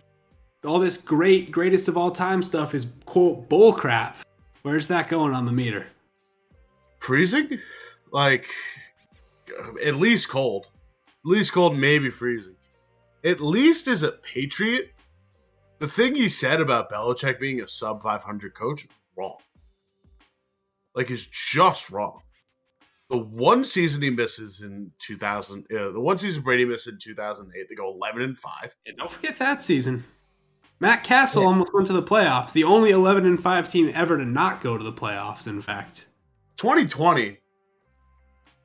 all 0.65 0.79
this 0.79 0.97
great, 0.97 1.51
greatest 1.51 1.87
of 1.87 1.95
all 1.95 2.11
time 2.11 2.43
stuff 2.43 2.75
is 2.75 2.87
quote 3.05 3.47
bullcrap. 3.47 4.15
Where's 4.61 4.87
that 4.87 5.07
going 5.07 5.33
on 5.33 5.45
the 5.45 5.53
meter? 5.53 5.87
Freezing? 6.99 7.59
Like, 8.11 8.49
at 9.85 9.95
least 9.95 10.29
cold. 10.29 10.69
At 11.07 11.31
least 11.31 11.53
cold, 11.53 11.77
maybe 11.77 12.09
freezing. 12.09 12.55
At 13.23 13.39
least 13.39 13.87
as 13.87 14.03
a 14.03 14.13
Patriot, 14.13 14.93
the 15.79 15.87
thing 15.87 16.15
he 16.15 16.29
said 16.29 16.61
about 16.61 16.91
Belichick 16.91 17.39
being 17.39 17.61
a 17.61 17.67
sub 17.67 18.01
500 18.01 18.53
coach 18.53 18.87
wrong. 19.17 19.37
Like, 20.95 21.11
is 21.11 21.27
just 21.27 21.89
wrong. 21.89 22.21
The 23.09 23.17
one 23.17 23.63
season 23.63 24.01
he 24.01 24.11
misses 24.11 24.61
in 24.61 24.91
2000, 24.99 25.65
uh, 25.71 25.91
the 25.91 25.99
one 25.99 26.17
season 26.17 26.43
Brady 26.43 26.63
missed 26.63 26.87
in 26.87 26.99
2008, 26.99 27.67
they 27.67 27.75
go 27.75 27.91
11 27.91 28.21
and 28.21 28.37
5. 28.37 28.75
And 28.85 28.97
don't 28.97 29.09
forget 29.09 29.37
that 29.39 29.63
season. 29.63 30.03
Matt 30.79 31.03
Cassel 31.03 31.41
yeah. 31.41 31.47
almost 31.47 31.73
went 31.73 31.87
to 31.87 31.93
the 31.93 32.03
playoffs. 32.03 32.53
The 32.53 32.63
only 32.63 32.91
11 32.91 33.25
and 33.25 33.41
5 33.41 33.67
team 33.67 33.91
ever 33.93 34.17
to 34.17 34.25
not 34.25 34.61
go 34.61 34.77
to 34.77 34.83
the 34.83 34.93
playoffs, 34.93 35.47
in 35.47 35.61
fact. 35.61 36.07
2020, 36.59 37.37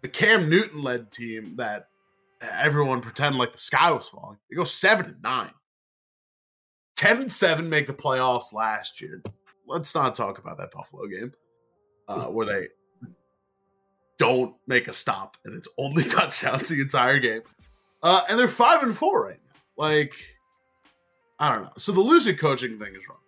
the 0.03 0.09
Cam 0.09 0.51
Newton 0.51 0.83
led 0.83 1.13
team 1.13 1.55
that 1.57 1.87
everyone 2.43 3.01
pretended 3.01 3.39
like 3.39 3.53
the 3.53 3.59
sky 3.59 3.93
was 3.93 4.09
falling. 4.09 4.37
They 4.51 4.57
go 4.57 4.65
7 4.65 5.07
and 5.07 5.23
9. 5.23 5.51
10 6.97 7.21
and 7.23 7.33
7 7.33 7.71
make 7.71 7.87
the 7.87 7.95
playoffs 7.95 8.53
last 8.53 9.01
year. 9.01 9.23
Let's 9.69 9.95
not 9.95 10.17
talk 10.17 10.39
about 10.39 10.59
that 10.59 10.73
Buffalo 10.73 11.07
game 11.07 11.33
uh, 12.09 12.25
where 12.31 12.47
they 12.47 12.69
don't 14.19 14.57
make 14.67 14.89
a 14.89 14.93
stop 14.93 15.37
and 15.45 15.55
it's 15.55 15.69
only 15.79 16.03
touchdowns 16.09 16.69
the 16.69 16.81
entire 16.81 17.21
game. 17.21 17.43
Uh, 18.03 18.25
and 18.29 18.37
they're 18.37 18.49
5 18.49 18.83
and 18.83 18.99
4 18.99 19.25
right 19.25 19.39
now. 19.47 19.61
Like, 19.77 20.17
I 21.39 21.55
don't 21.55 21.63
know. 21.63 21.73
So 21.79 21.93
the 21.93 22.01
losing 22.01 22.37
coaching 22.37 22.77
thing 22.77 22.97
is 22.97 23.09
wrong. 23.09 23.19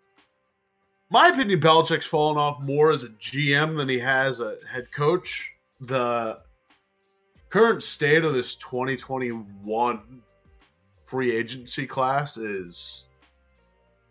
My 1.08 1.28
opinion, 1.28 1.60
Belichick's 1.60 2.06
fallen 2.06 2.36
off 2.36 2.60
more 2.60 2.90
as 2.90 3.04
a 3.04 3.08
GM 3.08 3.76
than 3.76 3.88
he 3.88 3.98
has 3.98 4.40
a 4.40 4.56
head 4.68 4.90
coach. 4.90 5.52
The 5.80 6.40
current 7.48 7.82
state 7.84 8.24
of 8.24 8.34
this 8.34 8.56
2021 8.56 10.22
free 11.04 11.30
agency 11.30 11.86
class 11.86 12.36
is 12.36 13.04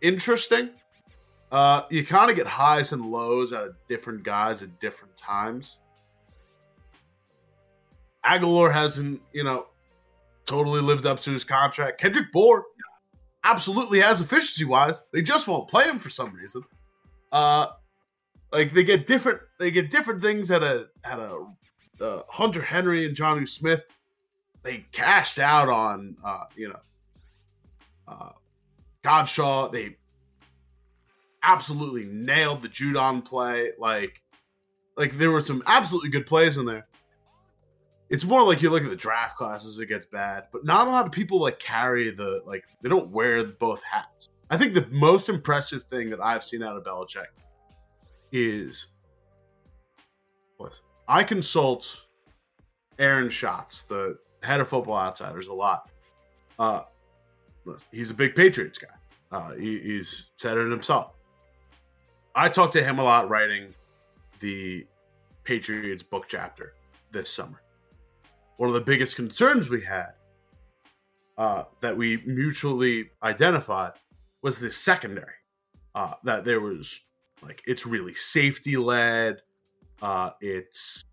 interesting. 0.01 0.69
Uh, 1.51 1.83
you 1.89 2.05
kind 2.05 2.29
of 2.29 2.37
get 2.37 2.47
highs 2.47 2.93
and 2.93 3.11
lows 3.11 3.51
out 3.51 3.67
of 3.67 3.75
different 3.89 4.23
guys 4.23 4.63
at 4.63 4.79
different 4.79 5.15
times. 5.17 5.79
Agholor 8.25 8.71
hasn't, 8.71 9.21
you 9.33 9.43
know, 9.43 9.67
totally 10.45 10.81
lived 10.81 11.05
up 11.05 11.19
to 11.21 11.31
his 11.31 11.43
contract. 11.43 11.99
Kendrick 11.99 12.31
Bourne 12.31 12.63
absolutely 13.43 13.99
has 13.99 14.21
efficiency 14.21 14.63
wise. 14.63 15.05
They 15.11 15.21
just 15.21 15.47
won't 15.47 15.67
play 15.67 15.85
him 15.85 15.99
for 15.99 16.09
some 16.09 16.33
reason. 16.33 16.63
Uh, 17.35 17.67
like 18.53 18.71
they 18.71 18.85
get 18.85 19.05
different 19.05 19.41
they 19.59 19.69
get 19.69 19.91
different 19.91 20.21
things 20.21 20.49
at 20.51 20.63
a 20.63 20.87
at 21.03 21.19
a 21.19 21.45
uh, 21.99 22.21
Hunter 22.29 22.61
Henry 22.61 23.05
and 23.05 23.13
Jonnu 23.13 23.45
Smith. 23.45 23.83
They 24.63 24.85
cashed 24.93 25.37
out 25.37 25.67
on 25.67 26.15
uh, 26.23 26.45
you 26.55 26.69
know 26.69 26.79
uh, 28.07 28.29
Godchaux. 29.03 29.69
They 29.73 29.97
absolutely 31.43 32.05
nailed 32.05 32.61
the 32.61 32.69
Judon 32.69 33.25
play. 33.25 33.71
Like 33.77 34.21
like 34.95 35.17
there 35.17 35.31
were 35.31 35.41
some 35.41 35.61
absolutely 35.65 36.11
good 36.11 36.25
plays 36.25 36.55
in 36.55 36.65
there. 36.65 36.87
It's 38.09 38.23
more 38.23 38.45
like 38.45 38.61
you 38.61 38.69
look 38.69 38.85
at 38.85 38.89
the 38.89 38.95
draft 38.95 39.35
classes, 39.35 39.77
it 39.79 39.87
gets 39.87 40.05
bad, 40.05 40.45
but 40.53 40.63
not 40.63 40.87
a 40.87 40.89
lot 40.89 41.05
of 41.05 41.11
people 41.11 41.41
like 41.41 41.59
carry 41.59 42.11
the 42.11 42.43
like 42.45 42.63
they 42.81 42.87
don't 42.87 43.09
wear 43.09 43.43
both 43.43 43.83
hats. 43.83 44.29
I 44.49 44.57
think 44.57 44.73
the 44.73 44.85
most 44.91 45.29
impressive 45.29 45.83
thing 45.83 46.09
that 46.11 46.21
I've 46.21 46.43
seen 46.43 46.61
out 46.61 46.77
of 46.77 46.83
Belichick 46.83 47.25
is 48.31 48.87
I 51.07 51.23
consult 51.23 52.05
Aaron 52.97 53.29
Schatz, 53.29 53.83
the 53.83 54.17
head 54.43 54.59
of 54.59 54.69
Football 54.69 54.97
Outsiders, 54.97 55.47
a 55.47 55.53
lot. 55.53 55.89
Uh, 56.57 56.83
listen, 57.65 57.87
he's 57.91 58.11
a 58.11 58.13
big 58.13 58.35
Patriots 58.35 58.77
guy. 58.77 58.87
Uh, 59.31 59.53
he, 59.55 59.79
he's 59.79 60.31
said 60.37 60.57
it 60.57 60.69
himself. 60.69 61.13
I 62.33 62.49
talked 62.49 62.73
to 62.73 62.83
him 62.83 62.99
a 62.99 63.03
lot 63.03 63.29
writing 63.29 63.73
the 64.39 64.85
Patriots 65.43 66.03
book 66.03 66.25
chapter 66.27 66.73
this 67.11 67.29
summer. 67.29 67.61
One 68.57 68.69
of 68.69 68.75
the 68.75 68.81
biggest 68.81 69.15
concerns 69.15 69.69
we 69.69 69.81
had 69.81 70.13
uh, 71.37 71.63
that 71.81 71.95
we 71.95 72.21
mutually 72.25 73.09
identified 73.23 73.93
was 74.45 74.59
the 74.59 74.69
secondary. 74.69 75.33
Uh, 75.95 76.13
that 76.23 76.45
there 76.45 76.61
was 76.61 77.01
like 77.41 77.63
it's 77.65 77.85
really 77.85 78.13
safety 78.13 78.77
led. 78.77 79.41
Uh, 80.03 80.29
it's 80.39 81.03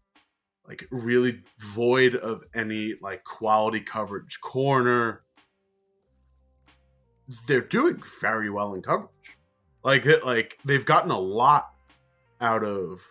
like 0.68 0.86
really 0.90 1.40
void 1.58 2.14
of 2.14 2.42
any 2.54 2.94
like 3.00 3.24
quality 3.24 3.80
coverage 3.80 4.38
corner. 4.42 5.22
They're 7.46 7.62
doing 7.62 8.02
very 8.20 8.50
well 8.50 8.74
in 8.74 8.82
coverage. 8.82 9.08
Like 9.82 10.04
like 10.24 10.58
they've 10.66 10.84
gotten 10.84 11.10
a 11.10 11.18
lot 11.18 11.70
out 12.42 12.62
of 12.62 13.02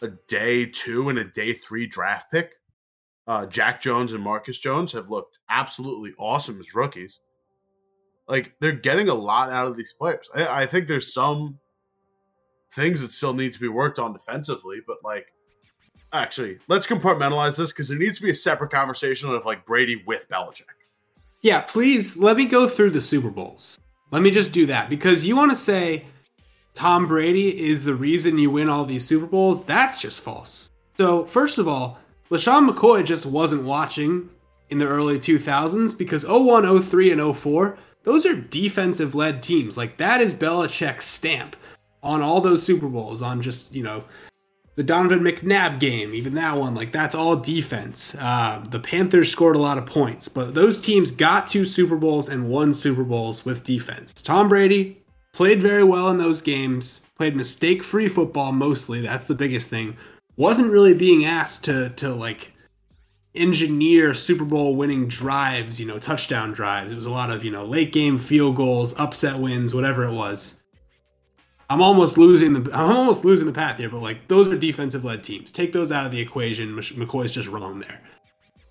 a 0.00 0.08
day 0.26 0.64
two 0.64 1.10
and 1.10 1.18
a 1.18 1.24
day 1.24 1.52
three 1.52 1.86
draft 1.86 2.32
pick. 2.32 2.54
Uh, 3.26 3.44
Jack 3.44 3.82
Jones 3.82 4.12
and 4.12 4.24
Marcus 4.24 4.58
Jones 4.58 4.92
have 4.92 5.10
looked 5.10 5.38
absolutely 5.50 6.14
awesome 6.18 6.58
as 6.60 6.74
rookies. 6.74 7.20
Like 8.30 8.54
they're 8.60 8.72
getting 8.72 9.08
a 9.08 9.14
lot 9.14 9.50
out 9.50 9.66
of 9.66 9.76
these 9.76 9.92
players. 9.92 10.30
I, 10.34 10.62
I 10.62 10.66
think 10.66 10.86
there's 10.86 11.12
some 11.12 11.58
things 12.72 13.00
that 13.00 13.10
still 13.10 13.34
need 13.34 13.52
to 13.52 13.60
be 13.60 13.68
worked 13.68 13.98
on 13.98 14.12
defensively, 14.12 14.78
but 14.86 14.98
like 15.04 15.32
actually, 16.12 16.58
let's 16.68 16.86
compartmentalize 16.86 17.58
this 17.58 17.72
because 17.72 17.88
there 17.88 17.98
needs 17.98 18.18
to 18.18 18.22
be 18.22 18.30
a 18.30 18.34
separate 18.34 18.70
conversation 18.70 19.30
of 19.30 19.44
like 19.44 19.66
Brady 19.66 20.02
with 20.06 20.28
Belichick. 20.28 20.62
Yeah, 21.42 21.62
please 21.62 22.16
let 22.18 22.36
me 22.36 22.46
go 22.46 22.68
through 22.68 22.90
the 22.90 23.00
Super 23.00 23.30
Bowls. 23.30 23.78
Let 24.10 24.22
me 24.22 24.30
just 24.30 24.52
do 24.52 24.66
that 24.66 24.90
because 24.90 25.26
you 25.26 25.36
want 25.36 25.50
to 25.50 25.56
say 25.56 26.04
Tom 26.74 27.06
Brady 27.06 27.68
is 27.68 27.84
the 27.84 27.94
reason 27.94 28.38
you 28.38 28.50
win 28.50 28.68
all 28.68 28.84
these 28.84 29.06
Super 29.06 29.26
Bowls. 29.26 29.64
That's 29.64 30.00
just 30.00 30.20
false. 30.20 30.70
So, 30.96 31.24
first 31.24 31.58
of 31.58 31.66
all, 31.66 31.98
LeSean 32.30 32.68
McCoy 32.68 33.04
just 33.04 33.26
wasn't 33.26 33.64
watching 33.64 34.28
in 34.68 34.78
the 34.78 34.86
early 34.86 35.18
2000s 35.18 35.96
because 35.96 36.24
01, 36.26 36.82
03, 36.82 37.12
and 37.12 37.36
04, 37.36 37.78
those 38.04 38.26
are 38.26 38.34
defensive 38.34 39.14
led 39.14 39.42
teams. 39.42 39.76
Like, 39.76 39.96
that 39.98 40.20
is 40.20 40.34
Belichick's 40.34 41.06
stamp 41.06 41.56
on 42.02 42.22
all 42.22 42.40
those 42.40 42.62
Super 42.62 42.88
Bowls, 42.88 43.22
on 43.22 43.42
just, 43.42 43.74
you 43.74 43.82
know, 43.82 44.04
the 44.76 44.84
Donovan 44.84 45.20
McNabb 45.20 45.78
game, 45.78 46.14
even 46.14 46.34
that 46.36 46.56
one, 46.56 46.74
like 46.74 46.90
that's 46.90 47.14
all 47.14 47.36
defense. 47.36 48.16
Uh, 48.18 48.64
the 48.70 48.80
Panthers 48.80 49.30
scored 49.30 49.56
a 49.56 49.60
lot 49.60 49.76
of 49.76 49.84
points, 49.84 50.26
but 50.28 50.54
those 50.54 50.80
teams 50.80 51.10
got 51.10 51.46
two 51.46 51.66
Super 51.66 51.96
Bowls 51.96 52.30
and 52.30 52.48
won 52.48 52.72
Super 52.72 53.04
Bowls 53.04 53.44
with 53.44 53.62
defense. 53.62 54.14
Tom 54.14 54.48
Brady 54.48 55.02
played 55.34 55.60
very 55.60 55.84
well 55.84 56.08
in 56.08 56.16
those 56.16 56.40
games, 56.40 57.02
played 57.16 57.36
mistake 57.36 57.82
free 57.82 58.08
football 58.08 58.52
mostly. 58.52 59.02
That's 59.02 59.26
the 59.26 59.34
biggest 59.34 59.68
thing. 59.68 59.98
Wasn't 60.36 60.70
really 60.70 60.94
being 60.94 61.26
asked 61.26 61.64
to 61.64 61.90
to 61.90 62.14
like 62.14 62.52
engineer 63.34 64.14
Super 64.14 64.44
Bowl 64.44 64.74
winning 64.74 65.06
drives, 65.06 65.80
you 65.80 65.86
know, 65.86 65.98
touchdown 65.98 66.52
drives. 66.52 66.92
It 66.92 66.96
was 66.96 67.06
a 67.06 67.10
lot 67.10 67.30
of, 67.30 67.44
you 67.44 67.50
know, 67.50 67.64
late 67.64 67.92
game 67.92 68.18
field 68.18 68.56
goals, 68.56 68.98
upset 68.98 69.38
wins, 69.38 69.74
whatever 69.74 70.04
it 70.04 70.12
was. 70.12 70.62
I'm 71.68 71.80
almost 71.80 72.18
losing 72.18 72.52
the 72.52 72.76
I'm 72.76 72.90
almost 72.90 73.24
losing 73.24 73.46
the 73.46 73.52
path 73.52 73.78
here, 73.78 73.88
but 73.88 74.02
like 74.02 74.26
those 74.26 74.52
are 74.52 74.58
defensive 74.58 75.04
led 75.04 75.22
teams. 75.22 75.52
Take 75.52 75.72
those 75.72 75.92
out 75.92 76.04
of 76.04 76.10
the 76.10 76.20
equation. 76.20 76.74
McCoy's 76.74 77.30
just 77.30 77.48
wrong 77.48 77.78
there. 77.78 78.02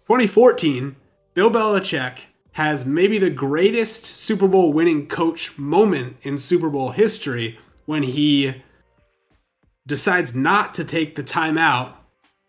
2014, 0.08 0.98
Bill 1.34 1.50
Belichick 1.50 2.20
has 2.54 2.86
maybe 2.86 3.18
the 3.18 3.30
greatest 3.30 4.06
Super 4.06 4.50
Bowl 4.50 4.74
winning 4.74 5.08
coach 5.08 5.58
moment 5.58 6.18
in 6.24 6.38
Super 6.38 6.70
Bowl 6.70 6.90
history 6.90 7.58
when 7.86 8.04
he 8.04 8.62
decides 9.88 10.36
not 10.36 10.74
to 10.74 10.84
take 10.84 11.16
the 11.16 11.24
timeout 11.24 11.96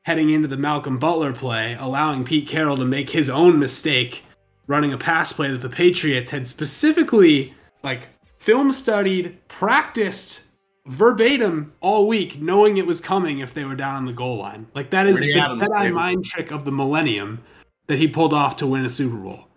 heading 0.04 0.30
into 0.30 0.48
the 0.48 0.56
Malcolm 0.56 0.98
Butler 0.98 1.32
play, 1.32 1.76
allowing 1.78 2.24
Pete 2.24 2.48
Carroll 2.48 2.76
to 2.76 2.84
make 2.84 3.10
his 3.10 3.28
own 3.28 3.58
mistake 3.58 4.24
running 4.66 4.92
a 4.92 4.98
pass 4.98 5.32
play 5.32 5.50
that 5.50 5.58
the 5.58 5.68
Patriots 5.68 6.30
had 6.30 6.46
specifically 6.46 7.54
like 7.82 8.08
film 8.38 8.72
studied, 8.72 9.36
practiced 9.48 10.42
verbatim 10.86 11.72
all 11.80 12.08
week, 12.08 12.40
knowing 12.40 12.76
it 12.76 12.86
was 12.86 13.00
coming 13.00 13.40
if 13.40 13.52
they 13.52 13.64
were 13.64 13.74
down 13.74 13.96
on 13.96 14.06
the 14.06 14.12
goal 14.12 14.36
line. 14.36 14.66
Like 14.74 14.90
that 14.90 15.06
is 15.06 15.18
Brady 15.18 15.34
the 15.34 15.40
Jedi 15.40 15.92
mind 15.92 16.24
trick 16.24 16.50
of 16.50 16.64
the 16.64 16.72
millennium 16.72 17.42
that 17.86 17.98
he 17.98 18.08
pulled 18.08 18.32
off 18.32 18.56
to 18.58 18.66
win 18.66 18.84
a 18.84 18.90
Super 18.90 19.16
Bowl. 19.16 19.48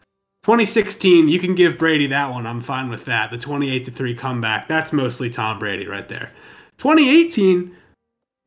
2016, 0.43 1.29
you 1.29 1.39
can 1.39 1.55
give 1.55 1.77
Brady 1.77 2.07
that 2.07 2.29
one. 2.29 2.45
I'm 2.45 2.59
fine 2.59 2.89
with 2.89 3.05
that. 3.05 3.31
The 3.31 3.37
28 3.37 3.85
to 3.85 3.91
3 3.91 4.13
comeback. 4.15 4.67
That's 4.67 4.91
mostly 4.91 5.29
Tom 5.29 5.57
Brady 5.57 5.87
right 5.87 6.09
there. 6.09 6.31
2018, 6.79 7.73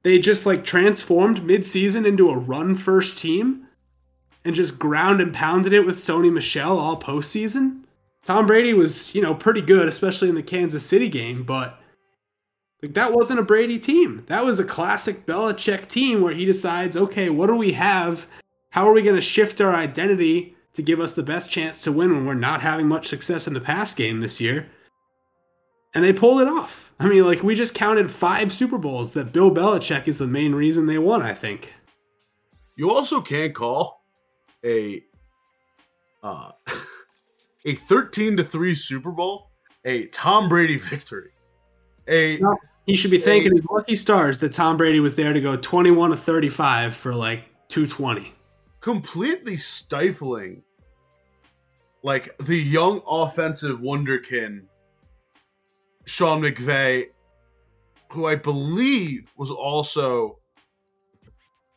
they 0.07 0.21
just 0.21 0.47
like 0.47 0.65
transformed 0.65 1.41
midseason 1.41 2.07
into 2.07 2.31
a 2.31 2.39
run 2.39 2.77
first 2.77 3.19
team 3.19 3.67
and 4.45 4.55
just 4.55 4.79
ground 4.79 5.21
and 5.21 5.35
pounded 5.35 5.73
it 5.73 5.85
with 5.85 5.97
Sony 5.97 6.33
Michel 6.33 6.79
all 6.79 6.97
postseason. 6.97 7.81
Tom 8.25 8.47
Brady 8.47 8.73
was, 8.73 9.17
you 9.17 9.21
know, 9.21 9.35
pretty 9.35 9.61
good, 9.61 9.89
especially 9.89 10.29
in 10.29 10.37
the 10.37 10.45
Kansas 10.45 10.87
City 10.87 11.09
game, 11.09 11.43
but 11.43 11.81
like 12.81 12.95
that 12.95 13.15
wasn't 13.15 13.41
a 13.41 13.43
Brady 13.43 13.81
team. 13.81 14.23
That 14.29 14.45
was 14.45 14.61
a 14.61 14.65
classic 14.65 15.27
Belichick 15.27 15.89
team 15.89 16.23
where 16.23 16.35
he 16.35 16.45
decides, 16.45 16.97
okay, 16.97 17.29
what 17.29 17.49
do 17.49 17.57
we 17.57 17.73
have? 17.73 18.29
How 18.71 18.89
are 18.89 18.93
we 18.93 19.03
going 19.03 19.17
to 19.17 19.21
shift 19.21 19.61
our 19.61 19.75
identity 19.75 20.55
to 20.75 20.83
give 20.83 21.01
us 21.01 21.15
the 21.15 21.25
best 21.25 21.51
chance 21.51 21.83
to 21.83 21.91
win 21.91 22.13
when 22.13 22.27
we're 22.27 22.35
not 22.35 22.63
having 22.63 22.87
much 22.87 23.09
success 23.09 23.49
in 23.49 23.55
the 23.55 23.61
pass 23.61 23.93
game 23.93 24.21
this 24.21 24.41
year? 24.41 24.69
And 25.97 26.05
they 26.05 26.13
pulled 26.13 26.43
it 26.43 26.47
off. 26.47 26.86
I 26.99 27.09
mean, 27.09 27.25
like 27.25 27.43
we 27.43 27.55
just 27.55 27.75
counted 27.75 28.11
five 28.11 28.53
Super 28.53 28.79
Bowls 28.79 29.13
that 29.13 29.33
Bill 29.33 29.51
Belichick 29.51 30.09
is 30.09 30.19
the 30.19 30.27
main 30.27 30.55
reason 30.55 30.87
they 30.87 30.99
won, 30.99 31.23
I 31.23 31.35
think. 31.35 31.75
You 32.77 32.91
also 32.91 33.21
can't 33.21 33.55
call 33.55 34.05
a 34.65 35.03
uh 36.23 36.53
a 37.67 37.75
13 37.75 38.37
to 38.39 38.45
3 38.45 38.75
Super 38.75 39.11
Bowl, 39.11 39.51
a 39.85 40.07
Tom 40.07 40.49
Brady 40.49 40.79
victory. 40.79 41.31
A 42.09 42.41
he 42.87 42.95
should 42.95 43.11
be 43.11 43.19
thanking 43.19 43.53
his 43.53 43.65
lucky 43.69 43.97
stars 43.97 44.39
that 44.39 44.53
Tom 44.53 44.77
Brady 44.77 45.01
was 45.01 45.17
there 45.17 45.33
to 45.33 45.41
go 45.41 45.57
21 45.57 46.11
to 46.11 46.17
35 46.17 46.95
for 46.95 47.13
like 47.13 47.45
220. 47.69 48.33
Completely 48.81 49.57
stifling 49.57 50.63
like 52.05 52.37
the 52.39 52.57
young 52.57 53.03
offensive 53.09 53.81
wonderkin 53.81 54.63
Sean 56.07 56.41
McVay, 56.41 57.07
who 58.11 58.27
I 58.27 58.37
believe 58.37 59.33
was 59.37 59.51
also 59.51 60.39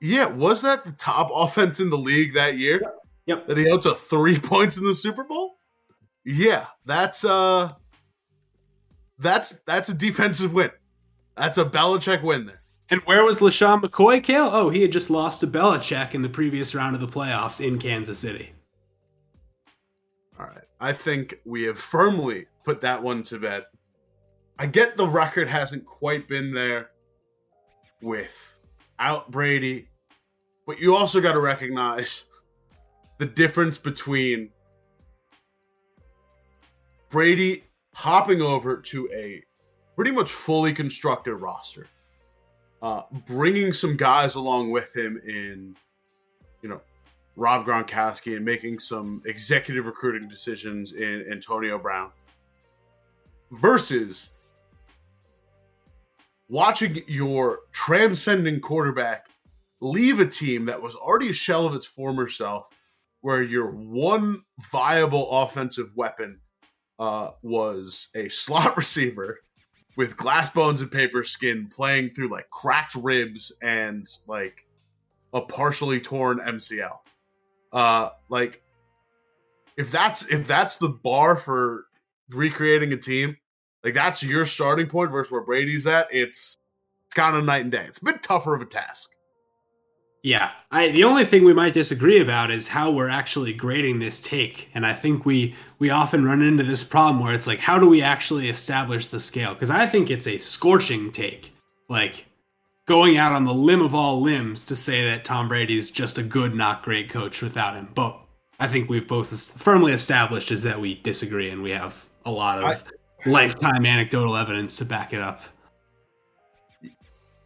yeah, 0.02 0.28
was 0.28 0.62
that 0.62 0.86
the 0.86 0.94
top 0.94 1.30
offense 1.34 1.80
in 1.80 1.90
the 1.90 1.98
league 1.98 2.34
that 2.36 2.58
year? 2.58 2.82
Yep. 3.26 3.48
That 3.48 3.58
he 3.58 3.66
held 3.66 3.84
to 3.84 3.96
three 3.96 4.40
points 4.40 4.78
in 4.78 4.86
the 4.86 4.94
Super 4.94 5.24
Bowl? 5.24 5.58
Yeah, 6.26 6.68
that's 6.86 7.26
uh 7.26 7.74
that's 9.18 9.60
that's 9.66 9.90
a 9.90 9.94
defensive 9.94 10.54
win. 10.54 10.72
That's 11.36 11.58
a 11.58 11.66
Belichick 11.66 12.24
win 12.24 12.46
there. 12.46 12.62
And 12.92 13.02
where 13.02 13.24
was 13.24 13.40
LeSean 13.40 13.82
McCoy, 13.82 14.24
Cale? 14.24 14.50
Oh, 14.52 14.70
he 14.70 14.82
had 14.82 14.92
just 14.92 15.10
lost 15.10 15.42
to 15.42 15.48
Belichick 15.48 16.16
in 16.16 16.22
the 16.22 16.30
previous 16.30 16.74
round 16.74 16.96
of 16.96 17.02
the 17.02 17.08
playoffs 17.08 17.66
in 17.66 17.78
Kansas 17.78 18.18
City. 18.18 18.52
All 20.40 20.48
right. 20.48 20.64
I 20.80 20.94
think 20.94 21.40
we 21.46 21.64
have 21.64 21.78
firmly 21.78 22.48
put 22.66 22.82
that 22.82 23.02
one 23.02 23.22
to 23.24 23.38
bed. 23.38 23.66
I 24.62 24.66
get 24.66 24.98
the 24.98 25.08
record 25.08 25.48
hasn't 25.48 25.86
quite 25.86 26.28
been 26.28 26.54
there 26.54 26.90
without 28.02 29.32
Brady, 29.32 29.88
but 30.68 30.82
you 30.82 30.94
also 30.94 31.22
got 31.22 31.32
to 31.32 31.40
recognize 31.40 32.26
the 33.20 33.26
difference 33.26 33.78
between 33.78 34.50
Brady 37.10 37.64
hopping 37.94 38.42
over 38.42 38.76
to 38.76 39.10
a 39.14 39.42
pretty 39.96 40.12
much 40.12 40.30
fully 40.30 40.74
constructed 40.74 41.36
roster, 41.36 41.88
uh, 42.82 43.04
bringing 43.28 43.72
some 43.72 43.96
guys 43.96 44.36
along 44.36 44.72
with 44.72 44.94
him 44.94 45.22
in, 45.26 45.74
you 46.62 46.68
know, 46.68 46.82
Rob 47.38 47.66
Gronkowski 47.66 48.36
and 48.36 48.44
making 48.44 48.80
some 48.80 49.22
executive 49.26 49.86
recruiting 49.86 50.28
decisions 50.28 50.92
in 50.92 51.26
Antonio 51.32 51.80
Brown 51.80 52.12
versus 53.52 54.32
watching 56.50 57.02
your 57.08 57.60
transcending 57.72 58.60
quarterback 58.60 59.28
leave 59.82 60.20
a 60.20 60.26
team 60.26 60.66
that 60.66 60.82
was 60.82 60.96
already 60.96 61.30
a 61.30 61.34
shell 61.34 61.66
of 61.66 61.76
its 61.76 61.86
former 61.86 62.28
self, 62.28 62.68
where 63.22 63.42
your 63.42 63.72
one 63.72 64.42
viable 64.72 65.30
offensive 65.30 65.96
weapon 65.96 66.40
uh, 66.98 67.32
was 67.42 68.10
a 68.16 68.28
slot 68.30 68.76
receiver 68.78 69.40
with 69.96 70.18
glass 70.18 70.50
bones 70.50 70.82
and 70.82 70.92
paper 70.92 71.24
skin 71.24 71.68
playing 71.68 72.10
through 72.10 72.30
like 72.30 72.50
cracked 72.50 72.96
ribs 72.96 73.52
and 73.62 74.08
like 74.28 74.66
a 75.34 75.42
partially 75.42 76.00
torn 76.00 76.40
MCL. 76.40 76.98
Uh, 77.72 78.10
like 78.30 78.62
if 79.78 79.92
that's 79.92 80.28
if 80.28 80.48
that's 80.48 80.78
the 80.78 80.90
bar 80.90 81.36
for 81.36 81.86
recreating 82.32 82.94
a 82.94 82.98
team, 82.98 83.38
like 83.84 83.94
that's 83.94 84.24
your 84.24 84.46
starting 84.46 84.88
point 84.88 85.12
versus 85.12 85.32
where 85.32 85.42
Brady's 85.42 85.88
at. 85.88 86.08
It's 86.12 86.58
it's 87.08 87.16
kind 87.16 87.36
of 87.36 87.44
night 87.44 87.64
and 87.64 87.72
day. 87.72 87.86
It's 87.88 87.98
a 87.98 88.06
bit 88.06 88.22
tougher 88.22 88.54
of 88.54 88.62
a 88.62 88.66
task. 88.66 89.12
Yeah, 90.22 90.52
I 90.70 90.90
the 90.90 91.06
only 91.06 91.24
thing 91.24 91.46
we 91.46 91.54
might 91.54 91.74
disagree 91.74 92.20
about 92.20 92.52
is 92.52 92.68
how 92.68 92.92
we're 92.92 93.10
actually 93.10 93.54
grading 93.54 94.00
this 94.00 94.20
take, 94.20 94.70
and 94.74 94.86
I 94.86 94.94
think 94.94 95.26
we 95.26 95.56
we 95.80 95.90
often 95.90 96.26
run 96.26 96.42
into 96.42 96.64
this 96.64 96.84
problem 96.84 97.24
where 97.24 97.34
it's 97.34 97.48
like, 97.48 97.60
how 97.60 97.80
do 97.80 97.88
we 97.88 98.02
actually 98.02 98.50
establish 98.50 99.08
the 99.08 99.20
scale? 99.20 99.54
Because 99.54 99.70
I 99.70 99.88
think 99.88 100.10
it's 100.10 100.28
a 100.28 100.38
scorching 100.38 101.12
take, 101.14 101.54
like 101.88 102.26
going 102.86 103.18
out 103.18 103.32
on 103.32 103.46
the 103.46 103.54
limb 103.54 103.82
of 103.82 103.96
all 103.96 104.20
limbs 104.20 104.66
to 104.66 104.76
say 104.76 105.06
that 105.06 105.24
Tom 105.24 105.48
Brady's 105.48 105.90
just 105.90 106.18
a 106.18 106.24
good, 106.24 106.54
not 106.54 106.84
great 106.84 107.10
coach 107.10 107.42
without 107.42 107.76
him. 107.76 107.90
But 107.96 108.20
I 108.60 108.68
think 108.68 108.90
we've 108.90 109.08
both 109.08 109.32
firmly 109.62 109.94
established 109.94 110.52
is 110.52 110.64
that 110.64 110.82
we 110.82 110.96
disagree, 110.96 111.50
and 111.50 111.64
we 111.64 111.72
have 111.72 112.06
a 112.26 112.32
lot 112.32 112.60
of 112.60 112.66
I, 112.66 112.78
lifetime 113.26 113.86
anecdotal 113.86 114.36
evidence 114.36 114.76
to 114.78 114.86
back 114.86 115.14
it 115.14 115.22
up. 115.22 115.42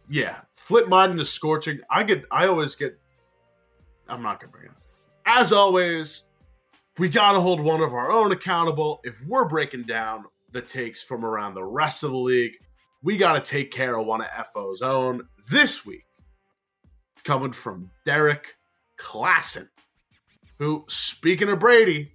Yeah, 0.08 0.36
flip 0.56 0.88
mine 0.88 1.12
into 1.12 1.24
scorching. 1.24 1.80
I 1.90 2.02
get, 2.02 2.24
I 2.30 2.46
always 2.46 2.74
get. 2.74 2.98
I'm 4.08 4.22
not 4.22 4.40
gonna 4.40 4.52
bring 4.52 4.66
it. 4.66 4.70
Up. 4.70 4.82
As 5.26 5.52
always, 5.52 6.24
we 6.98 7.08
gotta 7.08 7.40
hold 7.40 7.60
one 7.60 7.80
of 7.80 7.94
our 7.94 8.10
own 8.10 8.32
accountable. 8.32 9.00
If 9.04 9.20
we're 9.26 9.46
breaking 9.46 9.82
down 9.82 10.26
the 10.52 10.60
takes 10.60 11.02
from 11.02 11.24
around 11.24 11.54
the 11.54 11.64
rest 11.64 12.04
of 12.04 12.10
the 12.10 12.16
league, 12.16 12.56
we 13.02 13.16
gotta 13.16 13.40
take 13.40 13.70
care 13.70 13.98
of 13.98 14.06
one 14.06 14.20
of 14.20 14.28
FO's 14.52 14.82
own 14.82 15.22
this 15.50 15.84
week. 15.86 16.04
Coming 17.24 17.52
from 17.52 17.90
Derrik 18.06 18.44
Klassen, 18.98 19.68
who, 20.58 20.84
speaking 20.88 21.48
of 21.48 21.58
Brady, 21.58 22.13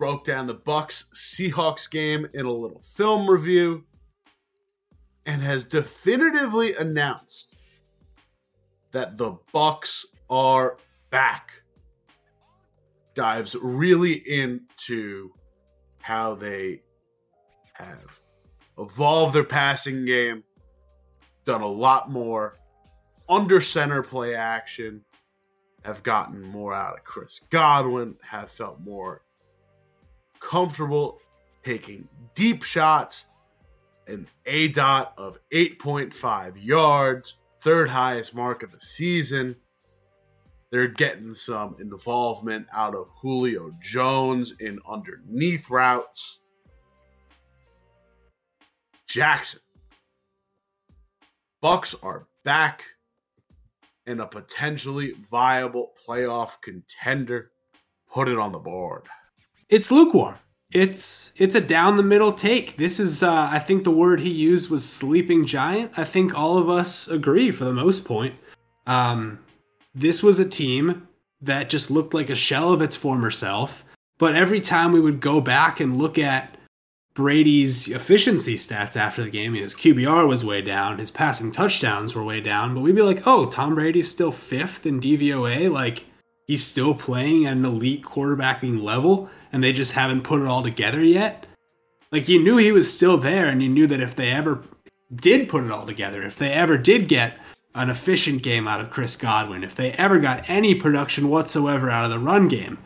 broke 0.00 0.24
down 0.24 0.46
the 0.46 0.54
Bucs 0.54 1.04
Seahawks 1.14 1.88
game 1.88 2.26
in 2.32 2.46
a 2.46 2.50
little 2.50 2.80
film 2.80 3.28
review 3.28 3.84
and 5.26 5.42
has 5.42 5.62
definitively 5.62 6.74
announced 6.74 7.54
that 8.92 9.18
the 9.18 9.34
Bucs 9.54 10.06
are 10.30 10.78
back. 11.10 11.52
Dives 13.14 13.54
really 13.60 14.22
into 14.26 15.30
how 16.00 16.34
they 16.34 16.80
have 17.74 18.18
evolved 18.78 19.34
their 19.34 19.44
passing 19.44 20.06
game, 20.06 20.42
done 21.44 21.60
a 21.60 21.68
lot 21.68 22.10
more 22.10 22.56
under 23.28 23.60
center 23.60 24.02
play 24.02 24.34
action, 24.34 25.04
have 25.84 26.02
gotten 26.02 26.40
more 26.40 26.72
out 26.72 26.96
of 26.96 27.04
Chris 27.04 27.38
Godwin, 27.50 28.16
have 28.22 28.50
felt 28.50 28.80
more 28.80 29.20
comfortable 30.40 31.20
taking 31.62 32.08
deep 32.34 32.62
shots, 32.62 33.26
an 34.06 34.26
aDOT 34.46 35.08
of 35.16 35.38
8.5 35.52 36.54
yards, 36.62 37.36
third 37.60 37.90
highest 37.90 38.34
mark 38.34 38.62
of 38.62 38.72
the 38.72 38.80
season. 38.80 39.54
They're 40.70 40.88
getting 40.88 41.34
some 41.34 41.76
involvement 41.80 42.66
out 42.72 42.94
of 42.94 43.10
Julio 43.20 43.72
Jones 43.80 44.54
in 44.60 44.78
underneath 44.88 45.68
routes. 45.70 46.40
Jackson. 49.08 49.60
Bucs 51.62 51.94
are 52.02 52.28
back 52.44 52.84
and 54.06 54.20
a 54.20 54.26
potentially 54.26 55.12
viable 55.30 55.92
playoff 56.06 56.60
contender. 56.62 57.50
Put 58.12 58.28
it 58.28 58.38
on 58.38 58.52
the 58.52 58.58
board 58.58 59.02
it's 59.70 59.90
lukewarm. 59.90 60.36
It's 60.72 61.32
it's 61.36 61.54
a 61.54 61.60
down 61.60 61.96
the 61.96 62.02
middle 62.02 62.32
take. 62.32 62.76
This 62.76 63.00
is 63.00 63.22
uh, 63.22 63.48
I 63.50 63.58
think 63.58 63.82
the 63.84 63.90
word 63.90 64.20
he 64.20 64.30
used 64.30 64.70
was 64.70 64.88
sleeping 64.88 65.46
giant. 65.46 65.98
I 65.98 66.04
think 66.04 66.38
all 66.38 66.58
of 66.58 66.68
us 66.68 67.08
agree 67.08 67.50
for 67.50 67.64
the 67.64 67.72
most 67.72 68.04
point. 68.04 68.34
Um, 68.86 69.40
this 69.94 70.22
was 70.22 70.38
a 70.38 70.48
team 70.48 71.08
that 71.40 71.70
just 71.70 71.90
looked 71.90 72.14
like 72.14 72.30
a 72.30 72.36
shell 72.36 72.72
of 72.72 72.82
its 72.82 72.94
former 72.94 73.30
self. 73.30 73.84
But 74.18 74.34
every 74.34 74.60
time 74.60 74.92
we 74.92 75.00
would 75.00 75.20
go 75.20 75.40
back 75.40 75.80
and 75.80 75.96
look 75.96 76.18
at 76.18 76.56
Brady's 77.14 77.88
efficiency 77.88 78.56
stats 78.56 78.94
after 78.94 79.22
the 79.22 79.30
game, 79.30 79.54
his 79.54 79.74
QBR 79.74 80.28
was 80.28 80.44
way 80.44 80.60
down, 80.60 80.98
his 80.98 81.10
passing 81.10 81.50
touchdowns 81.50 82.14
were 82.14 82.22
way 82.22 82.40
down, 82.40 82.74
but 82.74 82.82
we'd 82.82 82.94
be 82.94 83.02
like, 83.02 83.26
oh, 83.26 83.46
Tom 83.46 83.74
Brady's 83.74 84.10
still 84.10 84.30
fifth 84.30 84.84
in 84.84 85.00
DVOA. 85.00 85.72
Like, 85.72 86.04
he's 86.50 86.66
still 86.66 86.94
playing 86.94 87.46
at 87.46 87.56
an 87.56 87.64
elite 87.64 88.02
quarterbacking 88.02 88.82
level 88.82 89.30
and 89.52 89.62
they 89.62 89.72
just 89.72 89.92
haven't 89.92 90.22
put 90.22 90.42
it 90.42 90.48
all 90.48 90.64
together 90.64 91.00
yet. 91.00 91.46
Like 92.10 92.28
you 92.28 92.42
knew 92.42 92.56
he 92.56 92.72
was 92.72 92.92
still 92.92 93.18
there, 93.18 93.46
and 93.46 93.62
you 93.62 93.68
knew 93.68 93.86
that 93.86 94.00
if 94.00 94.16
they 94.16 94.30
ever 94.30 94.64
did 95.14 95.48
put 95.48 95.62
it 95.62 95.70
all 95.70 95.86
together, 95.86 96.24
if 96.24 96.34
they 96.34 96.50
ever 96.50 96.76
did 96.76 97.06
get 97.06 97.38
an 97.76 97.88
efficient 97.88 98.42
game 98.42 98.66
out 98.66 98.80
of 98.80 98.90
Chris 98.90 99.14
Godwin, 99.14 99.62
if 99.62 99.76
they 99.76 99.92
ever 99.92 100.18
got 100.18 100.50
any 100.50 100.74
production 100.74 101.28
whatsoever 101.28 101.88
out 101.88 102.04
of 102.04 102.10
the 102.10 102.18
run 102.18 102.48
game, 102.48 102.78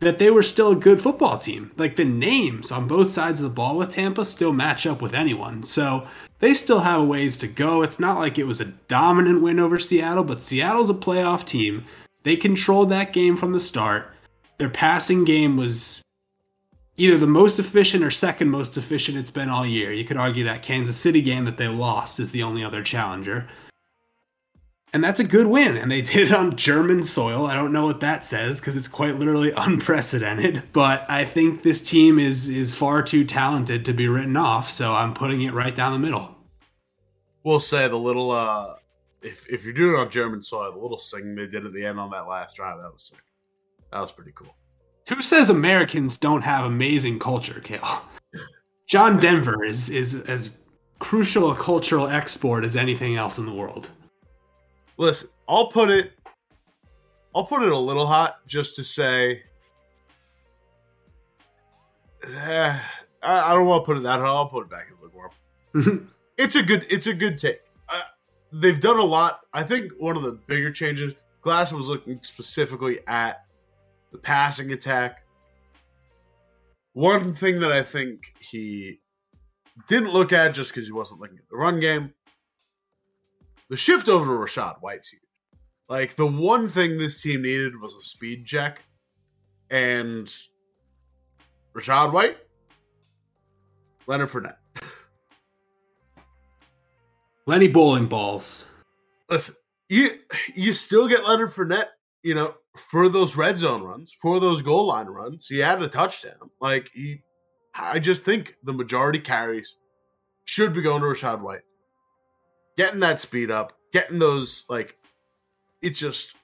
that 0.00 0.18
they 0.18 0.30
were 0.30 0.42
still 0.42 0.72
a 0.72 0.76
good 0.76 1.00
football 1.00 1.38
team. 1.38 1.72
Like 1.78 1.96
the 1.96 2.04
names 2.04 2.70
on 2.70 2.86
both 2.86 3.10
sides 3.10 3.40
of 3.40 3.44
the 3.44 3.54
ball 3.54 3.78
with 3.78 3.92
Tampa 3.92 4.26
still 4.26 4.52
match 4.52 4.86
up 4.86 5.00
with 5.00 5.14
anyone. 5.14 5.62
So 5.62 6.06
they 6.40 6.52
still 6.52 6.80
have 6.80 7.00
a 7.00 7.04
ways 7.04 7.38
to 7.38 7.46
go. 7.46 7.80
It's 7.80 7.98
not 7.98 8.18
like 8.18 8.36
it 8.36 8.46
was 8.46 8.60
a 8.60 8.74
dominant 8.88 9.40
win 9.40 9.58
over 9.58 9.78
Seattle, 9.78 10.24
but 10.24 10.42
Seattle's 10.42 10.90
a 10.90 10.94
playoff 10.94 11.46
team. 11.46 11.86
They 12.24 12.36
controlled 12.36 12.90
that 12.90 13.12
game 13.12 13.36
from 13.36 13.52
the 13.52 13.60
start 13.60 14.14
their 14.58 14.70
passing 14.70 15.24
game 15.24 15.56
was 15.56 16.02
either 16.96 17.18
the 17.18 17.26
most 17.26 17.58
efficient 17.58 18.04
or 18.04 18.10
second 18.10 18.50
most 18.50 18.76
efficient 18.76 19.18
it's 19.18 19.30
been 19.30 19.48
all 19.48 19.66
year. 19.66 19.92
You 19.92 20.04
could 20.04 20.16
argue 20.16 20.44
that 20.44 20.62
Kansas 20.62 20.96
City 20.96 21.22
game 21.22 21.44
that 21.44 21.56
they 21.56 21.68
lost 21.68 22.20
is 22.20 22.30
the 22.30 22.42
only 22.42 22.64
other 22.64 22.82
challenger. 22.82 23.48
And 24.92 25.02
that's 25.02 25.18
a 25.18 25.24
good 25.24 25.48
win. 25.48 25.76
And 25.76 25.90
they 25.90 26.02
did 26.02 26.28
it 26.28 26.32
on 26.32 26.56
German 26.56 27.02
soil. 27.02 27.46
I 27.46 27.54
don't 27.54 27.72
know 27.72 27.84
what 27.84 28.00
that 28.00 28.24
says 28.24 28.60
because 28.60 28.76
it's 28.76 28.88
quite 28.88 29.16
literally 29.16 29.52
unprecedented. 29.56 30.62
But 30.72 31.04
I 31.10 31.24
think 31.24 31.62
this 31.62 31.80
team 31.80 32.18
is 32.18 32.48
is 32.48 32.72
far 32.72 33.02
too 33.02 33.24
talented 33.24 33.84
to 33.86 33.92
be 33.92 34.06
written 34.06 34.36
off. 34.36 34.70
So 34.70 34.92
I'm 34.92 35.14
putting 35.14 35.42
it 35.42 35.52
right 35.52 35.74
down 35.74 35.92
the 35.92 35.98
middle. 35.98 36.36
We'll 37.42 37.60
say 37.60 37.88
the 37.88 37.98
little 37.98 38.30
uh 38.30 38.76
if 39.24 39.46
if 39.48 39.64
you're 39.64 39.72
doing 39.72 39.94
it 39.94 40.00
on 40.00 40.10
German 40.10 40.42
soil, 40.42 40.72
the 40.72 40.78
little 40.78 40.98
sing 40.98 41.34
they 41.34 41.46
did 41.46 41.64
at 41.64 41.72
the 41.72 41.84
end 41.84 41.98
on 41.98 42.10
that 42.10 42.28
last 42.28 42.56
drive, 42.56 42.78
that 42.78 42.92
was 42.92 43.04
sick. 43.04 43.22
That 43.92 44.00
was 44.00 44.12
pretty 44.12 44.32
cool. 44.34 44.54
Who 45.08 45.22
says 45.22 45.50
Americans 45.50 46.16
don't 46.16 46.42
have 46.42 46.64
amazing 46.64 47.18
culture, 47.18 47.60
Cale? 47.60 48.04
John 48.86 49.18
Denver 49.18 49.64
is 49.64 49.88
is 49.88 50.20
as 50.22 50.56
crucial 50.98 51.50
a 51.50 51.56
cultural 51.56 52.06
export 52.06 52.64
as 52.64 52.76
anything 52.76 53.16
else 53.16 53.38
in 53.38 53.46
the 53.46 53.52
world. 53.52 53.90
Listen, 54.96 55.28
I'll 55.48 55.68
put 55.68 55.90
it 55.90 56.12
I'll 57.34 57.44
put 57.44 57.62
it 57.62 57.72
a 57.72 57.78
little 57.78 58.06
hot 58.06 58.46
just 58.46 58.76
to 58.76 58.84
say 58.84 59.42
eh, 62.22 62.78
I, 63.22 63.52
I, 63.52 63.54
don't 63.54 63.66
want 63.66 63.82
to 63.82 63.86
put 63.86 63.96
it 63.96 64.02
that 64.04 64.20
hot. 64.20 64.36
I'll 64.36 64.48
put 64.48 64.64
it 64.64 64.70
back 64.70 64.88
in 64.90 64.96
lukewarm. 65.02 66.10
it's 66.38 66.56
a 66.56 66.62
good 66.62 66.86
it's 66.88 67.06
a 67.06 67.14
good 67.14 67.38
take. 67.38 67.60
They've 68.54 68.80
done 68.80 68.98
a 68.98 69.04
lot. 69.04 69.40
I 69.52 69.64
think 69.64 69.92
one 69.98 70.16
of 70.16 70.22
the 70.22 70.32
bigger 70.46 70.70
changes 70.70 71.14
Glass 71.44 71.72
was 71.72 71.88
looking 71.88 72.18
specifically 72.22 73.00
at 73.06 73.44
the 74.12 74.18
passing 74.18 74.72
attack. 74.72 75.24
One 76.94 77.34
thing 77.34 77.60
that 77.60 77.70
I 77.70 77.82
think 77.82 78.34
he 78.38 79.00
didn't 79.88 80.14
look 80.14 80.32
at 80.32 80.54
just 80.54 80.70
because 80.70 80.86
he 80.86 80.92
wasn't 80.92 81.20
looking 81.20 81.36
at 81.36 81.48
the 81.50 81.56
run 81.56 81.80
game, 81.80 82.14
the 83.68 83.76
shift 83.76 84.08
over 84.08 84.24
to 84.24 84.30
Rachaad 84.52 84.80
White's 84.80 85.08
huge. 85.08 85.20
Like 85.88 86.14
the 86.14 86.26
one 86.26 86.70
thing 86.70 86.96
this 86.96 87.20
team 87.20 87.42
needed 87.42 87.78
was 87.78 87.92
a 87.94 88.02
speed 88.02 88.46
check, 88.46 88.82
and 89.70 90.32
Rachaad 91.74 92.12
White 92.12 92.38
Leonard 94.06 94.30
Fournette. 94.30 94.56
Lenny 97.46 97.68
bowling 97.68 98.06
balls. 98.06 98.66
Listen, 99.28 99.54
you 99.88 100.10
you 100.54 100.72
still 100.72 101.08
get 101.08 101.24
Leonard 101.24 101.50
Fournette, 101.50 101.88
you 102.22 102.34
know, 102.34 102.54
for 102.76 103.08
those 103.08 103.36
red 103.36 103.58
zone 103.58 103.82
runs, 103.82 104.12
for 104.20 104.40
those 104.40 104.62
goal 104.62 104.86
line 104.86 105.06
runs. 105.06 105.46
He 105.46 105.58
had 105.58 105.82
a 105.82 105.88
touchdown. 105.88 106.50
Like 106.60 106.90
he, 106.92 107.22
I 107.74 107.98
just 107.98 108.24
think 108.24 108.56
the 108.62 108.72
majority 108.72 109.18
carries 109.18 109.76
should 110.44 110.72
be 110.72 110.82
going 110.82 111.02
to 111.02 111.06
Rachaad 111.06 111.40
White. 111.40 111.62
Getting 112.76 113.00
that 113.00 113.20
speed 113.20 113.50
up, 113.50 113.72
getting 113.92 114.18
those 114.18 114.64
like, 114.68 114.96
it 115.82 115.90
just, 115.90 116.34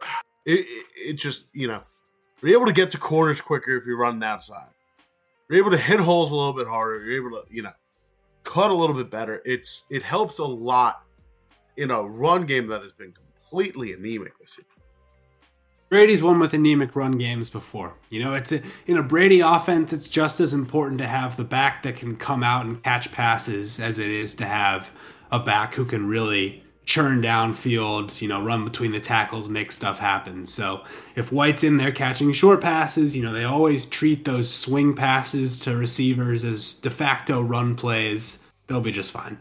it, 0.46 0.60
it, 0.60 0.86
it 0.96 1.12
just 1.14 1.46
you 1.52 1.66
know, 1.66 1.82
you're 2.42 2.56
able 2.56 2.66
to 2.66 2.72
get 2.72 2.90
to 2.92 2.98
corners 2.98 3.40
quicker 3.40 3.76
if 3.76 3.86
you're 3.86 3.98
running 3.98 4.22
outside. 4.22 4.68
You're 5.48 5.60
able 5.60 5.70
to 5.70 5.76
hit 5.76 6.00
holes 6.00 6.30
a 6.30 6.34
little 6.34 6.52
bit 6.52 6.66
harder. 6.66 7.04
You're 7.04 7.26
able 7.26 7.42
to 7.42 7.54
you 7.54 7.62
know, 7.62 7.72
cut 8.46 8.70
a 8.70 8.74
little 8.74 8.96
bit 8.96 9.10
better. 9.10 9.42
It's 9.44 9.84
it 9.90 10.02
helps 10.02 10.38
a 10.38 10.44
lot 10.44 11.02
in 11.76 11.90
a 11.90 12.02
run 12.02 12.46
game 12.46 12.66
that 12.68 12.80
has 12.80 12.92
been 12.92 13.12
completely 13.12 13.92
anemic 13.92 14.38
this 14.38 14.56
year. 14.56 14.66
Brady's 15.88 16.22
won 16.22 16.40
with 16.40 16.54
anemic 16.54 16.96
run 16.96 17.18
games 17.18 17.50
before. 17.50 17.94
You 18.10 18.24
know, 18.24 18.34
it's 18.34 18.50
a, 18.52 18.60
in 18.86 18.96
a 18.96 19.02
Brady 19.02 19.40
offense. 19.40 19.92
It's 19.92 20.08
just 20.08 20.40
as 20.40 20.52
important 20.52 20.98
to 20.98 21.06
have 21.06 21.36
the 21.36 21.44
back 21.44 21.82
that 21.84 21.96
can 21.96 22.16
come 22.16 22.42
out 22.42 22.66
and 22.66 22.82
catch 22.82 23.12
passes 23.12 23.78
as 23.78 23.98
it 23.98 24.10
is 24.10 24.34
to 24.36 24.46
have 24.46 24.90
a 25.30 25.38
back 25.38 25.74
who 25.74 25.84
can 25.84 26.08
really 26.08 26.64
churn 26.86 27.20
downfield, 27.20 28.22
you 28.22 28.28
know, 28.28 28.42
run 28.42 28.64
between 28.64 28.92
the 28.92 29.00
tackles, 29.00 29.48
make 29.48 29.72
stuff 29.72 29.98
happen. 29.98 30.46
So 30.46 30.84
if 31.16 31.32
White's 31.32 31.64
in 31.64 31.76
there 31.76 31.90
catching 31.90 32.32
short 32.32 32.60
passes, 32.60 33.14
you 33.14 33.22
know, 33.22 33.32
they 33.32 33.44
always 33.44 33.84
treat 33.84 34.24
those 34.24 34.52
swing 34.52 34.94
passes 34.94 35.58
to 35.60 35.76
receivers 35.76 36.44
as 36.44 36.74
de 36.74 36.90
facto 36.90 37.42
run 37.42 37.74
plays. 37.74 38.44
They'll 38.68 38.80
be 38.80 38.92
just 38.92 39.10
fine. 39.10 39.38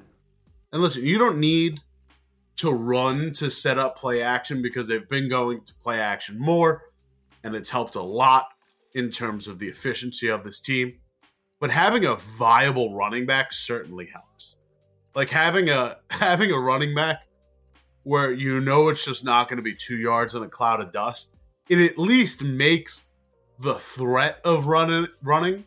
And 0.74 0.82
listen, 0.82 1.06
you 1.06 1.20
don't 1.20 1.38
need 1.38 1.82
to 2.58 2.72
run 2.72 3.32
to 3.34 3.50
set 3.52 3.78
up 3.78 3.96
play 3.96 4.24
action 4.24 4.62
because 4.64 4.88
they've 4.88 5.08
been 5.08 5.30
going 5.30 5.62
to 5.66 5.76
play 5.76 6.00
action 6.00 6.40
more, 6.40 6.82
and 7.44 7.56
it's 7.56 7.70
helped 7.70 7.96
a 7.96 8.02
lot 8.02 8.48
in 8.94 9.12
terms 9.12 9.48
of 9.48 9.60
the 9.60 9.68
efficiency 9.68 10.30
of 10.30 10.44
this 10.44 10.62
team. 10.62 10.94
But 11.60 11.70
having 11.70 12.06
a 12.06 12.16
viable 12.16 12.96
running 12.96 13.26
back 13.26 13.54
certainly 13.54 14.08
helps. 14.08 14.56
Like 15.14 15.30
having 15.30 15.70
a 15.70 15.98
having 16.10 16.52
a 16.52 16.60
running 16.60 16.96
back 16.96 17.25
where 18.06 18.32
you 18.32 18.62
know 18.62 18.88
it's 18.88 19.04
just 19.04 19.26
not 19.26 19.50
going 19.50 19.58
to 19.58 19.64
be 19.64 19.76
two 19.76 19.98
yards 19.98 20.34
in 20.34 20.42
a 20.42 20.48
cloud 20.48 20.80
of 20.80 20.92
dust, 20.94 21.36
it 21.68 21.80
at 21.80 21.98
least 21.98 22.42
makes 22.42 23.06
the 23.60 23.76
threat 23.76 24.40
of 24.46 24.68
running 24.68 25.08
running 25.22 25.66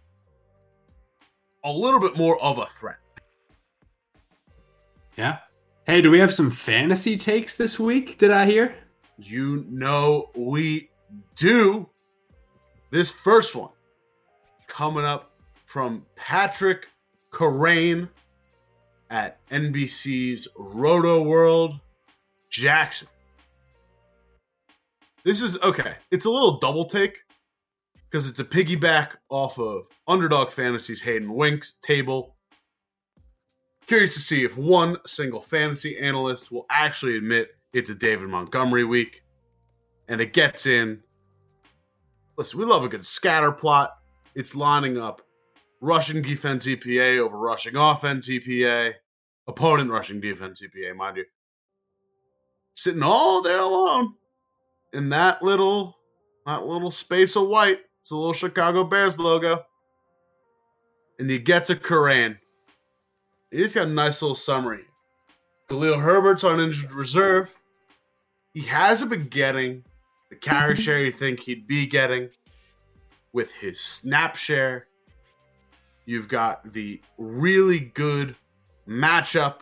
a 1.62 1.70
little 1.70 2.01
bit 2.01 2.16
more 2.16 2.43
of 2.43 2.59
a 2.59 2.66
threat. 2.66 2.99
Yeah, 5.16 5.39
Hey, 5.89 6.03
do 6.03 6.11
we 6.11 6.18
have 6.18 6.34
some 6.34 6.51
fantasy 6.51 7.16
takes 7.16 7.55
this 7.55 7.80
week? 7.80 8.18
Did 8.18 8.30
I 8.30 8.45
hear? 8.45 8.74
You 9.16 9.64
know 9.70 10.28
we 10.34 10.91
do. 11.34 11.89
This 12.91 13.11
first 13.11 13.57
one 13.57 13.70
coming 14.66 15.07
up 15.07 15.30
from 15.64 16.05
Patrick 16.14 16.89
Kerrane 17.32 18.11
at 19.09 19.39
NBC's 19.49 20.47
Rotoworld 20.59 21.80
Jackson. 22.51 23.09
This 25.24 25.42
is 25.42 25.59
okay. 25.61 25.94
It's 26.11 26.24
a 26.24 26.30
little 26.30 26.59
double 26.59 26.84
take 26.84 27.18
because 28.11 28.28
it's 28.28 28.38
a 28.38 28.44
piggyback 28.44 29.16
off 29.28 29.59
of 29.59 29.86
Underdog 30.07 30.51
Fantasy's 30.51 31.03
Hayden 31.03 31.34
Winks 31.34 31.74
table 31.82 32.36
Curious 33.88 34.12
to 34.12 34.20
see 34.20 34.44
if 34.44 34.55
one 34.55 34.99
single 35.07 35.40
fantasy 35.40 35.99
analyst 35.99 36.53
will 36.53 36.66
actually 36.68 37.16
admit 37.16 37.57
it's 37.72 37.88
a 37.88 37.94
David 37.94 38.28
Montgomery 38.28 38.84
week. 38.84 39.24
And 40.09 40.20
it 40.20 40.34
gets 40.34 40.66
in. 40.66 41.01
Listen, 42.36 42.59
we 42.59 42.66
love 42.66 42.84
a 42.84 42.88
good 42.88 43.07
scatter 43.07 43.51
plot. 43.51 43.96
It's 44.34 44.55
lining 44.55 44.99
up 44.99 45.22
rushing 45.80 46.20
defense 46.20 46.66
EPA 46.66 47.18
over 47.18 47.38
rushing 47.38 47.76
offense 47.76 48.28
EPA, 48.28 48.92
opponent 49.46 49.90
rushing 49.90 50.20
defense 50.20 50.61
EPA, 50.61 50.94
mind 50.94 51.16
you. 51.16 51.24
Sitting 52.78 53.02
all 53.02 53.42
there 53.42 53.58
alone 53.60 54.14
in 54.92 55.08
that 55.08 55.42
little 55.42 55.98
that 56.46 56.64
little 56.64 56.92
space 56.92 57.34
of 57.34 57.48
white. 57.48 57.80
It's 58.00 58.12
a 58.12 58.16
little 58.16 58.32
Chicago 58.32 58.84
Bears 58.84 59.18
logo. 59.18 59.64
And 61.18 61.28
you 61.28 61.40
get 61.40 61.66
to 61.66 61.74
Kerrane 61.74 62.38
He's 63.50 63.74
got 63.74 63.88
a 63.88 63.90
nice 63.90 64.22
little 64.22 64.36
summary. 64.36 64.84
Khalil 65.68 65.98
Herbert's 65.98 66.44
on 66.44 66.60
injured 66.60 66.92
reserve. 66.92 67.52
He 68.54 68.62
hasn't 68.62 69.10
been 69.10 69.26
getting 69.26 69.84
the 70.30 70.36
carry 70.36 70.76
share 70.80 71.04
you 71.04 71.12
think 71.12 71.40
he'd 71.40 71.66
be 71.66 71.86
getting 71.86 72.28
with 73.32 73.52
his 73.52 73.80
snap 73.80 74.36
share. 74.36 74.86
You've 76.04 76.28
got 76.28 76.72
the 76.72 77.00
really 77.16 77.80
good 77.80 78.36
matchup. 78.86 79.60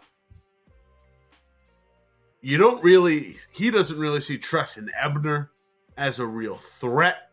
You 2.47 2.59
don't 2.59 2.81
really, 2.85 3.37
he 3.51 3.73
doesn't 3.73 3.99
really 3.99 4.21
see 4.21 4.39
Trestan 4.39 4.89
Ebner 4.97 5.51
as 5.97 6.21
a 6.21 6.27
real 6.27 6.57
threat. 6.57 7.33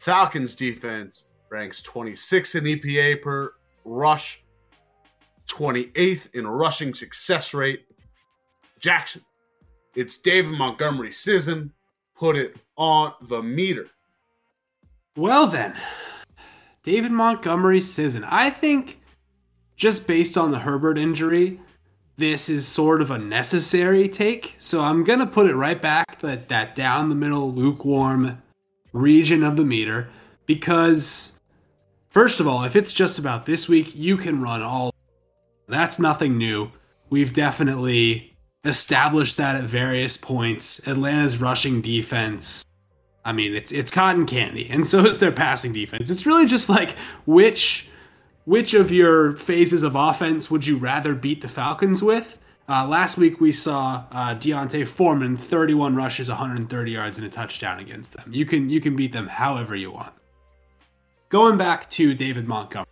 Falcons 0.00 0.54
defense 0.54 1.24
ranks 1.50 1.80
26 1.80 2.56
in 2.56 2.64
EPA 2.64 3.22
per 3.22 3.54
rush. 3.86 4.44
28th 5.48 6.34
in 6.34 6.46
rushing 6.46 6.92
success 6.92 7.54
rate. 7.54 7.86
Jackson, 8.78 9.22
it's 9.96 10.18
David 10.18 10.58
Montgomery 10.58 11.10
season. 11.10 11.72
Put 12.14 12.36
it 12.36 12.54
on 12.76 13.14
the 13.22 13.42
meter. 13.42 13.88
Well, 15.16 15.46
then, 15.46 15.74
David 16.82 17.12
Montgomery 17.12 17.80
season. 17.80 18.24
I 18.24 18.50
think 18.50 19.00
just 19.74 20.06
based 20.06 20.36
on 20.36 20.50
the 20.50 20.58
Herbert 20.58 20.98
injury, 20.98 21.62
this 22.16 22.48
is 22.48 22.66
sort 22.66 23.00
of 23.00 23.10
a 23.10 23.18
necessary 23.18 24.08
take. 24.08 24.56
So 24.58 24.82
I'm 24.82 25.04
going 25.04 25.18
to 25.18 25.26
put 25.26 25.48
it 25.48 25.54
right 25.54 25.80
back 25.80 26.20
that, 26.20 26.48
that 26.48 26.74
down 26.74 27.08
the 27.08 27.14
middle, 27.14 27.52
lukewarm 27.52 28.42
region 28.92 29.42
of 29.42 29.56
the 29.56 29.64
meter 29.64 30.10
because, 30.46 31.40
first 32.10 32.40
of 32.40 32.46
all, 32.46 32.64
if 32.64 32.76
it's 32.76 32.92
just 32.92 33.18
about 33.18 33.46
this 33.46 33.68
week, 33.68 33.94
you 33.94 34.16
can 34.16 34.42
run 34.42 34.62
all 34.62 34.92
that's 35.68 35.98
nothing 35.98 36.36
new. 36.36 36.70
We've 37.08 37.32
definitely 37.32 38.34
established 38.64 39.36
that 39.38 39.56
at 39.56 39.64
various 39.64 40.16
points. 40.16 40.86
Atlanta's 40.86 41.40
rushing 41.40 41.80
defense, 41.80 42.64
I 43.24 43.32
mean, 43.32 43.54
it's 43.54 43.72
it's 43.72 43.90
cotton 43.90 44.26
candy, 44.26 44.68
and 44.68 44.86
so 44.86 45.06
is 45.06 45.18
their 45.18 45.32
passing 45.32 45.72
defense. 45.72 46.10
It's 46.10 46.26
really 46.26 46.46
just 46.46 46.68
like 46.68 46.90
which 47.26 47.88
which 48.44 48.74
of 48.74 48.90
your 48.90 49.36
phases 49.36 49.82
of 49.82 49.94
offense 49.94 50.50
would 50.50 50.66
you 50.66 50.76
rather 50.76 51.14
beat 51.14 51.42
the 51.42 51.48
Falcons 51.48 52.02
with? 52.02 52.38
Uh, 52.68 52.86
last 52.86 53.16
week 53.16 53.40
we 53.40 53.52
saw 53.52 54.04
uh, 54.10 54.34
D'Onta 54.34 54.86
Foreman, 54.86 55.36
31 55.36 55.94
rushes, 55.94 56.28
130 56.28 56.90
yards, 56.90 57.18
and 57.18 57.26
a 57.26 57.30
touchdown 57.30 57.80
against 57.80 58.16
them. 58.16 58.32
You 58.32 58.46
can 58.46 58.70
you 58.70 58.80
can 58.80 58.96
beat 58.96 59.12
them 59.12 59.26
however 59.26 59.76
you 59.76 59.90
want. 59.90 60.14
Going 61.28 61.56
back 61.56 61.90
to 61.90 62.14
David 62.14 62.46
Montgomery, 62.46 62.88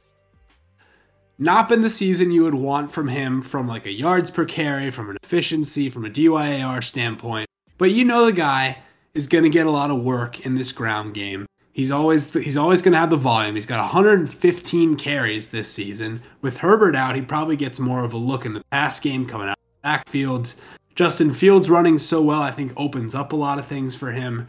not 1.39 1.69
been 1.69 1.81
the 1.81 1.89
season 1.89 2.31
you 2.31 2.43
would 2.43 2.55
want 2.55 2.93
from 2.93 3.09
him 3.09 3.43
from 3.43 3.67
like 3.67 3.87
a 3.87 3.93
yards 3.93 4.31
per 4.31 4.45
carry, 4.45 4.91
from 4.91 5.11
an 5.11 5.17
efficiency, 5.23 5.89
from 5.89 6.05
a 6.05 6.11
DYAR 6.11 6.83
standpoint. 6.83 7.49
But 7.79 7.93
you 7.93 8.05
know 8.05 8.27
the 8.27 8.33
guy 8.33 8.79
is 9.15 9.27
going 9.27 9.45
to 9.45 9.51
get 9.51 9.67
a 9.67 9.71
lot 9.71 9.91
of 9.91 10.03
work 10.03 10.45
in 10.45 10.55
this 10.55 10.73
ground 10.73 11.15
game. 11.15 11.47
He's 11.73 11.91
always 11.91 12.33
he's 12.33 12.57
always 12.57 12.83
going 12.83 12.93
to 12.93 12.99
have 12.99 13.11
the 13.11 13.17
volume. 13.17 13.55
He's 13.55 13.67
got 13.67 13.79
115 13.79 14.97
carries 14.97 15.51
this 15.51 15.73
season. 15.73 16.23
With 16.41 16.59
Herbert 16.59 16.97
out, 16.97 17.15
he 17.15 17.23
probably 17.23 17.57
gets 17.57 17.79
more 17.79 18.05
of 18.05 18.13
a 18.13 18.17
look 18.17 18.45
in 18.45 18.55
the 18.55 18.65
pass 18.71 18.99
game 18.99 19.25
coming 19.27 19.49
out 19.49 19.59
of 19.59 19.89
backfields. 19.89 20.57
Justin 20.95 21.33
Fields 21.33 21.71
running 21.71 21.99
so 21.99 22.21
well, 22.21 22.43
I 22.43 22.51
think 22.51 22.73
opens 22.77 23.15
up 23.15 23.33
a 23.33 23.37
lot 23.37 23.59
of 23.59 23.67
things 23.67 23.97
for 23.97 24.11
him. 24.11 24.49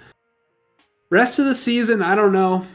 Rest 1.10 1.40
of 1.40 1.46
the 1.46 1.56
season, 1.56 2.02
I 2.02 2.16
don't 2.16 2.34
know 2.34 2.66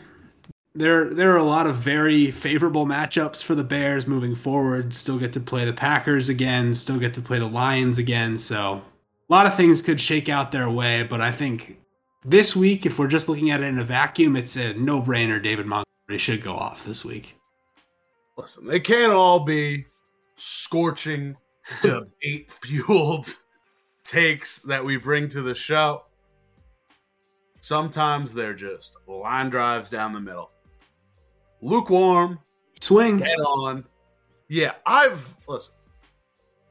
there 0.76 1.12
there 1.12 1.32
are 1.32 1.38
a 1.38 1.44
lot 1.44 1.66
of 1.66 1.76
very 1.76 2.30
favorable 2.30 2.86
matchups 2.86 3.42
for 3.42 3.54
the 3.54 3.64
Bears 3.64 4.06
moving 4.06 4.34
forward. 4.34 4.92
Still 4.92 5.18
get 5.18 5.32
to 5.32 5.40
play 5.40 5.64
the 5.64 5.72
Packers 5.72 6.28
again, 6.28 6.74
still 6.74 6.98
get 6.98 7.14
to 7.14 7.22
play 7.22 7.38
the 7.38 7.48
Lions 7.48 7.98
again, 7.98 8.38
so 8.38 8.82
a 9.28 9.32
lot 9.32 9.46
of 9.46 9.54
things 9.54 9.82
could 9.82 10.00
shake 10.00 10.28
out 10.28 10.52
their 10.52 10.70
way, 10.70 11.02
but 11.02 11.20
I 11.20 11.32
think 11.32 11.78
this 12.26 12.56
week 12.56 12.84
if 12.84 12.98
we're 12.98 13.06
just 13.06 13.28
looking 13.28 13.50
at 13.50 13.62
it 13.62 13.66
in 13.66 13.78
a 13.78 13.84
vacuum, 13.84 14.36
it's 14.36 14.56
a 14.56 14.74
no-brainer 14.74 15.42
David 15.42 15.66
Montgomery 15.66 16.18
should 16.18 16.42
go 16.42 16.54
off 16.54 16.84
this 16.84 17.04
week. 17.04 17.38
Listen, 18.36 18.66
they 18.66 18.80
can't 18.80 19.12
all 19.12 19.40
be 19.40 19.86
scorching 20.36 21.36
debate 21.80 22.50
fueled 22.62 23.28
takes 24.04 24.58
that 24.60 24.84
we 24.84 24.96
bring 24.96 25.28
to 25.28 25.42
the 25.42 25.54
show. 25.54 26.02
Sometimes 27.60 28.34
they're 28.34 28.54
just 28.54 28.96
line 29.08 29.48
drives 29.50 29.88
down 29.88 30.12
the 30.12 30.20
middle 30.20 30.50
lukewarm, 31.60 32.38
Swing. 32.80 33.18
Get 33.18 33.38
on. 33.38 33.84
Yeah, 34.48 34.74
I've 34.84 35.34
listen. 35.48 35.74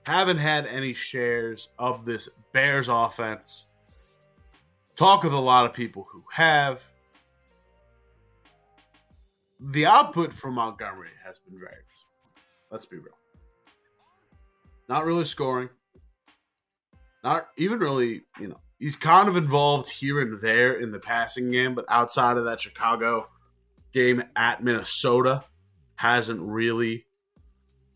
Haven't 0.05 0.37
had 0.37 0.67
any 0.67 0.93
shares 0.93 1.69
of 1.79 2.05
this 2.05 2.29
Bears 2.53 2.87
offense. 2.89 3.64
Talk 4.95 5.23
with 5.23 5.33
a 5.33 5.39
lot 5.39 5.65
of 5.65 5.73
people 5.73 6.07
who 6.11 6.23
have. 6.31 6.83
The 9.59 9.85
output 9.85 10.31
from 10.31 10.55
Montgomery 10.55 11.09
has 11.23 11.39
been 11.39 11.59
very 11.59 11.73
Let's 12.71 12.85
be 12.85 12.97
real. 12.97 13.17
Not 14.89 15.05
really 15.05 15.25
scoring. 15.25 15.69
Not 17.23 17.47
even 17.57 17.79
really, 17.79 18.23
you 18.39 18.49
know, 18.49 18.59
he's 18.79 18.95
kind 18.95 19.29
of 19.29 19.35
involved 19.35 19.89
here 19.89 20.19
and 20.19 20.41
there 20.41 20.73
in 20.73 20.91
the 20.91 20.99
passing 20.99 21.51
game, 21.51 21.73
but 21.73 21.85
outside 21.87 22.37
of 22.37 22.45
that 22.45 22.61
Chicago 22.61 23.27
game 23.93 24.23
at 24.35 24.63
Minnesota, 24.63 25.43
hasn't 25.95 26.41
really 26.41 27.05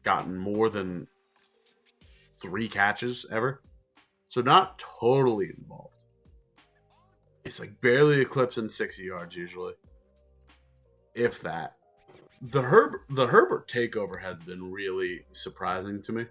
gotten 0.04 0.38
more 0.38 0.70
than 0.70 1.08
three 2.38 2.70
catches 2.70 3.26
ever. 3.30 3.62
So 4.30 4.42
not 4.42 4.80
totally 4.80 5.52
involved. 5.58 5.99
It's 7.50 7.60
like 7.60 7.82
barely 7.82 8.22
eclipsing 8.22 8.70
60 8.70 9.02
yards 9.02 9.36
usually. 9.36 9.74
If 11.16 11.42
that. 11.42 11.78
The 12.44 12.62
Herb 12.62 12.98
the 13.10 13.26
Herbert 13.26 13.68
takeover 13.68 14.22
has 14.22 14.38
been 14.38 14.72
really 14.72 15.26
surprising 15.32 16.00
to 16.04 16.12
me. 16.12 16.26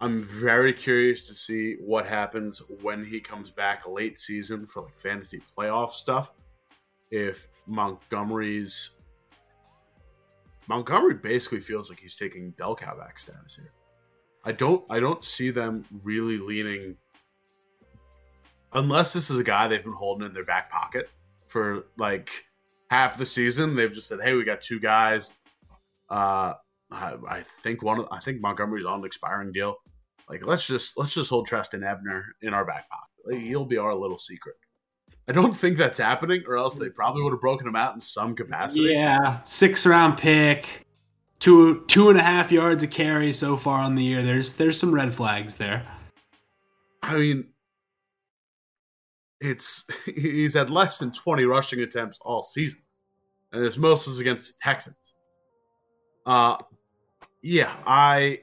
I'm 0.00 0.22
very 0.22 0.72
curious 0.72 1.26
to 1.26 1.34
see 1.34 1.74
what 1.80 2.06
happens 2.06 2.62
when 2.80 3.04
he 3.04 3.20
comes 3.20 3.50
back 3.50 3.86
late 3.86 4.18
season 4.18 4.66
for 4.66 4.84
like 4.84 4.96
fantasy 4.96 5.42
playoff 5.54 5.90
stuff. 5.90 6.32
If 7.10 7.48
Montgomery's 7.66 8.92
Montgomery 10.66 11.16
basically 11.16 11.60
feels 11.60 11.90
like 11.90 12.00
he's 12.00 12.14
taking 12.14 12.52
bell 12.52 12.74
cow 12.74 12.96
back 12.96 13.18
status 13.18 13.56
here. 13.56 13.72
I 14.46 14.52
don't 14.52 14.82
I 14.88 14.98
don't 14.98 15.26
see 15.26 15.50
them 15.50 15.84
really 16.04 16.38
leaning 16.38 16.96
unless 18.72 19.12
this 19.12 19.30
is 19.30 19.38
a 19.38 19.44
guy 19.44 19.68
they've 19.68 19.82
been 19.82 19.92
holding 19.92 20.26
in 20.26 20.34
their 20.34 20.44
back 20.44 20.70
pocket 20.70 21.08
for 21.46 21.86
like 21.96 22.30
half 22.90 23.18
the 23.18 23.26
season. 23.26 23.76
They've 23.76 23.92
just 23.92 24.08
said, 24.08 24.20
"Hey, 24.20 24.34
we 24.34 24.44
got 24.44 24.60
two 24.60 24.80
guys. 24.80 25.34
Uh, 26.08 26.54
I, 26.90 27.16
I 27.28 27.40
think 27.40 27.82
one. 27.82 28.04
I 28.10 28.20
think 28.20 28.40
Montgomery's 28.40 28.84
on 28.84 29.00
an 29.00 29.06
expiring 29.06 29.52
deal. 29.52 29.76
Like, 30.28 30.46
let's 30.46 30.66
just 30.66 30.96
let's 30.96 31.14
just 31.14 31.30
hold 31.30 31.46
Trestan 31.46 31.84
Ebner 31.84 32.36
in 32.42 32.54
our 32.54 32.64
back 32.64 32.88
pocket. 32.88 33.08
Like, 33.24 33.40
he'll 33.40 33.64
be 33.64 33.78
our 33.78 33.94
little 33.94 34.18
secret." 34.18 34.56
I 35.28 35.32
don't 35.32 35.52
think 35.52 35.76
that's 35.76 35.98
happening, 35.98 36.44
or 36.46 36.56
else 36.56 36.76
they 36.76 36.88
probably 36.88 37.22
would 37.22 37.32
have 37.32 37.40
broken 37.40 37.66
him 37.66 37.74
out 37.74 37.94
in 37.94 38.00
some 38.00 38.36
capacity. 38.36 38.92
Yeah, 38.92 39.42
six 39.42 39.84
round 39.84 40.18
pick, 40.18 40.86
two 41.40 41.84
two 41.88 42.10
and 42.10 42.18
a 42.18 42.22
half 42.22 42.52
yards 42.52 42.82
of 42.82 42.90
carry 42.90 43.32
so 43.32 43.56
far 43.56 43.80
on 43.80 43.96
the 43.96 44.04
year. 44.04 44.22
There's 44.22 44.54
there's 44.54 44.78
some 44.78 44.94
red 44.94 45.14
flags 45.14 45.56
there. 45.56 45.86
I 47.02 47.14
mean, 47.14 47.46
it's 49.40 49.84
he's 50.04 50.54
had 50.54 50.70
less 50.70 50.98
than 50.98 51.12
20 51.12 51.44
rushing 51.44 51.80
attempts 51.80 52.18
all 52.22 52.42
season, 52.42 52.80
and 53.52 53.62
his 53.62 53.78
most 53.78 54.06
is 54.06 54.20
against 54.20 54.54
the 54.54 54.62
Texans. 54.62 55.14
Uh, 56.24 56.56
yeah, 57.42 57.72
I 57.86 58.40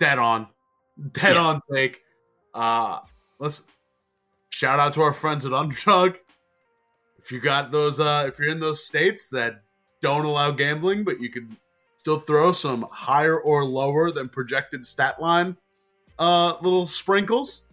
dead 0.00 0.18
on, 0.18 0.48
dead 1.12 1.34
yeah. 1.34 1.40
on 1.40 1.60
take. 1.72 2.00
Uh, 2.54 3.00
let's 3.38 3.62
shout 4.50 4.80
out 4.80 4.94
to 4.94 5.02
our 5.02 5.12
friends 5.12 5.46
at 5.46 5.52
Underdog. 5.52 6.16
If 7.18 7.32
you 7.32 7.40
got 7.40 7.70
those, 7.70 8.00
uh, 8.00 8.24
if 8.26 8.38
you're 8.38 8.48
in 8.48 8.60
those 8.60 8.84
states 8.84 9.28
that 9.28 9.62
don't 10.00 10.24
allow 10.24 10.50
gambling, 10.50 11.04
but 11.04 11.20
you 11.20 11.30
can 11.30 11.56
still 11.96 12.20
throw 12.20 12.52
some 12.52 12.86
higher 12.90 13.38
or 13.40 13.64
lower 13.64 14.10
than 14.10 14.28
projected 14.28 14.86
stat 14.86 15.20
line, 15.20 15.56
uh, 16.18 16.54
little 16.62 16.86
sprinkles. 16.86 17.66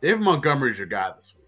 David 0.00 0.20
Montgomery's 0.20 0.78
your 0.78 0.86
guy 0.86 1.12
this 1.16 1.34
week. 1.36 1.43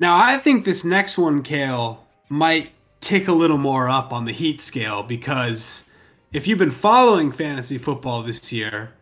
Now, 0.00 0.16
I 0.16 0.38
think 0.38 0.64
this 0.64 0.84
next 0.84 1.16
one, 1.16 1.42
Cale, 1.42 2.04
might 2.28 2.72
tick 3.00 3.28
a 3.28 3.32
little 3.32 3.58
more 3.58 3.88
up 3.88 4.12
on 4.12 4.24
the 4.24 4.32
heat 4.32 4.60
scale 4.60 5.02
because 5.02 5.84
if 6.32 6.48
you've 6.48 6.58
been 6.58 6.70
following 6.72 7.30
fantasy 7.30 7.78
football 7.78 8.22
this 8.22 8.52
year, 8.52 8.92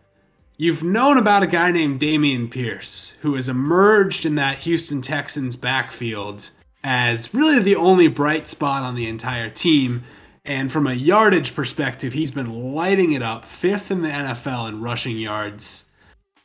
you've 0.59 0.83
known 0.83 1.17
about 1.17 1.43
a 1.43 1.47
guy 1.47 1.71
named 1.71 2.01
Dameon 2.01 2.51
Pierce 2.51 3.15
who 3.23 3.37
has 3.37 3.49
emerged 3.49 4.27
in 4.27 4.35
that 4.35 4.59
Houston 4.59 5.01
Texans 5.01 5.57
backfield 5.57 6.51
as 6.85 7.33
really 7.33 7.59
the 7.59 7.77
only 7.77 8.09
bright 8.09 8.47
spot 8.47 8.83
on 8.83 8.95
the 8.95 9.09
entire 9.09 9.49
team. 9.49 10.03
And 10.45 10.71
from 10.71 10.87
a 10.87 10.93
yardage 10.93 11.55
perspective, 11.55 12.13
he's 12.13 12.33
been 12.33 12.75
lighting 12.75 13.13
it 13.13 13.23
up, 13.23 13.47
fifth 13.47 13.91
in 13.91 14.03
the 14.03 14.09
NFL 14.09 14.69
in 14.69 14.83
rushing 14.83 15.17
yards. 15.17 15.89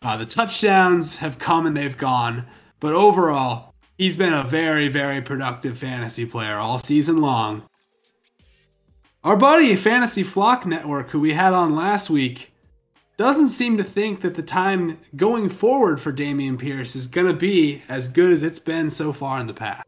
Uh, 0.02 0.16
the 0.16 0.26
touchdowns 0.26 1.18
have 1.18 1.39
come 1.39 1.66
and 1.66 1.76
they've 1.76 1.98
gone, 1.98 2.45
but 2.80 2.93
overall, 2.93 3.74
he's 3.98 4.16
been 4.16 4.34
a 4.34 4.43
very, 4.43 4.88
very 4.88 5.22
productive 5.22 5.78
fantasy 5.78 6.26
player 6.26 6.56
all 6.56 6.80
season 6.80 7.20
long. 7.22 7.64
Our 9.24 9.36
buddy, 9.36 9.76
Fantasy 9.76 10.24
Flock 10.24 10.66
Network, 10.66 11.10
who 11.10 11.20
we 11.20 11.34
had 11.34 11.54
on 11.54 11.76
last 11.76 12.10
week, 12.10 12.54
doesn't 13.18 13.50
seem 13.50 13.78
to 13.78 13.84
think 13.84 14.22
that 14.22 14.36
the 14.36 14.43
time 14.43 15.00
going 15.16 15.50
forward 15.50 16.00
for 16.00 16.14
Dameon 16.14 16.60
Pierce 16.60 16.95
is 16.95 17.08
going 17.08 17.28
to 17.28 17.34
be 17.34 17.82
as 17.89 18.08
good 18.08 18.32
as 18.32 18.43
it's 18.43 18.60
been 18.60 18.89
so 18.89 19.12
far 19.12 19.39
in 19.41 19.48
the 19.48 19.54
past. 19.54 19.84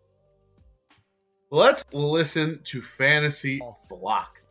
Let's 1.51 1.85
listen 1.93 2.59
to 2.65 2.81
Fantasy 2.81 3.61
Flock. 3.87 4.41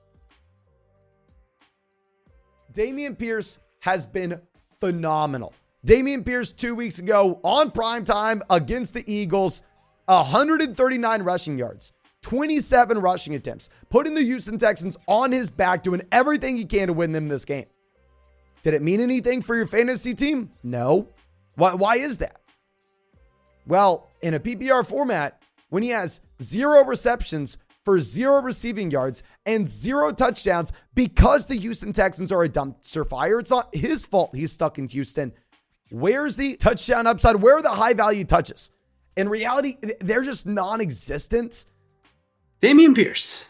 Dameon 2.73 3.19
Pierce 3.19 3.59
has 3.81 4.07
been 4.07 4.41
phenomenal. 4.81 5.53
Dameon 5.87 6.27
Pierce 6.27 6.53
two 6.53 6.75
weeks 6.75 6.99
ago 6.99 7.41
on 7.45 7.71
prime 7.71 8.05
time 8.05 8.43
against 8.51 8.95
the 8.95 9.13
Eagles, 9.13 9.63
139 10.07 11.23
rushing 11.23 11.57
yards, 11.57 11.93
27 12.23 12.99
rushing 12.99 13.35
attempts, 13.37 13.71
putting 13.89 14.15
the 14.15 14.23
Houston 14.23 14.59
Texans 14.59 14.97
on 15.07 15.31
his 15.31 15.49
back, 15.51 15.85
doing 15.85 16.03
everything 16.11 16.57
he 16.57 16.65
can 16.65 16.89
to 16.89 16.93
win 16.93 17.13
them 17.13 17.29
this 17.29 17.45
game. 17.45 17.67
Did 18.63 18.75
it 18.75 18.83
mean 18.83 19.01
anything 19.01 19.41
for 19.41 19.55
your 19.55 19.69
fantasy 19.69 20.15
team? 20.15 20.51
No. 20.65 21.09
Why, 21.55 21.75
why 21.75 21.97
is 21.97 22.19
that? 22.19 22.41
Well, 23.67 24.11
in 24.21 24.35
a 24.35 24.41
PPR 24.41 24.85
format, 24.85 25.43
when 25.69 25.85
he 25.85 25.91
has 25.91 26.21
zero 26.43 26.85
receptions 26.85 27.57
for 27.85 28.01
zero 28.01 28.43
receiving 28.43 28.91
yards 28.91 29.23
and 29.47 29.69
zero 29.69 30.11
touchdowns 30.11 30.73
because 30.95 31.47
the 31.47 31.55
Houston 31.55 31.93
Texans 31.93 32.33
are 32.33 32.43
a 32.43 32.49
dumpster 32.49 33.09
fire, 33.09 33.39
it's 33.39 33.51
not 33.51 33.75
his 33.75 34.05
fault 34.05 34.35
he's 34.35 34.51
stuck 34.51 34.79
in 34.79 34.89
Houston. 34.89 35.33
Where's 35.91 36.37
the 36.37 36.57
touchdown 36.57 37.07
upside? 37.07 37.37
Where 37.37 37.57
are 37.57 37.63
the 37.63 37.71
high 37.71 37.95
value 37.95 38.25
touches? 38.25 38.71
In 39.17 39.29
reality, 39.29 39.77
they're 40.01 40.23
just 40.23 40.47
non 40.47 40.81
existent. 40.81 41.65
Dameon 42.61 42.95
Pierce. 42.95 43.47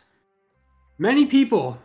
Many 0.98 1.26
people, 1.26 1.80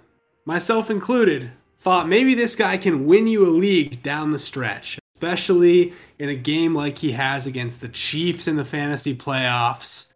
myself 0.45 0.89
included, 0.89 1.51
thought 1.79 2.07
maybe 2.07 2.33
this 2.33 2.55
guy 2.55 2.77
can 2.77 3.05
win 3.05 3.27
you 3.27 3.45
a 3.45 3.49
league 3.49 4.01
down 4.01 4.31
the 4.31 4.39
stretch, 4.39 4.99
especially 5.15 5.93
in 6.17 6.29
a 6.29 6.35
game 6.35 6.73
like 6.73 6.99
he 6.99 7.11
has 7.11 7.45
against 7.45 7.81
the 7.81 7.89
Chiefs 7.89 8.47
in 8.47 8.55
the 8.55 8.65
fantasy 8.65 9.15
playoffs. 9.15 10.13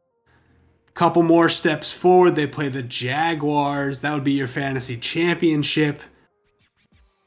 Couple 0.93 1.21
more 1.21 1.49
steps 1.49 1.91
forward, 1.91 2.35
they 2.35 2.47
play 2.47 2.69
the 2.69 2.81
Jaguars. 2.81 4.01
That 4.01 4.13
would 4.13 4.23
be 4.23 4.31
your 4.31 4.47
fantasy 4.47 4.97
championship. 4.97 6.01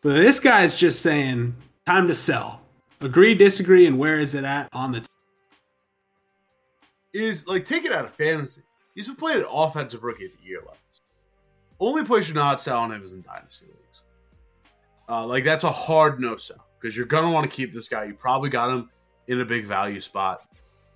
But 0.02 0.14
this 0.14 0.40
guy's 0.40 0.76
just 0.76 1.02
saying, 1.02 1.54
time 1.86 2.08
to 2.08 2.14
sell. 2.14 2.59
Agree, 3.00 3.34
disagree, 3.34 3.86
and 3.86 3.98
where 3.98 4.18
is 4.18 4.34
it 4.34 4.44
at 4.44 4.68
on 4.72 4.92
the? 4.92 5.00
T- 5.00 5.06
is 7.12 7.46
like 7.46 7.64
take 7.64 7.84
it 7.84 7.92
out 7.92 8.04
of 8.04 8.14
fantasy. 8.14 8.62
He's 8.94 9.06
been 9.06 9.16
playing 9.16 9.38
an 9.40 9.46
offensive 9.50 10.04
rookie 10.04 10.26
of 10.26 10.32
the 10.32 10.46
year 10.46 10.60
levels. 10.60 10.76
Only 11.80 12.04
place 12.04 12.28
you're 12.28 12.34
not 12.34 12.60
selling 12.60 12.92
him 12.92 13.02
is 13.02 13.14
in 13.14 13.22
dynasty 13.22 13.66
leagues. 13.66 14.02
Uh, 15.08 15.26
like 15.26 15.44
that's 15.44 15.64
a 15.64 15.70
hard 15.70 16.20
no 16.20 16.36
sell 16.36 16.66
because 16.78 16.96
you're 16.96 17.06
gonna 17.06 17.30
want 17.30 17.50
to 17.50 17.54
keep 17.54 17.72
this 17.72 17.88
guy. 17.88 18.04
You 18.04 18.14
probably 18.14 18.50
got 18.50 18.70
him 18.70 18.90
in 19.26 19.40
a 19.40 19.44
big 19.44 19.64
value 19.64 20.00
spot. 20.00 20.42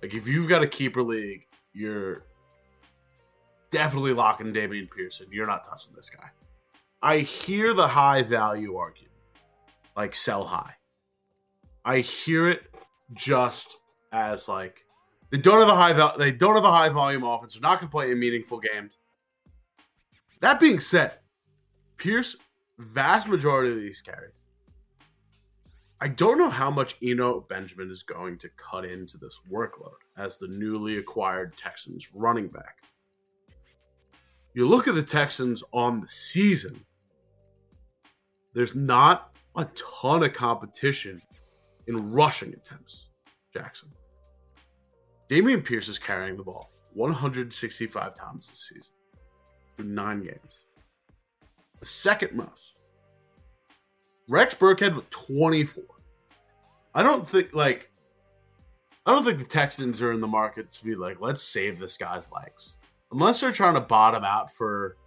Like 0.01 0.13
if 0.13 0.27
you've 0.27 0.47
got 0.47 0.61
a 0.61 0.67
keeper 0.67 1.01
league, 1.01 1.47
you're 1.73 2.23
definitely 3.71 4.13
locking 4.13 4.53
Dameon 4.53 4.89
Pearson. 4.89 5.27
You're 5.31 5.47
not 5.47 5.63
touching 5.67 5.93
this 5.95 6.09
guy. 6.09 6.29
I 7.01 7.19
hear 7.19 7.73
the 7.73 7.87
high 7.87 8.21
value 8.21 8.77
argument, 8.77 9.11
like 9.97 10.15
sell 10.15 10.43
high. 10.45 10.75
I 11.85 11.99
hear 11.99 12.49
it 12.49 12.63
just 13.13 13.77
as 14.11 14.47
like 14.47 14.83
they 15.29 15.37
don't 15.37 15.59
have 15.59 15.69
a 15.69 15.75
high 15.75 16.17
they 16.17 16.31
don't 16.31 16.55
have 16.55 16.65
a 16.65 16.71
high 16.71 16.89
volume 16.89 17.23
offense. 17.23 17.53
They're 17.53 17.61
not 17.61 17.79
going 17.79 17.89
to 17.89 17.91
play 17.91 18.11
in 18.11 18.19
meaningful 18.19 18.59
games. 18.59 18.93
That 20.41 20.59
being 20.59 20.79
said, 20.79 21.19
Pierce 21.97 22.35
vast 22.79 23.27
majority 23.27 23.71
of 23.71 23.77
these 23.77 24.01
carries. 24.01 24.41
I 26.01 26.09
don't 26.09 26.37
know 26.37 26.49
how 26.49 26.69
much 26.69 26.97
Eno 27.01 27.41
Benjamin 27.41 27.89
is 27.89 28.03
going 28.03 28.37
to 28.39 28.49
cut 28.57 28.83
into 28.83 29.17
this 29.17 29.39
workload 29.49 29.93
as 30.17 30.37
the 30.37 30.47
newly 30.47 30.97
acquired 30.97 31.55
Texans 31.55 32.09
running 32.13 32.47
back. 32.47 32.83
You 34.53 34.67
look 34.67 34.87
at 34.87 34.95
the 34.95 35.03
Texans 35.03 35.63
on 35.71 36.01
the 36.01 36.07
season, 36.07 36.83
there's 38.53 38.75
not 38.75 39.35
a 39.55 39.65
ton 39.75 40.23
of 40.23 40.33
competition 40.33 41.21
in 41.87 42.13
rushing 42.13 42.53
attempts, 42.53 43.07
Jackson. 43.53 43.89
Dameon 45.29 45.63
Pierce 45.63 45.87
is 45.87 45.99
carrying 45.99 46.37
the 46.37 46.43
ball 46.43 46.71
165 46.93 48.15
times 48.15 48.47
this 48.47 48.69
season 48.69 48.95
through 49.75 49.87
nine 49.87 50.21
games. 50.21 50.65
The 51.79 51.85
second 51.85 52.33
most. 52.33 52.73
Rex 54.27 54.55
Burkhead 54.55 54.95
with 54.95 55.09
24. 55.09 55.83
I 56.93 57.03
don't 57.03 57.27
think 57.27 57.53
like 57.53 57.91
I 59.05 59.11
don't 59.11 59.23
think 59.23 59.37
the 59.37 59.45
Texans 59.45 60.01
are 60.01 60.13
in 60.13 60.19
the 60.19 60.27
market 60.27 60.71
to 60.71 60.83
be 60.83 60.95
like, 60.95 61.17
let's 61.19 61.43
save 61.43 61.77
this 61.77 61.95
guy's 61.95 62.31
legs. 62.31 62.77
Unless 63.11 63.41
they're 63.41 63.51
trying 63.51 63.75
to 63.75 63.81
bottom 63.81 64.23
out 64.23 64.51
for 64.51 64.97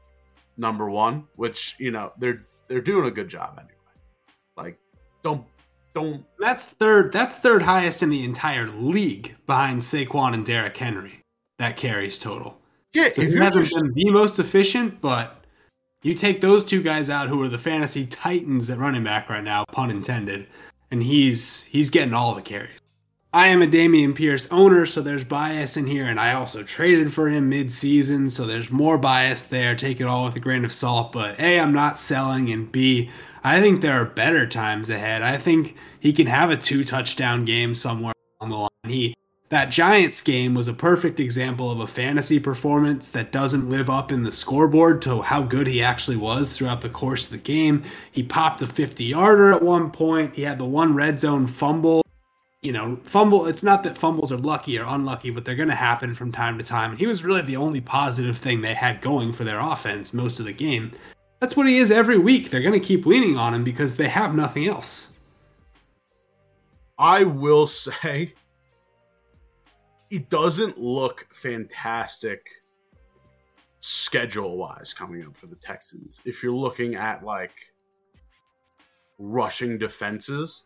number 0.57 0.89
one, 0.89 1.25
which, 1.35 1.75
you 1.79 1.91
know, 1.91 2.13
they're 2.19 2.45
they're 2.69 2.81
doing 2.81 3.07
a 3.07 3.11
good 3.11 3.29
job 3.29 3.55
anyway. 3.59 3.73
Like, 4.57 4.79
don't 5.25 5.45
don't 5.95 6.25
That's 6.39 6.65
third 6.65 7.13
that's 7.13 7.37
third 7.37 7.63
highest 7.63 8.03
in 8.03 8.11
the 8.11 8.25
entire 8.25 8.69
league 8.69 9.37
behind 9.47 9.83
Saquon 9.83 10.35
and 10.35 10.47
Derrick 10.47 10.77
Henry. 10.77 11.21
That 11.59 11.77
carries 11.77 12.19
total. 12.19 12.61
Yeah, 12.93 13.11
so 13.13 13.23
if 13.23 13.33
he 13.33 13.39
hasn't 13.39 13.67
just... 13.67 13.83
been 13.83 13.93
the 13.95 14.11
most 14.11 14.39
efficient, 14.39 15.01
but 15.01 15.45
you 16.03 16.15
take 16.15 16.41
those 16.41 16.65
two 16.65 16.83
guys 16.83 17.11
out 17.11 17.29
who 17.29 17.43
are 17.43 17.49
the 17.49 17.59
fantasy 17.59 18.07
titans 18.07 18.71
at 18.71 18.79
running 18.79 19.05
back 19.05 19.29
right 19.29 19.43
now, 19.43 19.65
pun 19.73 19.91
intended, 19.91 20.47
and 20.91 21.03
he's 21.03 21.65
he's 21.65 21.91
getting 21.91 22.15
all 22.15 22.35
the 22.35 22.43
carries. 22.43 22.79
I 23.33 23.49
am 23.49 23.61
a 23.61 23.67
Dameon 23.67 24.15
Pierce 24.15 24.49
owner, 24.51 24.87
so 24.87 25.03
there's 25.03 25.25
bias 25.25 25.77
in 25.77 25.87
here, 25.87 26.07
and 26.07 26.19
I 26.19 26.33
also 26.33 26.63
traded 26.63 27.13
for 27.13 27.29
him 27.29 27.51
mid-season, 27.51 28.31
so 28.31 28.47
there's 28.47 28.71
more 28.71 28.97
bias 28.97 29.43
there. 29.43 29.75
Take 29.75 30.01
it 30.01 30.07
all 30.07 30.25
with 30.25 30.37
a 30.37 30.41
grain 30.41 30.65
of 30.65 30.73
salt, 30.73 31.13
but 31.13 31.39
A, 31.39 31.61
I'm 31.61 31.75
not 31.75 32.01
selling, 32.01 32.49
and 32.51 32.73
B, 32.73 33.11
I 33.49 33.63
think 33.63 33.81
there 33.81 33.99
are 33.99 34.05
better 34.05 34.47
times 34.47 34.91
ahead. 34.91 35.23
I 35.23 35.39
think 35.39 35.75
he 35.99 36.13
can 36.13 36.27
have 36.27 36.51
a 36.51 36.57
two 36.57 36.85
touchdown 36.85 37.47
game 37.47 37.75
somewhere 37.75 38.13
along 38.39 38.51
the 38.51 38.57
line. 38.59 38.93
He 38.93 39.15
that 39.49 39.71
Giants 39.71 40.21
game 40.21 40.53
was 40.53 40.69
a 40.69 40.75
perfect 40.75 41.19
example 41.19 41.71
of 41.71 41.81
a 41.81 41.87
fantasy 41.87 42.39
performance 42.39 43.09
that 43.09 43.33
doesn't 43.33 43.71
live 43.71 43.89
up 43.89 44.13
in 44.13 44.23
the 44.23 44.31
scoreboard 44.31 45.01
to 45.01 45.23
how 45.23 45.41
good 45.41 45.67
he 45.67 45.83
actually 45.83 46.19
was 46.19 46.55
throughout 46.55 46.83
the 46.83 46.91
course 46.91 47.25
of 47.25 47.31
the 47.31 47.39
game. 47.39 47.85
He 48.13 48.23
popped 48.23 48.61
a 48.61 48.67
50 48.67 49.03
yarder 49.05 49.51
at 49.55 49.63
one 49.63 49.91
point. 49.91 50.35
He 50.35 50.43
had 50.43 50.59
the 50.59 50.67
one 50.67 50.95
red 50.95 51.19
zone 51.19 51.47
fumble. 51.47 52.03
You 52.61 52.73
know, 52.73 53.01
fumble, 53.05 53.47
it's 53.47 53.63
not 53.63 53.83
that 53.85 53.97
fumbles 53.97 54.31
are 54.31 54.37
lucky 54.37 54.79
or 54.79 54.85
unlucky, 54.87 55.31
but 55.31 55.47
they're 55.47 55.55
going 55.55 55.71
to 55.71 55.75
happen 55.75 56.13
from 56.13 56.33
time 56.33 56.59
to 56.59 56.65
time. 56.65 56.91
And 56.91 57.01
he 57.01 57.07
was 57.07 57.25
really 57.25 57.41
the 57.41 57.57
only 57.57 57.81
positive 57.81 58.37
thing 58.37 58.61
they 58.61 58.75
had 58.75 59.01
going 59.01 59.33
for 59.33 59.45
their 59.45 59.61
offense 59.61 60.13
most 60.13 60.39
of 60.39 60.45
the 60.45 60.53
game. 60.53 60.93
That's 61.41 61.57
what 61.57 61.69
he 61.69 61.79
is 61.79 61.91
every 61.91 62.19
week. 62.19 62.51
They're 62.51 62.63
going 62.63 62.79
to 62.79 62.87
keep 62.87 63.07
leaning 63.07 63.37
on 63.37 63.55
him 63.55 63.65
because 63.65 63.95
they 63.95 64.09
have 64.09 64.35
nothing 64.35 64.67
else. 64.67 65.11
I 66.99 67.23
will 67.25 67.67
say 67.67 68.35
it 70.11 70.31
doesn't 70.31 70.79
look 70.79 71.27
fantastic 71.33 72.49
schedule 73.81 74.57
wise 74.57 74.93
coming 74.93 75.25
up 75.25 75.37
for 75.37 75.47
the 75.47 75.57
Texans. 75.57 76.21
If 76.25 76.43
you're 76.43 76.53
looking 76.53 76.97
at 76.97 77.25
like 77.25 77.73
rushing 79.19 79.79
defenses, 79.79 80.65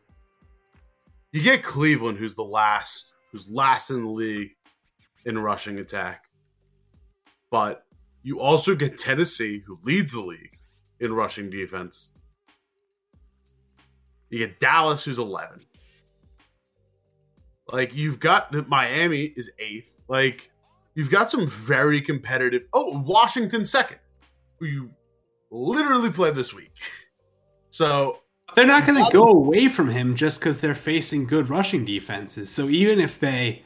you 1.32 1.42
get 1.42 1.62
Cleveland, 1.62 2.18
who's 2.18 2.34
the 2.34 2.44
last, 2.44 3.14
who's 3.30 3.50
last 3.50 3.90
in 3.90 4.04
the 4.04 4.10
league 4.10 4.50
in 5.24 5.38
rushing 5.38 5.78
attack. 5.78 6.24
But 7.50 7.84
you 8.22 8.40
also 8.40 8.74
get 8.74 8.96
Tennessee, 8.98 9.62
who 9.66 9.78
leads 9.84 10.12
the 10.12 10.20
league 10.20 10.51
in 11.02 11.12
rushing 11.12 11.50
defense. 11.50 12.12
You 14.30 14.38
get 14.38 14.60
Dallas, 14.60 15.04
who's 15.04 15.18
11. 15.18 15.60
Like, 17.70 17.94
you've 17.94 18.18
got 18.18 18.52
Miami 18.68 19.24
is 19.36 19.50
eighth. 19.58 19.92
Like, 20.08 20.50
you've 20.94 21.10
got 21.10 21.30
some 21.30 21.46
very 21.46 22.00
competitive. 22.00 22.64
Oh, 22.72 22.98
Washington 23.00 23.66
second, 23.66 23.98
who 24.56 24.66
you 24.66 24.90
literally 25.50 26.10
played 26.10 26.34
this 26.34 26.54
week. 26.54 26.72
So 27.74 28.18
they're 28.54 28.66
not 28.66 28.86
going 28.86 29.02
to 29.02 29.10
go 29.10 29.24
away 29.24 29.70
from 29.70 29.88
him 29.88 30.14
just 30.14 30.40
because 30.40 30.60
they're 30.60 30.74
facing 30.74 31.24
good 31.24 31.48
rushing 31.48 31.86
defenses. 31.86 32.50
So 32.50 32.68
even 32.68 33.00
if 33.00 33.18
they 33.18 33.64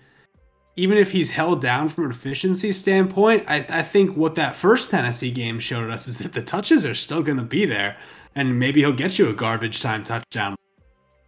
even 0.76 0.98
if 0.98 1.10
he's 1.10 1.30
held 1.30 1.62
down 1.62 1.88
from 1.88 2.04
an 2.04 2.10
efficiency 2.10 2.70
standpoint, 2.70 3.44
I, 3.48 3.66
I 3.68 3.82
think 3.82 4.16
what 4.16 4.34
that 4.34 4.56
first 4.56 4.90
Tennessee 4.90 5.30
game 5.30 5.58
showed 5.58 5.90
us 5.90 6.06
is 6.06 6.18
that 6.18 6.34
the 6.34 6.42
touches 6.42 6.84
are 6.84 6.94
still 6.94 7.22
going 7.22 7.38
to 7.38 7.44
be 7.44 7.64
there, 7.64 7.96
and 8.34 8.58
maybe 8.58 8.80
he'll 8.80 8.92
get 8.92 9.18
you 9.18 9.28
a 9.28 9.32
garbage 9.32 9.80
time 9.80 10.04
touchdown 10.04 10.54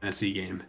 Tennessee 0.00 0.34
game. 0.34 0.62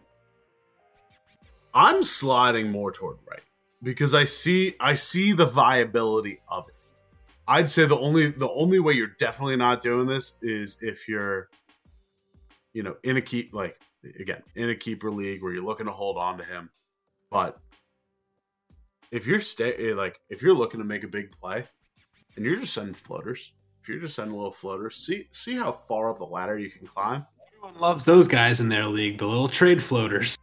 I'm 1.74 2.04
sliding 2.04 2.72
more 2.72 2.92
toward 2.92 3.18
right 3.30 3.42
because 3.84 4.14
I 4.14 4.24
see 4.24 4.76
I 4.80 4.96
see 4.96 5.34
the 5.34 5.46
viability 5.46 6.40
of 6.48 6.68
it. 6.68 6.76
I'd 7.48 7.70
say 7.70 7.86
the 7.86 7.98
only 7.98 8.32
the 8.32 8.50
only 8.50 8.80
way 8.80 8.94
you're 8.94 9.16
definitely 9.20 9.58
not 9.58 9.82
doing 9.82 10.08
this 10.08 10.38
is 10.42 10.78
if 10.82 11.08
you're, 11.08 11.50
you 12.74 12.82
know, 12.82 12.96
in 13.04 13.18
a 13.18 13.22
keep 13.22 13.54
like 13.54 13.78
again 14.20 14.42
in 14.56 14.70
a 14.70 14.76
keeper 14.76 15.12
league 15.12 15.44
where 15.44 15.54
you're 15.54 15.64
looking 15.64 15.86
to 15.86 15.92
hold 15.92 16.18
on 16.18 16.38
to 16.38 16.44
him, 16.44 16.70
but 17.30 17.60
if 19.12 19.26
you're 19.26 19.42
stay 19.42 19.74
eh, 19.90 19.94
like 19.94 20.20
if 20.30 20.42
you're 20.42 20.56
looking 20.56 20.80
to 20.80 20.86
make 20.86 21.04
a 21.04 21.08
big 21.08 21.32
play 21.32 21.66
and 22.36 22.46
you're 22.46 22.56
just 22.56 22.74
sending 22.74 22.94
floaters, 22.94 23.54
if 23.82 23.90
you're 23.90 24.00
just 24.00 24.16
sending 24.16 24.34
a 24.34 24.38
little 24.38 24.52
floaters, 24.52 24.96
see 24.96 25.28
see 25.32 25.56
how 25.56 25.72
far 25.72 26.10
up 26.10 26.20
the 26.20 26.26
ladder 26.26 26.58
you 26.58 26.70
can 26.70 26.86
climb. 26.86 27.26
Everyone 27.58 27.80
loves 27.82 28.06
those 28.06 28.28
guys 28.28 28.60
in 28.60 28.70
their 28.70 28.86
league, 28.86 29.18
the 29.18 29.26
little 29.26 29.50
trade 29.50 29.84
floaters. 29.84 30.38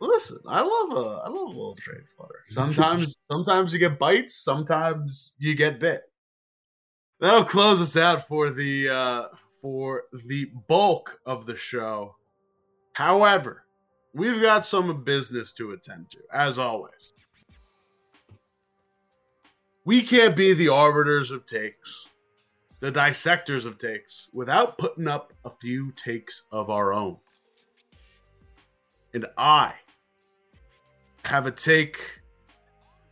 Listen, 0.00 0.38
I 0.46 0.60
love 0.60 0.98
a 0.98 1.10
I 1.22 1.28
love 1.28 1.48
a 1.48 1.58
little 1.58 1.76
trade 1.76 2.04
floater. 2.16 2.40
Sometimes 2.48 3.16
sometimes 3.30 3.72
you 3.72 3.78
get 3.78 3.98
bites, 3.98 4.36
sometimes 4.36 5.34
you 5.38 5.54
get 5.54 5.80
bit. 5.80 6.02
That'll 7.20 7.44
close 7.44 7.80
us 7.80 7.96
out 7.96 8.28
for 8.28 8.50
the 8.50 8.88
uh 8.88 9.22
for 9.62 10.04
the 10.26 10.50
bulk 10.68 11.18
of 11.24 11.46
the 11.46 11.56
show. 11.56 12.16
However, 12.92 13.64
we've 14.12 14.42
got 14.42 14.66
some 14.66 15.02
business 15.04 15.52
to 15.52 15.72
attend 15.72 16.10
to, 16.10 16.18
as 16.32 16.58
always. 16.58 17.14
We 19.84 20.02
can't 20.02 20.34
be 20.34 20.54
the 20.54 20.70
arbiters 20.70 21.30
of 21.30 21.46
takes, 21.46 22.08
the 22.80 22.90
dissectors 22.90 23.66
of 23.66 23.78
takes, 23.78 24.28
without 24.32 24.78
putting 24.78 25.06
up 25.06 25.34
a 25.44 25.50
few 25.50 25.92
takes 25.92 26.42
of 26.50 26.70
our 26.70 26.92
own. 26.94 27.18
And 29.12 29.26
I 29.36 29.74
have 31.26 31.46
a 31.46 31.50
take 31.50 32.20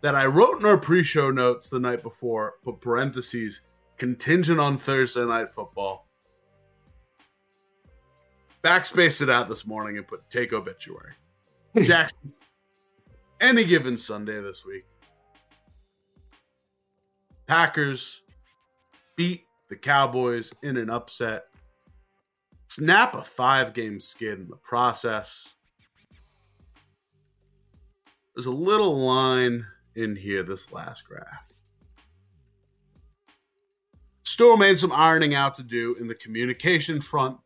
that 0.00 0.14
I 0.14 0.26
wrote 0.26 0.60
in 0.60 0.66
our 0.66 0.78
pre 0.78 1.02
show 1.02 1.30
notes 1.30 1.68
the 1.68 1.78
night 1.78 2.02
before, 2.02 2.54
put 2.64 2.80
parentheses, 2.80 3.60
contingent 3.98 4.58
on 4.58 4.78
Thursday 4.78 5.24
night 5.24 5.52
football. 5.52 6.08
Backspace 8.64 9.20
it 9.20 9.28
out 9.28 9.48
this 9.48 9.66
morning 9.66 9.98
and 9.98 10.06
put 10.06 10.28
take 10.30 10.52
obituary. 10.52 11.14
Jackson, 11.82 12.32
any 13.40 13.64
given 13.64 13.98
Sunday 13.98 14.40
this 14.40 14.64
week, 14.64 14.84
Packers 17.52 18.22
beat 19.14 19.44
the 19.68 19.76
Cowboys 19.76 20.54
in 20.62 20.78
an 20.78 20.88
upset. 20.88 21.48
Snap 22.68 23.14
a 23.14 23.22
five 23.22 23.74
game 23.74 24.00
skid 24.00 24.38
in 24.38 24.48
the 24.48 24.56
process. 24.56 25.52
There's 28.34 28.46
a 28.46 28.50
little 28.50 28.98
line 28.98 29.66
in 29.96 30.16
here, 30.16 30.42
this 30.42 30.72
last 30.72 31.04
graph. 31.06 31.44
Still 34.22 34.52
remains 34.52 34.80
some 34.80 34.90
ironing 34.90 35.34
out 35.34 35.54
to 35.56 35.62
do 35.62 35.94
in 36.00 36.08
the 36.08 36.14
communication 36.14 37.02
front, 37.02 37.36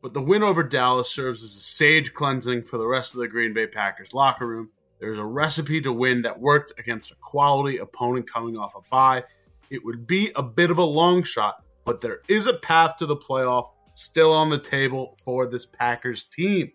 but 0.00 0.14
the 0.14 0.22
win 0.22 0.42
over 0.42 0.62
Dallas 0.62 1.10
serves 1.10 1.42
as 1.42 1.54
a 1.54 1.60
sage 1.60 2.14
cleansing 2.14 2.62
for 2.62 2.78
the 2.78 2.86
rest 2.86 3.12
of 3.12 3.20
the 3.20 3.28
Green 3.28 3.52
Bay 3.52 3.66
Packers 3.66 4.14
locker 4.14 4.46
room. 4.46 4.70
There's 4.98 5.18
a 5.18 5.24
recipe 5.26 5.82
to 5.82 5.92
win 5.92 6.22
that 6.22 6.40
worked 6.40 6.72
against 6.78 7.10
a 7.10 7.16
quality 7.16 7.76
opponent 7.76 8.32
coming 8.32 8.56
off 8.56 8.74
a 8.74 8.80
bye 8.88 9.24
it 9.72 9.82
would 9.84 10.06
be 10.06 10.30
a 10.36 10.42
bit 10.42 10.70
of 10.70 10.78
a 10.78 10.84
long 10.84 11.22
shot, 11.22 11.64
but 11.84 12.00
there 12.00 12.20
is 12.28 12.46
a 12.46 12.54
path 12.54 12.96
to 12.98 13.06
the 13.06 13.16
playoff 13.16 13.70
still 13.94 14.30
on 14.30 14.50
the 14.50 14.58
table 14.58 15.16
for 15.24 15.46
this 15.46 15.64
Packers 15.64 16.24
team. 16.24 16.70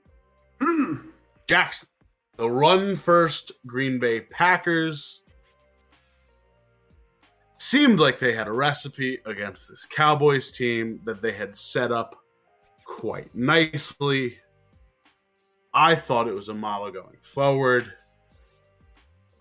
Hmm. 0.60 0.96
Jackson, 1.48 1.88
the 2.36 2.50
run 2.50 2.96
first 2.96 3.52
Green 3.68 4.00
Bay 4.00 4.22
Packers 4.22 5.22
seemed 7.60 8.00
like 8.00 8.18
they 8.18 8.34
had 8.34 8.48
a 8.48 8.52
recipe 8.52 9.20
against 9.26 9.70
this 9.70 9.86
Cowboys 9.86 10.52
team 10.52 11.00
that 11.06 11.22
they 11.22 11.32
had 11.32 11.56
set 11.56 11.92
up 11.92 12.16
quite 12.86 13.34
nicely. 13.36 14.38
I 15.72 15.94
thought 15.94 16.28
it 16.28 16.34
was 16.34 16.50
a 16.50 16.54
model 16.56 16.92
going 16.92 17.18
forward. 17.22 17.94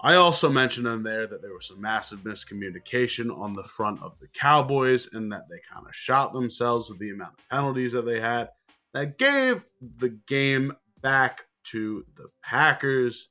I 0.07 0.15
also 0.15 0.49
mentioned 0.49 0.87
on 0.87 1.03
there 1.03 1.27
that 1.27 1.43
there 1.43 1.53
was 1.53 1.67
some 1.67 1.81
massive 1.81 2.21
miscommunication 2.21 3.37
on 3.37 3.55
the 3.55 3.65
front 3.65 4.01
of 4.05 4.17
the 4.21 4.29
Cowboys 4.29 5.13
and 5.13 5.33
that 5.33 5.49
they 5.51 5.59
kind 5.69 5.85
of 5.85 5.97
shot 5.97 6.33
themselves 6.33 6.89
with 6.89 7.01
the 7.01 7.11
amount 7.11 7.33
of 7.41 7.49
penalties 7.49 7.91
that 7.91 8.07
they 8.07 8.21
had. 8.21 8.51
That 8.95 9.19
gave 9.19 9.65
the 9.81 10.11
game 10.11 10.75
back 11.01 11.47
to 11.73 12.05
the 12.15 12.29
Packers. 12.41 13.31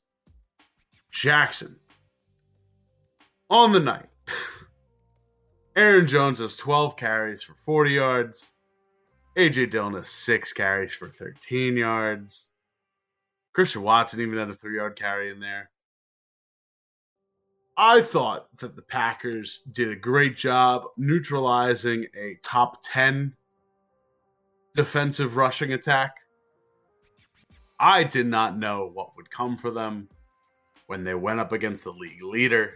Jackson. 1.09 1.77
On 3.49 3.71
the 3.71 3.79
night, 3.79 4.09
Aaron 5.77 6.07
Jones 6.07 6.39
has 6.39 6.57
12 6.57 6.97
carries 6.97 7.41
for 7.41 7.55
40 7.63 7.91
yards. 7.91 8.51
AJ 9.37 9.71
Dillon 9.71 9.93
has 9.93 10.09
six 10.09 10.51
carries 10.51 10.93
for 10.93 11.07
13 11.07 11.77
yards. 11.77 12.51
Christian 13.53 13.81
Watson 13.81 14.19
even 14.19 14.37
had 14.37 14.49
a 14.49 14.53
three 14.53 14.75
yard 14.75 14.97
carry 14.97 15.31
in 15.31 15.39
there. 15.39 15.69
I 17.77 18.01
thought 18.01 18.47
that 18.59 18.75
the 18.75 18.81
Packers 18.81 19.61
did 19.71 19.89
a 19.89 19.95
great 19.95 20.37
job 20.37 20.83
neutralizing 20.97 22.05
a 22.17 22.37
top 22.41 22.77
10 22.83 23.33
defensive 24.73 25.35
rushing 25.35 25.73
attack. 25.73 26.15
I 27.79 28.03
did 28.03 28.27
not 28.27 28.57
know 28.57 28.89
what 28.93 29.15
would 29.17 29.29
come 29.29 29.57
for 29.57 29.71
them 29.71 30.07
when 30.87 31.03
they 31.03 31.15
went 31.15 31.39
up 31.39 31.51
against 31.51 31.83
the 31.83 31.91
league 31.91 32.23
leader 32.23 32.75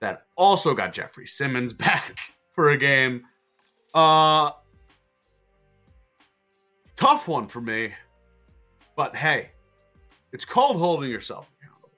that 0.00 0.26
also 0.36 0.74
got 0.74 0.92
Jeffery 0.92 1.26
Simmons 1.26 1.72
back 1.72 2.16
for 2.52 2.70
a 2.70 2.76
game. 2.76 3.22
Uh 3.94 4.50
tough 6.96 7.28
one 7.28 7.46
for 7.46 7.60
me. 7.60 7.92
But 8.96 9.16
hey, 9.16 9.50
it's 10.32 10.44
called 10.44 10.76
holding 10.76 11.10
yourself 11.10 11.50
accountable. 11.60 11.90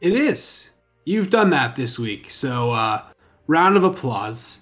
It 0.00 0.12
is. 0.12 0.71
You've 1.04 1.30
done 1.30 1.50
that 1.50 1.76
this 1.76 1.98
week. 1.98 2.30
So 2.30 2.72
uh 2.72 3.02
round 3.46 3.76
of 3.76 3.84
applause. 3.84 4.60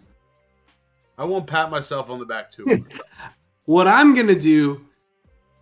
I 1.18 1.24
won't 1.24 1.46
pat 1.46 1.70
myself 1.70 2.08
on 2.10 2.18
the 2.18 2.24
back 2.24 2.50
too. 2.50 2.86
what 3.66 3.86
I'm 3.86 4.14
going 4.14 4.26
to 4.26 4.38
do 4.38 4.86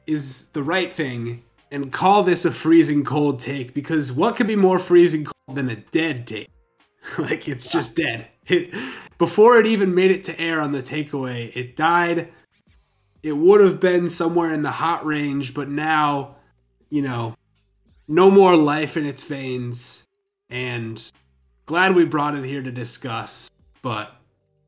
is 0.07 0.49
the 0.51 0.63
right 0.63 0.93
thing 0.93 1.43
and 1.71 1.93
call 1.93 2.23
this 2.23 2.45
a 2.45 2.51
freezing 2.51 3.05
cold 3.05 3.41
take 3.41 3.75
because 3.75 4.13
what 4.13 4.37
could 4.37 4.47
be 4.47 4.57
more 4.57 4.79
freezing 4.79 5.25
cold 5.25 5.57
than 5.57 5.69
a 5.69 5.77
dead 5.77 6.27
take? 6.27 6.49
like 7.19 7.49
it's 7.49 7.67
just 7.67 7.97
dead. 7.97 8.29
It, 8.47 8.73
before 9.19 9.59
it 9.59 9.67
even 9.67 9.95
made 9.95 10.11
it 10.11 10.25
to 10.25 10.41
air 10.41 10.61
on 10.61 10.73
the 10.73 10.83
takeaway, 10.83 11.55
it 11.57 11.77
died. 11.77 12.33
It 13.23 13.37
would 13.37 13.61
have 13.61 13.81
been 13.81 14.09
somewhere 14.09 14.53
in 14.53 14.63
the 14.63 14.71
hot 14.71 15.05
range, 15.05 15.55
but 15.55 15.69
now, 15.69 16.37
you 16.89 17.03
know, 17.03 17.35
no 18.07 18.31
more 18.31 18.57
life 18.57 18.97
in 18.97 19.05
its 19.05 19.23
veins. 19.23 20.08
And 20.51 21.13
glad 21.67 21.95
we 21.95 22.05
brought 22.05 22.35
it 22.35 22.45
here 22.45 22.63
to 22.63 22.71
discuss, 22.71 23.51
but 23.83 24.15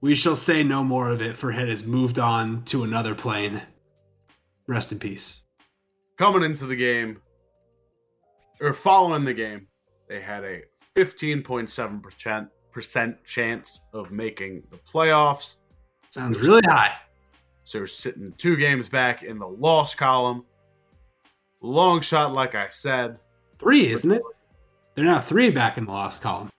we 0.00 0.14
shall 0.14 0.36
say 0.36 0.62
no 0.62 0.84
more 0.84 1.10
of 1.10 1.22
it, 1.22 1.36
for 1.36 1.50
it 1.50 1.68
has 1.68 1.84
moved 1.84 2.18
on 2.18 2.64
to 2.64 2.84
another 2.84 3.14
plane. 3.14 3.62
Rest 4.66 4.92
in 4.92 4.98
peace. 4.98 5.40
Coming 6.16 6.42
into 6.42 6.66
the 6.66 6.76
game, 6.76 7.20
or 8.60 8.74
following 8.74 9.24
the 9.24 9.34
game, 9.34 9.66
they 10.08 10.20
had 10.20 10.44
a 10.44 10.62
15.7% 10.96 13.24
chance 13.24 13.80
of 13.92 14.12
making 14.12 14.62
the 14.70 14.76
playoffs. 14.76 15.56
Sounds 16.10 16.38
really 16.40 16.62
high. 16.66 16.92
So 17.64 17.78
they're 17.78 17.86
sitting 17.86 18.32
two 18.32 18.56
games 18.56 18.88
back 18.88 19.22
in 19.22 19.38
the 19.38 19.48
loss 19.48 19.94
column. 19.94 20.44
Long 21.60 22.00
shot, 22.00 22.32
like 22.32 22.54
I 22.54 22.68
said. 22.68 23.18
Three, 23.58 23.92
isn't 23.92 24.10
it? 24.10 24.22
They're 24.94 25.04
now 25.04 25.20
three 25.20 25.50
back 25.50 25.78
in 25.78 25.84
the 25.84 25.92
loss 25.92 26.18
column. 26.18 26.50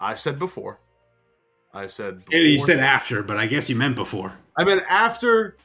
I 0.00 0.14
said 0.14 0.38
before. 0.38 0.80
I 1.72 1.86
said. 1.86 2.24
Before. 2.24 2.40
You 2.40 2.58
said 2.58 2.80
after, 2.80 3.22
but 3.22 3.36
I 3.36 3.46
guess 3.46 3.68
you 3.68 3.76
meant 3.76 3.96
before. 3.96 4.36
I 4.56 4.64
meant 4.64 4.82
after. 4.88 5.56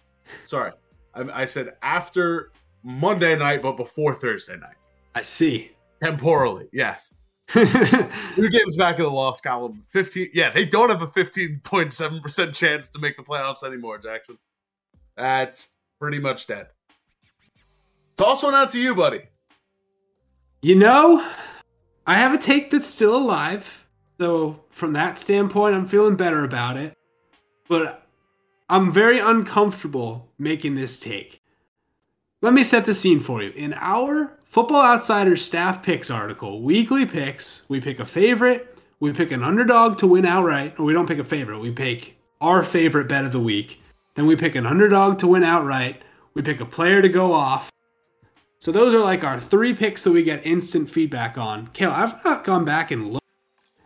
Sorry, 0.46 0.72
I, 1.14 1.42
I 1.42 1.46
said 1.46 1.76
after 1.82 2.52
Monday 2.84 3.36
night, 3.38 3.62
but 3.62 3.78
before 3.78 4.14
Thursday 4.14 4.58
night. 4.58 4.76
I 5.14 5.22
see. 5.22 5.72
Temporally, 6.04 6.68
yes. 6.74 7.12
Two 7.48 8.50
games 8.50 8.76
back 8.76 8.98
in 8.98 9.04
the 9.04 9.10
loss 9.10 9.40
column. 9.40 9.82
Fifteen. 9.90 10.30
Yeah, 10.34 10.50
they 10.50 10.66
don't 10.66 10.90
have 10.90 11.02
a 11.02 11.08
fifteen 11.08 11.62
point 11.64 11.94
seven 11.94 12.20
percent 12.20 12.54
chance 12.54 12.88
to 12.90 13.00
make 13.00 13.18
the 13.18 13.24
playoffs 13.24 13.64
anymore. 13.64 13.98
Jackson. 13.98 14.38
That's 15.16 15.70
pretty 16.00 16.20
much 16.20 16.48
dead. 16.48 16.68
Toss 18.18 18.44
one 18.44 18.54
out 18.54 18.72
to 18.72 18.80
you, 18.80 18.96
buddy. 18.96 19.22
You 20.62 20.76
know, 20.76 21.32
I 22.08 22.16
have 22.16 22.34
a 22.34 22.38
take 22.38 22.70
that's 22.70 22.88
still 22.88 23.16
alive. 23.16 23.88
So 24.20 24.62
from 24.70 24.94
that 24.94 25.18
standpoint, 25.18 25.76
I'm 25.76 25.88
feeling 25.88 26.16
better 26.16 26.44
about 26.44 26.78
it. 26.78 26.94
But 27.68 28.08
I'm 28.70 28.92
very 28.92 29.20
uncomfortable 29.20 30.32
making 30.38 30.76
this 30.76 31.00
take. 31.00 31.42
Let 32.42 32.54
me 32.54 32.64
set 32.64 32.86
the 32.86 32.94
scene 32.94 33.20
for 33.20 33.42
you. 33.42 33.50
In 33.52 33.74
our 33.74 34.38
Football 34.46 34.84
Outsiders 34.84 35.44
staff 35.44 35.84
picks 35.84 36.12
article, 36.12 36.62
weekly 36.62 37.06
picks, 37.06 37.64
we 37.68 37.82
pick 37.82 38.00
a 38.00 38.06
favorite, 38.06 38.78
we 39.00 39.12
pick 39.12 39.32
an 39.32 39.44
underdog 39.44 39.98
to 39.98 40.08
win 40.08 40.26
outright, 40.26 40.80
or 40.80 40.86
we 40.86 40.94
don't 40.94 41.08
pick 41.08 41.20
a 41.20 41.24
favorite, 41.24 41.60
we 41.60 41.72
pick 41.72 42.18
our 42.40 42.64
favorite 42.64 43.10
bet 43.10 43.26
of 43.26 43.32
the 43.32 43.40
week. 43.40 43.82
Then 44.14 44.28
we 44.28 44.36
pick 44.36 44.56
an 44.56 44.66
underdog 44.66 45.20
to 45.20 45.28
win 45.28 45.44
outright, 45.44 46.02
we 46.34 46.42
pick 46.42 46.62
a 46.62 46.66
player 46.66 47.02
to 47.02 47.10
go 47.10 47.34
off. 47.34 47.72
So 48.60 48.72
those 48.72 48.94
are 48.96 49.00
like 49.00 49.24
our 49.24 49.40
three 49.40 49.74
picks 49.74 50.04
that 50.04 50.12
we 50.12 50.24
get 50.24 50.46
instant 50.46 50.90
feedback 50.90 51.38
on. 51.38 51.68
Cale, 51.68 51.92
I've 51.92 52.24
not 52.24 52.44
gone 52.44 52.66
back 52.66 52.92
and 52.92 53.14
looked 53.14 53.26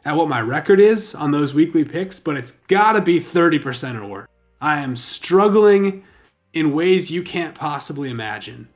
at 0.06 0.16
what 0.16 0.30
my 0.30 0.42
record 0.42 0.80
is 0.80 1.14
on 1.16 1.32
those 1.32 1.54
weekly 1.54 1.84
picks, 1.84 2.20
but 2.20 2.38
it's 2.38 2.52
gotta 2.68 3.02
be 3.02 3.20
30% 3.20 4.00
or 4.00 4.06
worse. 4.08 4.28
I 4.62 4.82
am 4.82 4.96
struggling 4.96 6.04
in 6.54 6.74
ways 6.74 7.12
you 7.12 7.24
can't 7.24 7.56
possibly 7.56 8.10
imagine. 8.10 8.68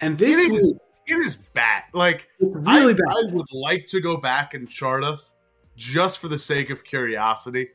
And 0.00 0.18
this 0.18 0.36
it 0.36 0.52
is, 0.52 0.72
it 1.06 1.14
is 1.14 1.36
bad. 1.36 1.84
Like 1.92 2.28
really 2.40 2.94
I, 2.94 2.96
bad. 2.96 3.30
I 3.30 3.32
would 3.32 3.50
like 3.52 3.86
to 3.88 4.00
go 4.00 4.16
back 4.16 4.54
and 4.54 4.68
chart 4.68 5.04
us 5.04 5.34
just 5.76 6.18
for 6.18 6.28
the 6.28 6.38
sake 6.38 6.70
of 6.70 6.84
curiosity. 6.84 7.68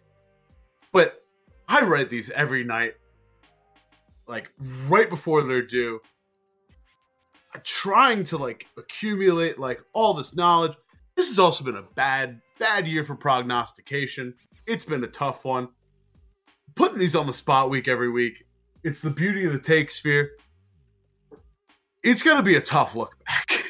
But 0.91 1.24
I 1.68 1.84
write 1.84 2.10
these 2.10 2.30
every 2.32 2.64
night, 2.64 2.94
like 4.27 4.52
right 4.88 5.10
before 5.10 5.41
they're 5.44 5.61
due. 5.61 6.02
Trying 7.63 8.23
to 8.25 8.38
like 8.38 8.67
accumulate 8.77 9.59
like 9.59 9.81
all 9.93 10.13
this 10.13 10.35
knowledge. 10.35 10.73
This 11.15 11.27
has 11.30 11.39
also 11.39 11.63
been 11.63 11.75
a 11.75 11.84
bad, 11.95 12.41
bad 12.59 12.88
year 12.88 13.03
for 13.03 13.15
prognostication. 13.15 14.34
It's 14.65 14.85
been 14.85 15.03
a 15.03 15.07
tough 15.07 15.45
one. 15.45 15.69
Putting 16.75 16.97
these 16.97 17.15
on 17.15 17.27
the 17.27 17.34
spot 17.34 17.69
week 17.69 17.88
every 17.88 18.09
week 18.09 18.45
it's 18.84 19.01
the 19.01 19.09
beauty 19.09 19.45
of 19.45 19.53
the 19.53 19.59
take 19.59 19.91
sphere. 19.91 20.31
It's 22.03 22.21
going 22.21 22.38
to 22.38 22.43
be 22.43 22.55
a 22.55 22.61
tough 22.61 22.95
look 22.95 23.15
back. 23.25 23.63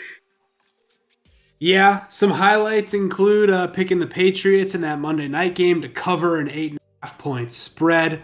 yeah, 1.59 2.07
some 2.07 2.31
highlights 2.31 2.93
include 2.93 3.51
uh, 3.51 3.67
picking 3.67 3.99
the 3.99 4.07
Patriots 4.07 4.73
in 4.73 4.81
that 4.81 4.99
Monday 4.99 5.27
night 5.27 5.53
game 5.53 5.81
to 5.81 5.89
cover 5.89 6.39
an 6.39 6.49
eight 6.49 6.71
and 6.71 6.79
a 6.79 7.07
half 7.07 7.17
point 7.19 7.53
spread. 7.53 8.23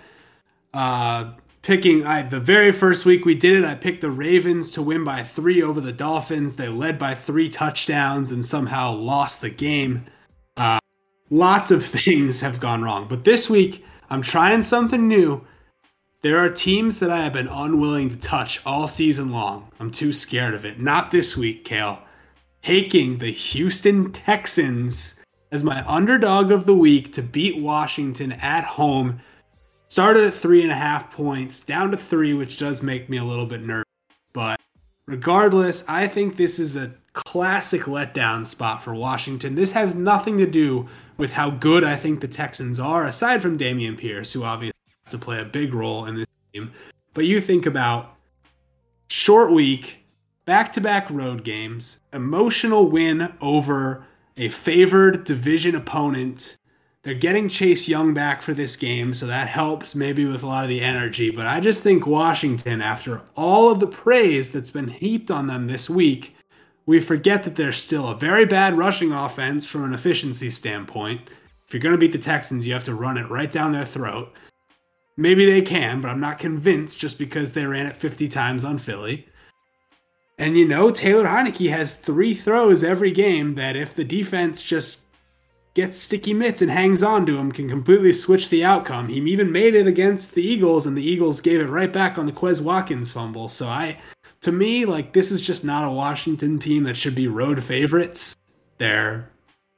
Uh, 0.73 1.33
picking 1.61 2.05
I, 2.05 2.21
the 2.21 2.39
very 2.39 2.71
first 2.71 3.05
week 3.05 3.25
we 3.25 3.35
did 3.35 3.57
it, 3.57 3.65
I 3.65 3.75
picked 3.75 4.01
the 4.01 4.11
Ravens 4.11 4.71
to 4.71 4.81
win 4.81 5.03
by 5.03 5.23
three 5.23 5.61
over 5.61 5.81
the 5.81 5.91
Dolphins. 5.91 6.53
They 6.53 6.67
led 6.67 6.97
by 6.97 7.15
three 7.15 7.49
touchdowns 7.49 8.31
and 8.31 8.45
somehow 8.45 8.93
lost 8.93 9.41
the 9.41 9.49
game. 9.49 10.05
Uh, 10.57 10.79
lots 11.29 11.71
of 11.71 11.85
things 11.85 12.41
have 12.41 12.59
gone 12.59 12.83
wrong, 12.83 13.07
but 13.07 13.23
this 13.23 13.49
week 13.49 13.85
I'm 14.09 14.21
trying 14.21 14.63
something 14.63 15.07
new. 15.07 15.45
There 16.21 16.37
are 16.37 16.49
teams 16.49 16.99
that 16.99 17.09
I 17.09 17.23
have 17.23 17.33
been 17.33 17.47
unwilling 17.47 18.09
to 18.09 18.17
touch 18.17 18.59
all 18.65 18.89
season 18.89 19.29
long. 19.31 19.71
I'm 19.79 19.89
too 19.89 20.11
scared 20.11 20.53
of 20.53 20.65
it. 20.65 20.77
Not 20.77 21.11
this 21.11 21.37
week, 21.37 21.63
Cale. 21.63 22.01
Taking 22.61 23.19
the 23.19 23.31
Houston 23.31 24.11
Texans 24.11 25.17
as 25.49 25.63
my 25.63 25.87
underdog 25.87 26.51
of 26.51 26.65
the 26.65 26.75
week 26.75 27.13
to 27.13 27.21
beat 27.21 27.61
Washington 27.61 28.33
at 28.33 28.65
home. 28.65 29.21
Started 29.89 30.27
at 30.27 30.35
three 30.35 30.61
and 30.61 30.71
a 30.71 30.75
half 30.75 31.11
points, 31.11 31.61
down 31.61 31.89
to 31.89 31.97
three, 31.97 32.31
which 32.31 32.59
does 32.59 32.83
make 32.83 33.09
me 33.09 33.17
a 33.17 33.23
little 33.23 33.47
bit 33.47 33.61
nervous. 33.61 33.85
But 34.33 34.61
regardless, 35.07 35.83
I 35.89 36.07
think 36.07 36.37
this 36.37 36.59
is 36.59 36.75
a 36.75 36.93
classic 37.13 37.81
letdown 37.81 38.45
spot 38.45 38.83
for 38.83 38.93
Washington. 38.93 39.55
This 39.55 39.71
has 39.71 39.95
nothing 39.95 40.37
to 40.37 40.45
do 40.45 40.87
with 41.17 41.33
how 41.33 41.49
good 41.49 41.83
I 41.83 41.95
think 41.95 42.21
the 42.21 42.27
Texans 42.27 42.79
are, 42.79 43.03
aside 43.03 43.41
from 43.41 43.57
Dameon 43.57 43.97
Pierce, 43.97 44.31
who 44.33 44.43
obviously 44.43 44.77
has 45.05 45.11
to 45.11 45.17
play 45.17 45.41
a 45.41 45.45
big 45.45 45.73
role 45.73 46.05
in 46.05 46.15
this 46.15 46.27
game. 46.53 46.71
But 47.15 47.25
you 47.25 47.41
think 47.41 47.65
about 47.65 48.15
short 49.07 49.51
week, 49.51 50.05
back 50.45 50.71
to 50.73 50.81
back 50.81 51.09
road 51.09 51.43
games, 51.43 51.99
emotional 52.13 52.87
win 52.87 53.33
over 53.41 54.05
a 54.37 54.49
favored 54.49 55.23
division 55.23 55.75
opponent. 55.75 56.57
They're 57.03 57.13
getting 57.13 57.47
Chase 57.47 57.87
Young 57.87 58.13
back 58.13 58.41
for 58.41 58.53
this 58.53 58.75
game, 58.75 59.13
so 59.13 59.25
that 59.25 59.47
helps 59.47 59.95
maybe 59.95 60.25
with 60.25 60.43
a 60.43 60.47
lot 60.47 60.63
of 60.63 60.69
the 60.69 60.81
energy. 60.81 61.29
But 61.29 61.47
I 61.47 61.61
just 61.61 61.81
think 61.81 62.05
Washington, 62.05 62.81
after 62.81 63.21
all 63.37 63.71
of 63.71 63.79
the 63.79 63.87
praise 63.87 64.51
that's 64.51 64.71
been 64.71 64.89
heaped 64.89 65.31
on 65.31 65.47
them 65.47 65.67
this 65.67 65.89
week, 65.89 66.35
we 66.85 66.99
forget 66.99 67.43
that 67.43 67.55
they're 67.55 67.71
still 67.71 68.09
a 68.09 68.17
very 68.17 68.45
bad 68.45 68.77
rushing 68.77 69.13
offense 69.13 69.65
from 69.65 69.85
an 69.85 69.93
efficiency 69.93 70.49
standpoint. 70.49 71.21
If 71.67 71.73
you're 71.73 71.81
going 71.81 71.95
to 71.95 71.99
beat 71.99 72.11
the 72.11 72.17
Texans, 72.17 72.67
you 72.67 72.73
have 72.73 72.83
to 72.85 72.95
run 72.95 73.17
it 73.17 73.29
right 73.29 73.49
down 73.49 73.71
their 73.71 73.85
throat. 73.85 74.33
Maybe 75.15 75.45
they 75.45 75.61
can, 75.61 76.01
but 76.01 76.09
I'm 76.09 76.19
not 76.19 76.39
convinced 76.39 76.99
just 76.99 77.17
because 77.17 77.53
they 77.53 77.65
ran 77.65 77.85
it 77.85 77.95
50 77.95 78.27
times 78.27 78.65
on 78.65 78.77
Philly. 78.77 79.27
And 80.37 80.57
you 80.57 80.67
know, 80.67 80.91
Taylor 80.91 81.25
Heinicke 81.25 81.69
has 81.69 81.93
three 81.93 82.33
throws 82.33 82.83
every 82.83 83.11
game 83.11 83.55
that 83.55 83.75
if 83.75 83.93
the 83.93 84.05
defense 84.05 84.63
just 84.63 85.01
gets 85.73 85.97
sticky 85.97 86.33
mitts 86.33 86.61
and 86.61 86.71
hangs 86.71 87.03
on 87.03 87.25
to 87.25 87.37
him, 87.37 87.51
can 87.51 87.69
completely 87.69 88.13
switch 88.13 88.49
the 88.49 88.63
outcome. 88.63 89.07
He 89.09 89.17
even 89.17 89.51
made 89.51 89.75
it 89.75 89.87
against 89.87 90.33
the 90.33 90.43
Eagles, 90.43 90.85
and 90.85 90.97
the 90.97 91.07
Eagles 91.07 91.41
gave 91.41 91.61
it 91.61 91.69
right 91.69 91.91
back 91.91 92.17
on 92.17 92.25
the 92.25 92.31
Quez 92.31 92.61
Watkins 92.61 93.11
fumble. 93.11 93.49
So 93.49 93.67
I 93.67 93.97
to 94.41 94.51
me, 94.51 94.85
like 94.85 95.13
this 95.13 95.31
is 95.31 95.41
just 95.41 95.63
not 95.63 95.87
a 95.87 95.91
Washington 95.91 96.59
team 96.59 96.83
that 96.83 96.97
should 96.97 97.15
be 97.15 97.27
road 97.27 97.63
favorites. 97.63 98.35
They're 98.77 99.29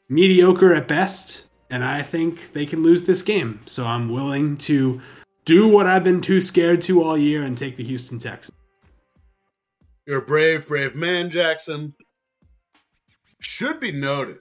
mediocre 0.10 0.74
at 0.74 0.88
best, 0.88 1.46
and 1.70 1.84
I 1.84 2.04
think 2.04 2.54
they 2.54 2.66
can 2.66 2.84
lose 2.84 3.04
this 3.04 3.22
game. 3.22 3.62
So 3.66 3.86
I'm 3.86 4.10
willing 4.10 4.58
to 4.58 5.02
do 5.46 5.68
what 5.68 5.88
I've 5.88 6.04
been 6.04 6.22
too 6.22 6.42
scared 6.42 6.82
to 6.84 7.04
all 7.04 7.18
year 7.18 7.44
and 7.44 7.58
take 7.58 7.76
the 7.76 7.84
Houston 7.84 8.20
Texans. 8.20 8.56
You're 10.06 10.20
a 10.20 10.26
brave, 10.26 10.68
brave 10.68 10.96
man, 10.96 11.30
Jackson. 11.30 11.94
Should 13.40 13.80
be 13.80 13.92
noted, 13.92 14.40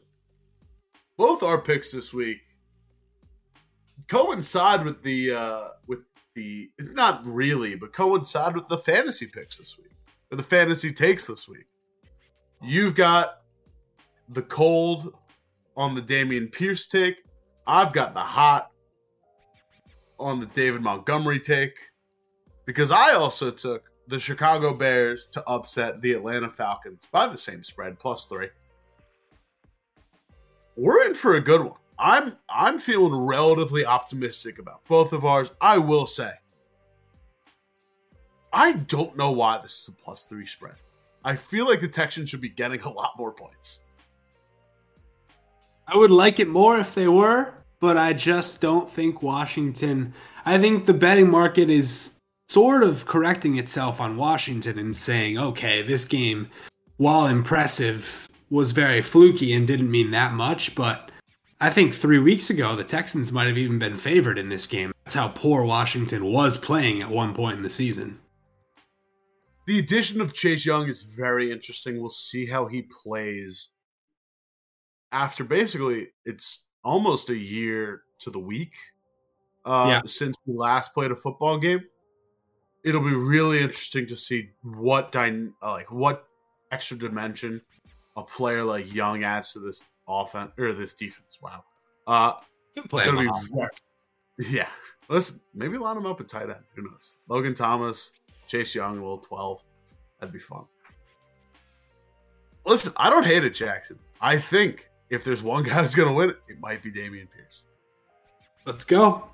both 1.21 1.43
our 1.43 1.61
picks 1.61 1.91
this 1.91 2.15
week 2.15 2.41
coincide 4.09 4.83
with 4.83 5.03
the 5.03 5.31
uh 5.31 5.69
with 5.87 5.99
the 6.35 6.71
not 6.79 7.21
really, 7.27 7.75
but 7.75 7.93
coincide 7.93 8.55
with 8.55 8.67
the 8.69 8.79
fantasy 8.79 9.27
picks 9.27 9.59
this 9.59 9.77
week 9.77 9.93
or 10.31 10.39
the 10.39 10.43
fantasy 10.43 10.91
takes 10.91 11.27
this 11.27 11.47
week. 11.47 11.67
You've 12.63 12.95
got 12.95 13.43
the 14.31 14.41
cold 14.41 15.13
on 15.77 15.95
the 15.95 16.01
Dameon 16.01 16.51
Pierce 16.51 16.87
take. 16.87 17.17
I've 17.67 17.93
got 17.93 18.15
the 18.15 18.21
hot 18.21 18.71
on 20.19 20.41
the 20.41 20.47
David 20.47 20.81
Montgomery 20.81 21.39
take 21.39 21.79
because 22.65 22.91
I 22.91 23.11
also 23.11 23.51
took 23.51 23.91
the 24.09 24.19
Chicago 24.19 24.73
Bears 24.73 25.27
to 25.33 25.47
upset 25.47 26.01
the 26.01 26.15
Atlanta 26.15 26.49
Falcons 26.49 27.03
by 27.13 27.27
the 27.27 27.37
same 27.37 27.63
spread, 27.63 27.99
plus 27.99 28.25
three. 28.25 28.49
We're 30.77 31.07
in 31.07 31.15
for 31.15 31.35
a 31.35 31.41
good 31.41 31.63
one. 31.63 31.79
I'm 31.99 32.35
I'm 32.49 32.79
feeling 32.79 33.15
relatively 33.15 33.85
optimistic 33.85 34.59
about 34.59 34.85
both 34.87 35.13
of 35.13 35.25
ours. 35.25 35.51
I 35.61 35.79
will 35.79 36.07
say 36.07 36.33
I 38.53 38.73
don't 38.73 39.17
know 39.17 39.31
why 39.31 39.59
this 39.59 39.83
is 39.83 39.89
a 39.89 39.93
plus 39.93 40.25
three 40.25 40.47
spread. 40.47 40.77
I 41.25 41.37
feel 41.37 41.67
like 41.67 41.81
the 41.81 41.89
Texans 41.89 42.31
should 42.31 42.41
be 42.41 42.49
getting 42.49 42.81
a 42.83 42.91
lot 42.91 43.13
more 43.19 43.33
points. 43.33 43.81
I 45.87 45.97
would 45.97 46.11
like 46.11 46.39
it 46.39 46.49
more 46.49 46.79
if 46.79 46.95
they 46.95 47.09
were, 47.09 47.53
but 47.81 47.97
I 47.97 48.13
just 48.13 48.61
don't 48.61 48.89
think 48.89 49.23
Washington. 49.23 50.15
I 50.47 50.59
think 50.59 50.87
the 50.87 50.95
betting 50.95 51.29
market 51.29 51.69
is 51.69 52.19
sort 52.49 52.83
of 52.83 53.07
correcting 53.07 53.59
itself 53.59 54.01
on 54.01 54.17
Washington 54.17 54.79
and 54.79 54.97
saying, 54.97 55.39
okay, 55.39 55.83
this 55.83 56.05
game, 56.05 56.49
while 56.97 57.27
impressive, 57.27 58.29
was 58.51 58.73
very 58.73 59.01
fluky 59.01 59.53
and 59.53 59.67
didn't 59.67 59.91
mean 59.91 60.11
that 60.11 60.33
much, 60.33 60.75
but 60.75 61.11
I 61.61 61.71
think 61.71 61.95
three 61.95 62.19
weeks 62.19 62.51
ago, 62.51 62.75
the 62.75 62.85
Texans 62.85 63.31
might 63.31 63.47
have 63.47 63.59
even 63.59 63.79
been 63.79 63.97
favored 63.97 64.39
in 64.39 64.49
this 64.49 64.67
game. 64.67 64.93
That's 65.05 65.15
how 65.15 65.29
poor 65.29 65.65
Washington 65.65 66.25
was 66.27 66.57
playing 66.57 67.03
at 67.03 67.11
one 67.11 67.35
point 67.35 67.59
in 67.59 67.63
the 67.63 67.71
season. 67.71 68.19
The 69.67 69.79
addition 69.79 70.21
of 70.21 70.33
Chase 70.33 70.65
Young 70.65 70.89
is 70.89 71.03
very 71.03 71.53
interesting. 71.53 72.01
We'll 72.01 72.11
see 72.11 72.47
how 72.47 72.67
he 72.67 72.83
plays 72.83 73.69
after 75.13 75.45
basically 75.45 76.09
it's 76.25 76.65
almost 76.83 77.31
a 77.31 77.37
year 77.37 78.03
to 78.21 78.31
the 78.31 78.39
week 78.39 78.75
uh, 79.65 79.87
yeah. 79.89 80.01
since 80.07 80.37
we 80.47 80.55
last 80.55 80.95
played 80.95 81.11
a 81.11 81.17
football 81.17 81.59
game. 81.59 81.85
It'll 82.85 83.05
be 83.05 83.15
really 83.15 83.61
interesting 83.61 84.07
to 84.07 84.17
see 84.17 84.51
what 84.63 85.13
dy- 85.13 85.51
like 85.63 85.91
what 85.93 86.25
extra 86.73 86.97
dimension 86.97 87.61
a 88.17 88.23
player 88.23 88.65
like 88.65 88.93
Young 88.93 89.25
adds 89.25 89.53
to 89.53 89.61
this 89.61 89.85
offense 90.09 90.53
or 90.59 90.73
this 90.73 90.93
defense. 90.93 91.39
Wow, 91.41 91.65
uh, 92.07 92.35
play 92.89 93.05
be 93.11 93.11
very, 93.11 93.29
yeah. 94.39 94.69
Listen, 95.09 95.41
maybe 95.55 95.77
line 95.77 95.97
him 95.97 96.07
up 96.07 96.21
at 96.21 96.29
tight 96.29 96.45
end. 96.45 96.65
Who 96.77 96.83
knows? 96.83 97.17
Logan 97.29 97.55
Thomas, 97.55 98.13
Chase 98.47 98.75
Young, 98.75 98.93
a 98.93 99.01
little 99.01 99.19
12. 99.19 99.63
That'd 100.21 100.33
be 100.33 100.39
fun. 100.39 100.65
Listen, 102.65 102.93
I 102.97 103.11
don't 103.11 103.27
hate 103.27 103.43
it, 103.43 103.51
Jackson. 103.51 103.99
I 104.21 104.39
think 104.39 104.89
if 105.09 105.25
there's 105.25 105.43
one 105.43 105.65
guy 105.65 105.81
who's 105.81 105.95
going 105.95 106.09
to 106.09 106.15
win 106.15 106.31
it, 106.31 106.37
it 106.49 106.61
might 106.61 106.83
be 106.83 106.93
Dameon 106.93 107.29
Pierce. 107.35 107.65
Let's 108.67 108.85
go. 108.85 109.25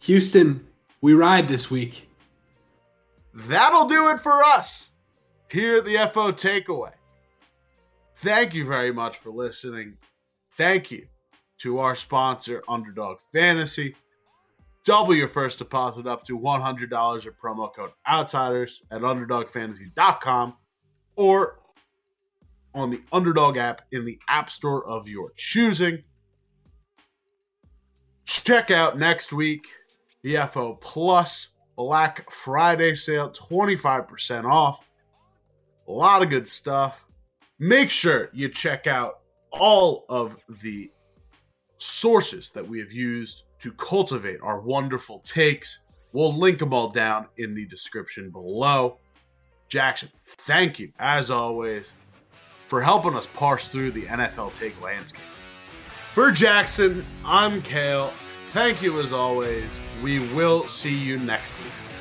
Houston, 0.00 0.66
we 1.00 1.14
ride 1.14 1.48
this 1.48 1.70
week. 1.70 2.08
That'll 3.32 3.86
do 3.86 4.10
it 4.10 4.20
for 4.20 4.44
us 4.44 4.90
here 5.48 5.76
at 5.76 5.84
the 5.84 5.96
FO 6.12 6.32
Takeaway. 6.32 6.92
Thank 8.22 8.54
you 8.54 8.64
very 8.64 8.92
much 8.92 9.18
for 9.18 9.30
listening. 9.30 9.96
Thank 10.56 10.92
you 10.92 11.06
to 11.58 11.80
our 11.80 11.96
sponsor, 11.96 12.62
Underdog 12.68 13.18
Fantasy. 13.32 13.96
Double 14.84 15.14
your 15.14 15.26
first 15.26 15.58
deposit 15.58 16.06
up 16.06 16.24
to 16.26 16.38
$100 16.38 17.26
or 17.26 17.32
promo 17.32 17.74
code 17.74 17.90
OUTSIDERS 18.06 18.82
at 18.92 19.02
UnderdogFantasy.com 19.02 20.56
or 21.16 21.58
on 22.74 22.90
the 22.90 23.02
Underdog 23.12 23.56
app 23.56 23.82
in 23.90 24.04
the 24.04 24.18
App 24.28 24.50
Store 24.50 24.86
of 24.86 25.08
your 25.08 25.32
choosing. 25.36 26.02
Check 28.24 28.70
out 28.70 28.98
next 28.98 29.32
week 29.32 29.66
the 30.22 30.36
FO 30.50 30.74
Plus 30.74 31.48
Black 31.76 32.30
Friday 32.30 32.94
sale, 32.94 33.30
25% 33.30 34.44
off. 34.44 34.88
A 35.88 35.92
lot 35.92 36.22
of 36.22 36.30
good 36.30 36.46
stuff. 36.46 37.04
Make 37.62 37.90
sure 37.90 38.28
you 38.32 38.48
check 38.48 38.88
out 38.88 39.20
all 39.52 40.04
of 40.08 40.36
the 40.62 40.90
sources 41.78 42.50
that 42.56 42.66
we 42.66 42.80
have 42.80 42.90
used 42.90 43.44
to 43.60 43.70
cultivate 43.74 44.40
our 44.42 44.60
wonderful 44.60 45.20
takes. 45.20 45.84
We'll 46.12 46.36
link 46.36 46.58
them 46.58 46.72
all 46.72 46.88
down 46.88 47.28
in 47.36 47.54
the 47.54 47.64
description 47.66 48.30
below. 48.30 48.98
Jackson, 49.68 50.08
thank 50.38 50.80
you, 50.80 50.90
as 50.98 51.30
always, 51.30 51.92
for 52.66 52.82
helping 52.82 53.14
us 53.14 53.26
parse 53.26 53.68
through 53.68 53.92
the 53.92 54.06
NFL 54.06 54.54
take 54.54 54.82
landscape. 54.82 55.22
For 56.14 56.32
Jackson, 56.32 57.06
I'm 57.24 57.62
Cale. 57.62 58.12
Thank 58.48 58.82
you 58.82 58.98
as 58.98 59.12
always. 59.12 59.70
We 60.02 60.18
will 60.34 60.66
see 60.66 60.96
you 60.96 61.16
next 61.16 61.52
week. 61.62 61.91